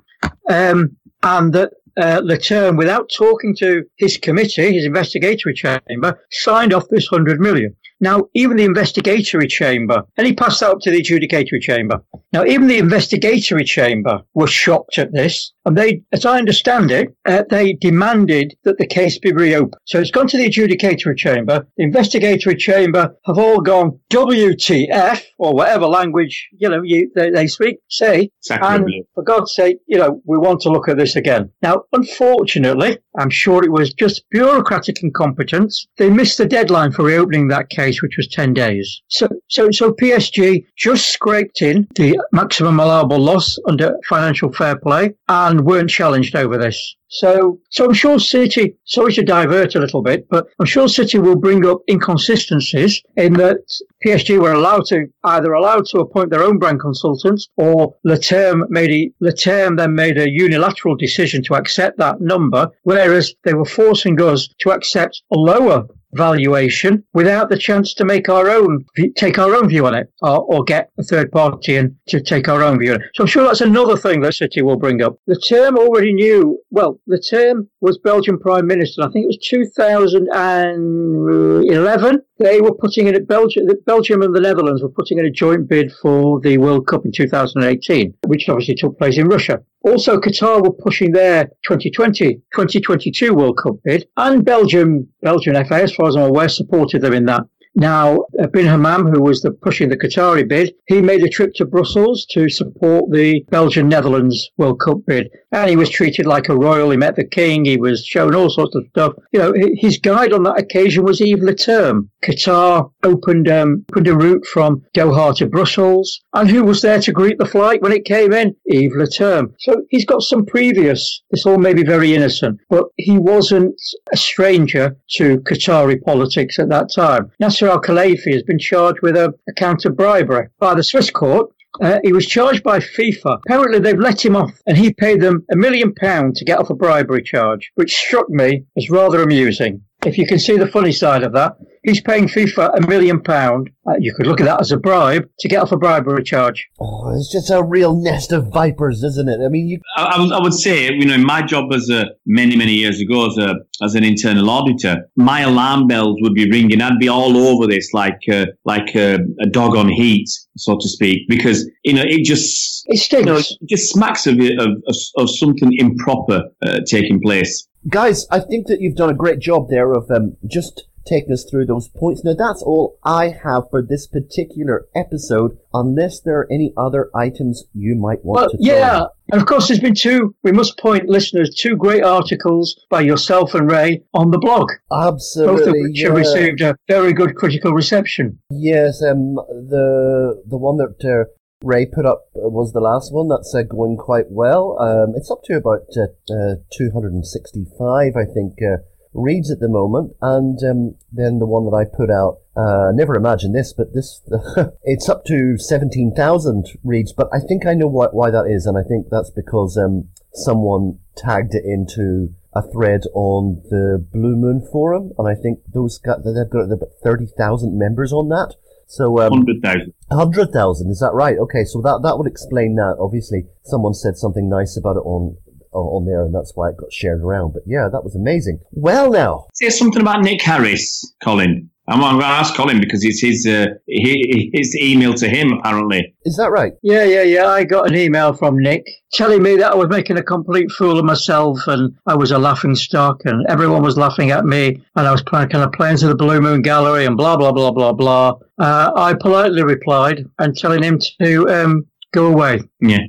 um, 0.50 0.98
and 1.24 1.54
that 1.54 1.72
uh, 1.96 2.20
Leterme, 2.22 2.78
without 2.78 3.10
talking 3.16 3.56
to 3.58 3.84
his 3.96 4.18
committee, 4.18 4.74
his 4.74 4.86
investigatory 4.86 5.54
chamber, 5.54 6.20
signed 6.32 6.74
off 6.74 6.90
this 6.90 7.10
100 7.12 7.40
million. 7.40 7.74
Now, 8.00 8.28
even 8.34 8.58
the 8.58 8.64
investigatory 8.64 9.48
chamber, 9.48 10.04
and 10.18 10.28
he 10.28 10.34
passed 10.34 10.60
that 10.60 10.72
up 10.72 10.80
to 10.82 10.92
the 10.92 11.02
adjudicatory 11.02 11.62
chamber. 11.62 12.04
Now, 12.32 12.44
even 12.46 12.68
the 12.68 12.78
investigatory 12.78 13.64
chamber 13.64 14.22
were 14.34 14.48
shocked 14.48 14.98
at 14.98 15.14
this, 15.14 15.54
and 15.66 15.78
they, 15.78 16.02
as 16.12 16.26
I 16.26 16.38
understand 16.38 16.92
it, 16.92 17.16
uh, 17.26 17.44
they 17.50 17.74
demanded 17.74 18.56
that 18.64 18.78
the 18.78 18.88
case 18.88 19.18
be 19.20 19.32
reopened. 19.32 19.76
So 19.86 20.00
it's 20.00 20.12
gone 20.12 20.28
to 20.28 20.38
the 20.38 20.50
adjudicatory 20.50 21.16
chamber. 21.18 21.66
The 21.78 21.84
investigatory 21.84 22.56
chamber 22.56 23.16
have 23.26 23.38
all 23.38 23.62
gone 23.62 24.00
WTF 24.10 25.22
or 25.38 25.54
whatever 25.54 25.86
language 25.86 26.50
you 26.58 26.70
know 26.70 26.82
you, 26.84 27.12
they, 27.16 27.30
they 27.30 27.48
speak, 27.48 27.78
say, 27.90 28.32
and 28.50 28.88
for 29.14 29.24
God's 29.24 29.54
sake, 29.54 29.78
you 29.88 29.98
know, 29.98 30.22
we 30.26 30.38
want 30.38 30.62
to 30.62 30.70
look 30.70 30.90
at 30.90 30.98
this 30.98 31.16
again. 31.16 31.52
Now, 31.62 31.84
unfortunately, 31.94 32.98
I'm 33.18 33.30
sure 33.30 33.64
it 33.64 33.72
was 33.72 33.94
just 33.94 34.24
bureaucratic 34.32 35.04
incompetence. 35.04 35.88
They 35.98 36.10
missed 36.10 36.38
the 36.38 36.46
deadline 36.46 36.92
for 36.92 37.04
reopening 37.04 37.48
that 37.50 37.70
case, 37.70 37.93
which 38.02 38.18
was 38.18 38.28
10 38.28 38.54
days. 38.54 39.02
So, 39.08 39.28
so, 39.50 39.70
so 39.72 39.92
PSG 39.92 40.66
just 40.78 41.10
scraped 41.10 41.62
in 41.62 41.88
the 41.96 42.20
maximum 42.32 42.80
allowable 42.80 43.20
loss 43.20 43.58
under 43.68 43.96
financial 44.08 44.52
fair 44.52 44.78
play 44.78 45.14
and 45.28 45.66
weren't 45.66 45.90
challenged 45.90 46.36
over 46.36 46.58
this. 46.58 46.96
So, 47.14 47.60
so 47.70 47.86
I'm 47.86 47.94
sure 47.94 48.18
City, 48.18 48.76
sorry 48.86 49.14
to 49.14 49.24
divert 49.24 49.76
a 49.76 49.80
little 49.80 50.02
bit, 50.02 50.28
but 50.30 50.48
I'm 50.60 50.66
sure 50.66 50.88
City 50.88 51.20
will 51.20 51.36
bring 51.36 51.64
up 51.64 51.82
inconsistencies 51.88 53.04
in 53.16 53.34
that 53.34 53.58
PSG 54.04 54.40
were 54.40 54.54
allowed 54.54 54.86
to, 54.86 55.06
either 55.24 55.54
allowed 55.54 55.86
to 55.88 56.00
appoint 56.00 56.32
their 56.32 56.42
own 56.42 56.58
brand 56.58 56.80
consultants 56.80 57.48
or 57.56 57.94
Leterme 58.04 58.68
made 58.70 58.90
a, 58.90 59.12
Leterme 59.24 59.78
then 59.78 59.94
made 59.94 60.18
a 60.18 60.28
unilateral 60.28 60.96
decision 60.96 61.44
to 61.44 61.54
accept 61.54 62.00
that 62.00 62.20
number, 62.20 62.68
whereas 62.82 63.36
they 63.44 63.54
were 63.54 63.64
forcing 63.64 64.20
us 64.20 64.50
to 64.62 64.72
accept 64.72 65.22
a 65.32 65.38
lower 65.38 65.86
valuation 66.16 67.04
without 67.14 67.50
the 67.50 67.58
chance 67.58 67.94
to 67.96 68.06
make 68.06 68.30
our 68.30 68.50
own, 68.50 68.86
take 69.16 69.38
our 69.38 69.54
own 69.56 69.68
view 69.68 69.86
on 69.86 69.96
it 69.96 70.10
or, 70.22 70.40
or 70.40 70.64
get 70.64 70.92
a 70.98 71.04
third 71.04 71.30
party 71.32 71.76
in 71.76 71.98
to 72.08 72.22
take 72.22 72.48
our 72.48 72.64
own 72.64 72.80
view 72.80 72.94
on 72.94 73.02
it. 73.02 73.08
So 73.16 73.24
I'm 73.24 73.28
sure 73.28 73.44
that's 73.44 73.60
another 73.62 73.98
thing 73.98 74.22
that 74.22 74.34
City 74.34 74.62
will 74.62 74.78
bring 74.78 75.02
up. 75.02 75.18
Leterme 75.30 75.78
already 75.78 76.14
knew, 76.14 76.58
well, 76.70 77.00
Leterme 77.10 77.68
was 77.82 77.98
Belgian 78.00 78.40
Prime 78.40 78.68
Minister. 78.68 79.04
I 79.04 79.10
think 79.12 79.26
it 79.26 79.28
was 79.28 79.38
2011. 79.50 82.22
They 82.40 82.62
were 82.62 82.74
putting 82.74 83.08
in, 83.08 83.26
Belgium, 83.26 83.68
Belgium 83.86 84.22
and 84.22 84.34
the 84.36 84.42
Netherlands 84.42 84.82
were 84.82 84.90
putting 84.90 85.20
in 85.20 85.26
a 85.26 85.32
joint 85.32 85.70
bid 85.70 85.92
for 86.02 86.40
the 86.42 86.58
World 86.58 86.88
Cup 86.88 87.06
in 87.06 87.12
2018, 87.12 88.14
which 88.28 88.50
obviously 88.50 88.76
took 88.76 88.98
place 88.98 89.18
in 89.18 89.28
Russia. 89.28 89.60
Also, 89.84 90.18
Qatar 90.18 90.64
were 90.64 90.72
pushing 90.72 91.12
their 91.12 91.46
2020, 91.68 92.36
2022 92.54 93.34
World 93.34 93.58
Cup 93.62 93.76
bid, 93.84 94.08
and 94.16 94.46
Belgium, 94.46 95.08
Belgian 95.22 95.56
FA, 95.66 95.84
as 95.84 95.94
far 95.94 96.08
as 96.08 96.16
I'm 96.16 96.30
aware, 96.30 96.48
supported 96.48 97.02
them 97.02 97.14
in 97.14 97.26
that. 97.26 97.44
Now, 97.76 98.26
Bin 98.52 98.68
Hammam, 98.68 99.08
who 99.08 99.22
was 99.22 99.42
the, 99.42 99.52
pushing 99.52 99.90
the 99.90 99.98
Qatari 99.98 100.48
bid, 100.48 100.74
he 100.88 101.02
made 101.02 101.24
a 101.24 101.30
trip 101.30 101.54
to 101.56 101.66
Brussels 101.66 102.26
to 102.30 102.48
support 102.48 103.12
the 103.12 103.44
Belgian 103.50 103.90
Netherlands 103.90 104.52
World 104.58 104.80
Cup 104.80 105.00
bid. 105.08 105.30
And 105.54 105.70
he 105.70 105.78
was 105.78 105.90
treated 105.90 106.26
like 106.26 106.50
a 106.50 106.56
royal. 106.56 106.92
He 106.92 106.98
met 106.98 107.16
the 107.16 107.26
king. 107.26 107.64
He 107.66 107.78
was 107.78 108.06
shown 108.06 108.36
all 108.36 108.50
sorts 108.50 108.76
of 108.76 108.86
stuff. 108.90 109.14
You 109.32 109.40
know, 109.40 109.54
his 109.76 109.98
guide 109.98 110.34
on 110.34 110.44
that 110.44 110.60
occasion 110.60 111.04
was 111.06 111.22
Yves 111.22 111.42
Leterme. 111.42 112.10
Qatar 112.24 112.92
opened, 113.04 113.50
um, 113.50 113.86
opened 113.92 114.08
a 114.08 114.16
route 114.16 114.46
from 114.46 114.84
Doha 114.96 115.36
to 115.38 115.48
Brussels. 115.48 116.22
And 116.34 116.50
who 116.50 116.64
was 116.64 116.82
there 116.82 117.00
to 117.00 117.12
greet 117.12 117.38
the 117.38 117.46
flight 117.46 117.82
when 117.82 117.92
it 117.92 118.06
came 118.06 118.34
in? 118.34 118.56
Yves 118.68 118.96
Leterme. 118.96 119.54
So 119.60 119.84
he's 119.90 120.06
got 120.06 120.22
some 120.22 120.46
previous, 120.46 121.22
this 121.32 121.46
all 121.46 121.58
may 121.58 121.74
be 121.74 121.84
very 121.84 122.14
innocent, 122.14 122.60
but 122.70 122.86
he 122.98 123.18
wasn't 123.18 123.76
a 124.12 124.18
stranger 124.18 124.96
to 125.12 125.40
Qatari 125.40 126.02
politics 126.02 126.60
at 126.60 126.70
that 126.70 126.90
time. 126.94 127.32
Nasser 127.40 127.64
Nasser 127.64 127.72
Al 127.72 127.82
Khelaifi 127.82 128.34
has 128.34 128.44
been 128.44 128.60
charged 128.60 129.00
with 129.02 129.16
a, 129.16 129.34
a 129.48 129.54
count 129.54 129.86
of 129.86 129.96
bribery 129.96 130.48
by 130.60 130.74
the 130.74 130.84
Swiss 130.84 131.10
court. 131.10 131.50
Uh, 131.82 132.00
he 132.04 132.14
was 132.14 132.28
charged 132.28 132.64
by 132.64 132.80
FIFA. 132.80 133.40
Apparently, 133.46 133.80
they've 133.80 134.00
let 134.00 134.24
him 134.24 134.36
off, 134.36 134.52
and 134.68 134.78
he 134.78 134.94
paid 134.94 135.22
them 135.22 135.44
a 135.52 135.56
million 135.56 135.94
pounds 135.94 136.40
to 136.40 136.46
get 136.46 136.60
off 136.60 136.70
a 136.70 136.76
bribery 136.76 137.24
charge, 137.24 137.72
which 137.76 137.96
struck 137.96 138.30
me 138.30 138.64
as 138.78 138.90
rather 138.90 139.22
amusing. 139.24 139.82
If 140.06 140.18
you 140.18 140.28
can 140.28 140.40
see 140.40 140.58
the 140.58 140.68
funny 140.68 140.92
side 140.92 141.24
of 141.24 141.34
that, 141.34 141.58
he's 141.84 142.02
paying 142.02 142.28
FIFA 142.28 142.78
a 142.78 142.88
million 142.88 143.22
pound. 143.22 143.70
Uh, 143.86 143.94
you 144.00 144.14
could 144.14 144.26
look 144.26 144.40
at 144.40 144.46
that 144.46 144.62
as 144.62 144.72
a 144.72 144.78
bribe 144.78 145.30
to 145.40 145.48
get 145.48 145.62
off 145.62 145.72
a 145.72 145.78
bribery 145.78 146.24
charge. 146.24 146.68
Oh, 146.80 147.14
it's 147.16 147.32
just 147.32 147.50
a 147.50 147.62
real 147.62 147.96
nest 147.96 148.32
of 148.32 148.48
vipers, 148.54 149.04
isn't 149.04 149.30
it? 149.30 149.40
I 149.44 149.50
mean, 149.50 149.68
you. 149.68 149.80
I, 149.98 150.16
I, 150.34 150.42
would 150.42 150.54
say, 150.54 150.92
you 150.92 151.06
know, 151.06 151.14
in 151.14 151.26
my 151.26 151.42
job 151.42 151.72
as 151.74 151.90
a 151.90 152.08
many 152.26 152.56
many 152.56 152.74
years 152.74 153.00
ago 153.00 153.28
as 153.28 153.38
a 153.38 153.56
as 153.82 153.96
an 153.96 154.04
internal 154.04 154.50
auditor, 154.50 155.10
my 155.16 155.42
alarm 155.42 155.88
bells 155.88 156.18
would 156.22 156.34
be 156.34 156.50
ringing. 156.50 156.82
I'd 156.82 157.00
be 157.00 157.10
all 157.10 157.36
over 157.38 157.68
this 157.68 157.94
like 157.94 158.20
uh, 158.32 158.48
like 158.66 158.96
uh, 158.96 159.20
a 159.42 159.48
dog 159.48 159.76
on 159.76 159.90
heat, 159.90 160.30
so 160.58 160.78
to 160.80 160.88
speak, 160.88 161.28
because 161.28 161.70
you 161.84 161.94
know 161.94 162.04
it 162.06 162.24
just 162.24 162.84
it 162.88 162.98
stinks. 162.98 163.26
You 163.26 163.34
know, 163.34 163.40
it 163.40 163.70
just 163.70 163.92
smacks 163.92 164.28
of, 164.28 164.40
of, 164.40 164.70
of, 164.88 164.96
of 165.18 165.30
something 165.30 165.72
improper 165.78 166.44
uh, 166.66 166.80
taking 166.88 167.22
place 167.22 167.68
guys, 167.90 168.26
I 168.32 168.40
think 168.40 168.68
that 168.68 168.82
you've 168.82 168.96
done 168.96 169.10
a 169.10 169.16
great 169.16 169.40
job 169.40 169.70
there 169.70 169.94
of 169.94 170.10
um, 170.12 170.38
just 170.46 170.88
taking 171.06 171.34
us 171.34 171.46
through 171.50 171.66
those 171.66 171.90
points. 171.90 172.24
Now, 172.24 172.34
that's 172.34 172.62
all 172.62 172.98
I 173.04 173.30
have 173.30 173.64
for 173.70 173.82
this 173.82 174.08
particular 174.08 174.88
episode, 174.96 175.58
unless 175.74 176.22
there 176.22 176.40
are 176.40 176.48
any 176.52 176.74
other 176.78 177.10
items 177.16 177.66
you 177.74 177.96
might 177.96 178.24
want 178.24 178.40
well, 178.40 178.50
to. 178.50 178.58
Yeah, 178.60 179.06
and 179.32 179.42
of 179.42 179.48
course, 179.48 179.68
there's 179.68 179.80
been 179.80 179.96
two. 179.96 180.36
We 180.44 180.52
must 180.52 180.78
point 180.78 181.10
listeners 181.10 181.56
two 181.56 181.76
great 181.76 182.04
articles 182.04 182.86
by 182.90 183.02
yourself 183.02 183.54
and 183.54 183.70
Ray 183.70 184.04
on 184.14 184.32
the 184.32 184.38
blog. 184.38 184.72
Absolutely, 184.92 185.58
both 185.58 185.68
of 185.68 185.74
which 185.74 186.02
yeah. 186.02 186.08
have 186.08 186.18
received 186.18 186.62
a 186.62 186.76
very 186.88 187.14
good 187.14 187.36
critical 187.36 187.74
reception. 187.74 188.40
Yes, 188.50 189.02
um, 189.04 189.36
the 189.36 190.42
the 190.48 190.58
one 190.58 190.78
that 190.78 191.04
uh, 191.04 191.30
Ray 191.64 191.86
put 191.86 192.06
up 192.06 192.28
was 192.36 192.74
the 192.74 192.82
last 192.82 193.14
one. 193.14 193.30
That's 193.30 193.56
uh, 193.56 193.64
going 193.64 193.96
quite 193.98 194.30
well. 194.30 194.78
Um, 194.80 195.14
it's 195.16 195.32
up 195.32 195.44
to 195.46 195.56
about 195.56 195.88
uh, 195.96 196.12
uh, 196.32 196.56
265, 196.78 198.16
I 198.16 198.26
think, 198.26 198.60
uh, 198.62 198.84
reads 199.14 199.50
at 199.50 199.62
the 199.62 199.70
moment. 199.70 200.14
And 200.22 200.60
um, 200.64 200.96
then 201.12 201.40
the 201.40 201.48
one 201.48 201.64
that 201.66 201.76
I 201.76 201.86
put 201.86 202.12
out, 202.12 202.42
uh, 202.56 202.92
never 202.94 203.16
imagined 203.16 203.56
this, 203.56 203.74
but 203.74 203.94
this, 203.94 204.22
it's 204.84 205.08
up 205.08 205.24
to 205.26 205.58
17,000 205.58 206.68
reads. 206.84 207.14
But 207.14 207.30
I 207.34 207.40
think 207.40 207.66
I 207.66 207.74
know 207.74 207.88
why, 207.88 208.08
why 208.12 208.30
that 208.30 208.46
is. 208.48 208.66
And 208.66 208.78
I 208.78 208.84
think 208.84 209.08
that's 209.10 209.32
because 209.32 209.78
um, 209.78 210.10
someone 210.34 211.00
tagged 211.16 211.56
it 211.56 211.64
into 211.64 212.36
a 212.54 212.62
thread 212.62 213.02
on 213.14 213.64
the 213.70 214.06
Blue 214.12 214.36
Moon 214.36 214.68
forum. 214.70 215.14
And 215.18 215.30
I 215.30 215.40
think 215.40 215.60
those 215.74 215.98
got, 215.98 216.26
they've 216.26 216.50
got 216.50 216.72
about 216.72 216.92
30,000 217.02 217.78
members 217.78 218.12
on 218.12 218.28
that. 218.30 218.56
So 218.94 219.20
um, 219.20 219.34
hundred 219.34 219.60
thousand. 219.64 219.94
Hundred 220.12 220.52
thousand. 220.52 220.92
Is 220.92 221.00
that 221.00 221.14
right? 221.14 221.36
Okay, 221.40 221.64
so 221.66 221.82
that 221.82 222.02
that 222.04 222.20
would 222.20 222.28
explain 222.28 222.76
that. 222.76 222.98
Obviously, 223.00 223.46
someone 223.64 223.96
said 223.96 224.18
something 224.18 224.48
nice 224.48 224.78
about 224.78 224.98
it 224.98 225.06
on 225.06 225.36
on 225.72 226.06
there, 226.06 226.24
and 226.24 226.36
that's 226.36 226.52
why 226.54 226.70
it 226.70 226.78
got 226.78 226.94
shared 226.94 227.22
around. 227.22 227.54
But 227.54 227.64
yeah, 227.66 227.90
that 227.92 228.04
was 228.04 228.16
amazing. 228.16 228.60
Well, 228.72 229.10
now 229.10 229.48
say 229.56 229.70
something 229.70 230.00
about 230.00 230.22
Nick 230.22 230.44
Harris, 230.44 231.16
Colin. 231.24 231.72
I'm, 231.94 232.04
I'm 232.04 232.20
going 232.20 232.22
to 232.22 232.28
ask 232.28 232.56
Colin 232.56 232.80
because 232.80 233.06
it's 233.06 233.22
his 233.22 233.46
uh, 233.46 233.68
his 233.88 234.76
email 234.76 235.14
to 235.14 235.30
him 235.30 235.54
apparently. 235.54 236.16
Is 236.26 236.38
that 236.38 236.50
right? 236.50 236.74
Yeah, 236.82 237.04
yeah, 237.04 237.22
yeah. 237.22 237.48
I 237.48 237.64
got 237.64 237.88
an 237.88 237.96
email 237.96 238.34
from 238.34 238.58
Nick 238.58 238.84
telling 239.12 239.44
me 239.44 239.58
that 239.58 239.74
I 239.74 239.76
was 239.76 239.90
making 239.90 240.18
a 240.18 240.24
complete 240.24 240.72
fool 240.72 240.98
of 240.98 241.06
myself 241.06 241.60
and 241.68 241.96
I 242.08 242.16
was 242.16 242.32
a 242.32 242.40
laughing 242.40 242.76
stock 242.76 243.22
and 243.26 243.46
everyone 243.48 243.84
was 243.84 243.96
laughing 243.96 244.32
at 244.32 244.44
me 244.44 244.82
and 244.96 245.08
I 245.08 245.12
was 245.12 245.22
playing, 245.22 245.50
kind 245.50 245.64
of 245.64 245.72
playing 245.72 245.98
to 245.98 246.08
the 246.08 246.16
Blue 246.16 246.42
Moon 246.42 246.64
Gallery 246.64 247.06
and 247.06 247.16
blah 247.16 247.38
blah 247.38 247.52
blah 247.52 247.72
blah 247.72 247.94
blah. 247.94 248.40
Uh, 248.58 248.92
I 248.96 249.14
politely 249.14 249.64
replied 249.64 250.26
and 250.40 250.56
telling 250.58 250.82
him 250.82 251.00
to 251.22 251.48
um, 251.50 251.86
go 252.12 252.26
away. 252.28 252.62
Yeah. 252.82 253.04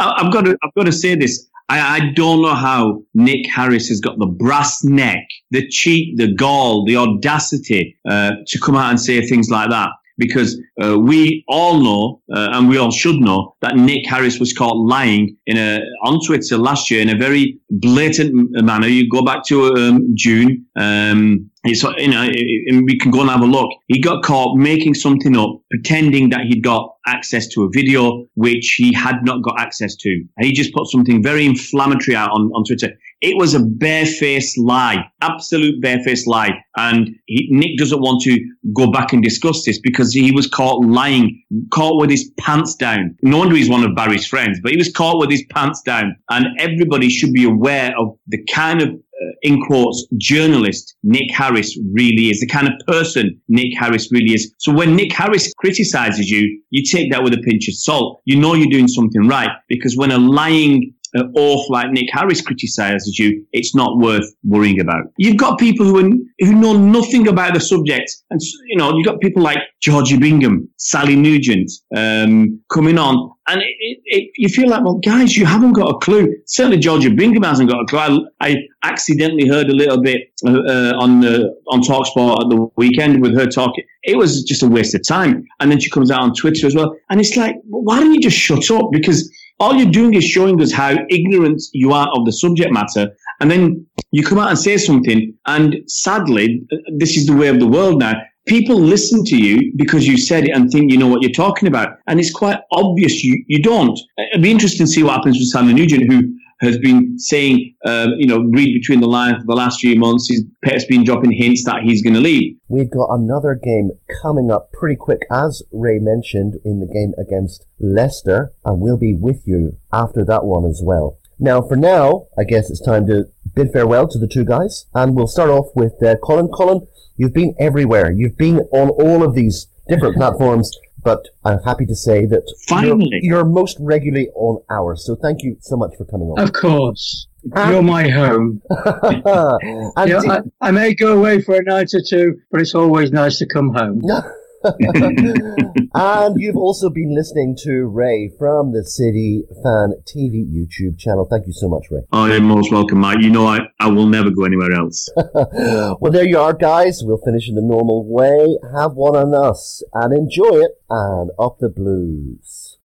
I've 0.00 0.32
got 0.32 0.44
to, 0.46 0.56
I've 0.64 0.74
got 0.74 0.86
to 0.86 0.92
say 0.92 1.14
this. 1.14 1.46
I, 1.68 1.96
I 1.96 2.12
don't 2.14 2.42
know 2.42 2.54
how 2.54 3.02
Nick 3.14 3.46
Harris 3.46 3.88
has 3.88 4.00
got 4.00 4.18
the 4.18 4.26
brass 4.26 4.82
neck, 4.84 5.26
the 5.50 5.68
cheek, 5.68 6.16
the 6.16 6.32
gall, 6.32 6.84
the 6.84 6.96
audacity 6.96 7.96
uh, 8.08 8.32
to 8.46 8.58
come 8.58 8.74
out 8.76 8.90
and 8.90 9.00
say 9.00 9.20
things 9.26 9.50
like 9.50 9.70
that 9.70 9.90
because 10.18 10.60
uh, 10.82 10.98
we 10.98 11.44
all 11.48 11.80
know, 11.80 12.20
uh, 12.34 12.48
and 12.52 12.68
we 12.68 12.76
all 12.76 12.90
should 12.90 13.16
know, 13.16 13.54
that 13.60 13.76
Nick 13.76 14.04
Harris 14.06 14.40
was 14.40 14.52
caught 14.52 14.76
lying 14.76 15.36
in 15.46 15.56
a 15.56 15.80
on 16.02 16.18
Twitter 16.26 16.58
last 16.58 16.90
year 16.90 17.00
in 17.00 17.08
a 17.08 17.16
very 17.16 17.58
blatant 17.70 18.50
manner. 18.64 18.88
You 18.88 19.08
go 19.08 19.24
back 19.24 19.44
to 19.44 19.74
um, 19.74 20.12
June. 20.14 20.66
Um, 20.76 21.47
it's, 21.64 21.82
you 21.82 22.08
know, 22.08 22.22
and 22.22 22.84
we 22.84 22.98
can 22.98 23.10
go 23.10 23.20
and 23.20 23.30
have 23.30 23.42
a 23.42 23.46
look. 23.46 23.70
He 23.88 24.00
got 24.00 24.22
caught 24.22 24.56
making 24.56 24.94
something 24.94 25.36
up, 25.36 25.60
pretending 25.70 26.30
that 26.30 26.42
he'd 26.42 26.62
got 26.62 26.94
access 27.06 27.48
to 27.48 27.64
a 27.64 27.68
video 27.72 28.26
which 28.34 28.74
he 28.76 28.92
had 28.92 29.16
not 29.24 29.42
got 29.42 29.58
access 29.58 29.96
to. 29.96 30.10
And 30.36 30.46
he 30.46 30.52
just 30.52 30.72
put 30.72 30.86
something 30.86 31.22
very 31.22 31.44
inflammatory 31.46 32.14
out 32.14 32.30
on, 32.30 32.50
on 32.54 32.64
Twitter. 32.64 32.92
It 33.20 33.36
was 33.36 33.54
a 33.54 33.60
barefaced 33.60 34.56
lie, 34.58 35.04
absolute 35.22 35.82
barefaced 35.82 36.28
lie. 36.28 36.62
And 36.76 37.10
he, 37.26 37.48
Nick 37.50 37.76
doesn't 37.76 38.00
want 38.00 38.22
to 38.22 38.38
go 38.72 38.92
back 38.92 39.12
and 39.12 39.24
discuss 39.24 39.64
this 39.64 39.80
because 39.80 40.12
he 40.12 40.30
was 40.30 40.46
caught 40.46 40.84
lying, 40.86 41.42
caught 41.72 42.00
with 42.00 42.10
his 42.10 42.30
pants 42.38 42.76
down. 42.76 43.16
No 43.22 43.38
wonder 43.38 43.56
he's 43.56 43.68
one 43.68 43.82
of 43.82 43.96
Barry's 43.96 44.26
friends, 44.26 44.60
but 44.62 44.70
he 44.70 44.76
was 44.76 44.92
caught 44.92 45.18
with 45.18 45.30
his 45.30 45.44
pants 45.50 45.82
down. 45.82 46.14
And 46.30 46.46
everybody 46.60 47.08
should 47.08 47.32
be 47.32 47.44
aware 47.44 47.98
of 47.98 48.16
the 48.28 48.44
kind 48.44 48.80
of 48.80 48.90
uh, 49.20 49.30
in 49.42 49.60
quotes, 49.66 50.06
journalist 50.16 50.94
Nick 51.02 51.30
Harris 51.30 51.78
really 51.92 52.30
is, 52.30 52.40
the 52.40 52.46
kind 52.46 52.68
of 52.68 52.74
person 52.86 53.40
Nick 53.48 53.76
Harris 53.76 54.10
really 54.12 54.34
is. 54.34 54.54
So 54.58 54.72
when 54.72 54.94
Nick 54.94 55.12
Harris 55.12 55.52
criticizes 55.54 56.30
you, 56.30 56.60
you 56.70 56.84
take 56.84 57.10
that 57.12 57.22
with 57.22 57.32
a 57.34 57.38
pinch 57.38 57.68
of 57.68 57.74
salt. 57.74 58.22
You 58.24 58.38
know 58.38 58.54
you're 58.54 58.70
doing 58.70 58.88
something 58.88 59.26
right 59.26 59.50
because 59.68 59.96
when 59.96 60.10
a 60.10 60.18
lying 60.18 60.94
off 61.36 61.68
like 61.70 61.90
Nick 61.90 62.08
Harris 62.12 62.40
criticizes 62.40 63.18
you, 63.18 63.44
it's 63.52 63.74
not 63.74 63.98
worth 63.98 64.26
worrying 64.44 64.80
about. 64.80 65.04
You've 65.16 65.36
got 65.36 65.58
people 65.58 65.86
who 65.86 65.98
are, 65.98 66.10
who 66.40 66.54
know 66.54 66.76
nothing 66.76 67.28
about 67.28 67.54
the 67.54 67.60
subject, 67.60 68.14
and 68.30 68.40
you 68.66 68.76
know 68.76 68.96
you've 68.96 69.06
got 69.06 69.20
people 69.20 69.42
like 69.42 69.58
Georgie 69.80 70.18
Bingham, 70.18 70.68
Sally 70.76 71.16
Nugent 71.16 71.70
um, 71.96 72.60
coming 72.70 72.98
on, 72.98 73.30
and 73.48 73.62
it, 73.62 73.74
it, 73.80 73.98
it, 74.04 74.30
you 74.36 74.48
feel 74.48 74.68
like, 74.68 74.84
well, 74.84 74.98
guys, 74.98 75.34
you 75.36 75.46
haven't 75.46 75.72
got 75.72 75.88
a 75.88 75.98
clue. 75.98 76.34
Certainly, 76.46 76.78
Georgie 76.78 77.14
Bingham 77.14 77.42
hasn't 77.42 77.70
got 77.70 77.80
a 77.80 77.86
clue. 77.86 77.98
I, 77.98 78.18
I 78.48 78.56
accidentally 78.84 79.48
heard 79.48 79.70
a 79.70 79.74
little 79.74 80.02
bit 80.02 80.20
uh, 80.46 80.50
uh, 80.50 80.92
on 80.98 81.20
the 81.20 81.54
on 81.68 81.80
Talksport 81.80 82.42
at 82.42 82.50
the 82.50 82.68
weekend 82.76 83.22
with 83.22 83.34
her 83.36 83.46
talking. 83.46 83.84
It 84.02 84.16
was 84.16 84.42
just 84.44 84.62
a 84.62 84.68
waste 84.68 84.94
of 84.94 85.06
time. 85.06 85.44
And 85.60 85.70
then 85.70 85.80
she 85.80 85.90
comes 85.90 86.10
out 86.10 86.20
on 86.20 86.34
Twitter 86.34 86.66
as 86.66 86.74
well, 86.74 86.94
and 87.10 87.20
it's 87.20 87.36
like, 87.36 87.56
why 87.64 88.00
don't 88.00 88.12
you 88.12 88.20
just 88.20 88.36
shut 88.36 88.70
up? 88.70 88.90
Because 88.92 89.30
all 89.60 89.74
you're 89.74 89.90
doing 89.90 90.14
is 90.14 90.24
showing 90.24 90.60
us 90.62 90.72
how 90.72 90.96
ignorant 91.10 91.62
you 91.72 91.92
are 91.92 92.08
of 92.14 92.24
the 92.24 92.32
subject 92.32 92.72
matter. 92.72 93.10
And 93.40 93.50
then 93.50 93.86
you 94.12 94.24
come 94.24 94.38
out 94.38 94.50
and 94.50 94.58
say 94.58 94.76
something. 94.76 95.34
And 95.46 95.76
sadly, 95.86 96.66
this 96.96 97.16
is 97.16 97.26
the 97.26 97.36
way 97.36 97.48
of 97.48 97.58
the 97.58 97.66
world 97.66 98.00
now. 98.00 98.14
People 98.46 98.76
listen 98.76 99.24
to 99.24 99.36
you 99.36 99.72
because 99.76 100.06
you 100.06 100.16
said 100.16 100.44
it 100.44 100.56
and 100.56 100.70
think 100.70 100.90
you 100.90 100.96
know 100.96 101.08
what 101.08 101.22
you're 101.22 101.32
talking 101.32 101.68
about. 101.68 101.98
And 102.06 102.18
it's 102.18 102.32
quite 102.32 102.58
obvious 102.72 103.22
you, 103.22 103.44
you 103.46 103.62
don't. 103.62 103.98
It'd 104.32 104.42
be 104.42 104.50
interesting 104.50 104.86
to 104.86 104.92
see 104.92 105.02
what 105.02 105.16
happens 105.16 105.38
with 105.38 105.48
Sally 105.48 105.74
Nugent, 105.74 106.10
who 106.10 106.34
has 106.60 106.78
been 106.78 107.18
saying, 107.18 107.74
uh, 107.84 108.08
you 108.16 108.26
know, 108.26 108.40
read 108.40 108.74
between 108.74 109.00
the 109.00 109.06
lines 109.06 109.38
for 109.38 109.46
the 109.46 109.54
last 109.54 109.80
few 109.80 109.96
months. 109.98 110.28
He's, 110.28 110.42
Pet's 110.64 110.84
been 110.84 111.04
dropping 111.04 111.32
hints 111.32 111.64
that 111.64 111.82
he's 111.82 112.02
going 112.02 112.14
to 112.14 112.20
leave. 112.20 112.56
We've 112.68 112.90
got 112.90 113.10
another 113.10 113.54
game 113.54 113.90
coming 114.22 114.50
up 114.50 114.72
pretty 114.72 114.96
quick, 114.96 115.22
as 115.30 115.62
Ray 115.72 115.98
mentioned, 115.98 116.54
in 116.64 116.80
the 116.80 116.86
game 116.86 117.14
against 117.18 117.66
Leicester, 117.78 118.52
and 118.64 118.80
we'll 118.80 118.98
be 118.98 119.14
with 119.14 119.42
you 119.46 119.76
after 119.92 120.24
that 120.24 120.44
one 120.44 120.64
as 120.64 120.80
well. 120.82 121.18
Now, 121.38 121.62
for 121.62 121.76
now, 121.76 122.26
I 122.36 122.42
guess 122.42 122.68
it's 122.68 122.84
time 122.84 123.06
to 123.06 123.26
bid 123.54 123.72
farewell 123.72 124.08
to 124.08 124.18
the 124.18 124.26
two 124.26 124.44
guys, 124.44 124.86
and 124.94 125.14
we'll 125.14 125.28
start 125.28 125.50
off 125.50 125.66
with 125.76 126.02
uh, 126.02 126.16
Colin. 126.16 126.48
Colin, 126.48 126.86
you've 127.16 127.34
been 127.34 127.54
everywhere. 127.60 128.10
You've 128.10 128.36
been 128.36 128.60
on 128.72 128.88
all 128.88 129.22
of 129.22 129.34
these 129.34 129.68
different 129.88 130.16
platforms 130.18 130.76
but 131.08 131.26
I'm 131.42 131.58
happy 131.62 131.86
to 131.86 131.94
say 131.96 132.26
that 132.26 132.42
Finally. 132.68 133.08
You're, 133.22 133.38
you're, 133.38 133.44
most 133.46 133.78
regularly 133.80 134.28
on 134.34 134.62
ours. 134.68 135.06
So 135.06 135.16
thank 135.16 135.42
you 135.42 135.56
so 135.60 135.74
much 135.74 135.96
for 135.96 136.04
coming 136.04 136.28
on. 136.28 136.38
Of 136.38 136.52
course. 136.52 137.26
You're 137.56 137.82
my 137.82 138.10
home. 138.10 138.60
and 138.68 139.16
you 140.10 140.20
know, 140.20 140.42
I, 140.60 140.68
I 140.68 140.70
may 140.70 140.94
go 140.94 141.16
away 141.16 141.40
for 141.40 141.54
a 141.54 141.62
night 141.62 141.94
or 141.94 142.02
two, 142.06 142.38
but 142.50 142.60
it's 142.60 142.74
always 142.74 143.10
nice 143.10 143.38
to 143.38 143.46
come 143.46 143.72
home. 143.72 144.02
and 145.94 146.40
you've 146.40 146.56
also 146.56 146.90
been 146.90 147.14
listening 147.14 147.56
to 147.62 147.86
Ray 147.86 148.30
from 148.38 148.72
the 148.72 148.84
City 148.84 149.44
Fan 149.62 149.94
TV 150.04 150.44
YouTube 150.50 150.98
channel. 150.98 151.26
Thank 151.30 151.46
you 151.46 151.52
so 151.52 151.68
much, 151.68 151.86
Ray. 151.90 152.00
Oh, 152.12 152.26
you're 152.26 152.40
most 152.40 152.72
welcome, 152.72 152.98
Mike. 152.98 153.20
You 153.20 153.30
know 153.30 153.46
I, 153.46 153.60
I 153.78 153.88
will 153.88 154.06
never 154.06 154.30
go 154.30 154.44
anywhere 154.44 154.72
else. 154.72 155.08
well, 155.16 156.10
there 156.10 156.26
you 156.26 156.38
are, 156.38 156.52
guys. 156.52 157.02
We'll 157.04 157.22
finish 157.24 157.48
in 157.48 157.54
the 157.54 157.62
normal 157.62 158.04
way. 158.04 158.58
Have 158.74 158.94
one 158.94 159.14
on 159.14 159.32
us 159.32 159.84
and 159.94 160.12
enjoy 160.12 160.56
it. 160.64 160.72
And 160.90 161.30
up 161.38 161.58
the 161.60 161.68
blues. 161.68 162.78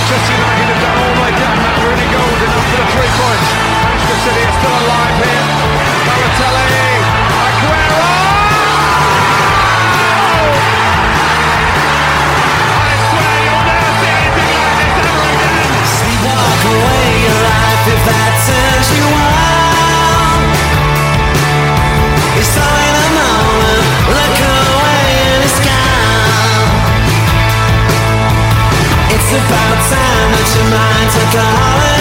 Manchester 0.00 0.32
United 0.32 0.66
have 0.72 0.80
done 0.80 0.96
all 0.96 1.14
they 1.20 1.34
can. 1.36 1.56
Matt 1.60 1.76
Rooney 1.84 2.08
goes 2.08 2.40
enough 2.48 2.66
for 2.70 2.78
the 2.80 2.88
three 2.96 3.12
points. 3.20 3.48
Manchester 3.84 4.16
City 4.24 4.42
are 4.46 4.56
still 4.56 4.76
alive 4.88 5.16
here. 5.20 5.44
Balotelli. 6.08 6.89
About 29.50 29.76
time 29.88 30.30
that 30.32 30.48
your 30.54 30.66
mind 30.70 31.10
took 31.12 31.34
a 31.34 31.44
holiday. 31.44 31.99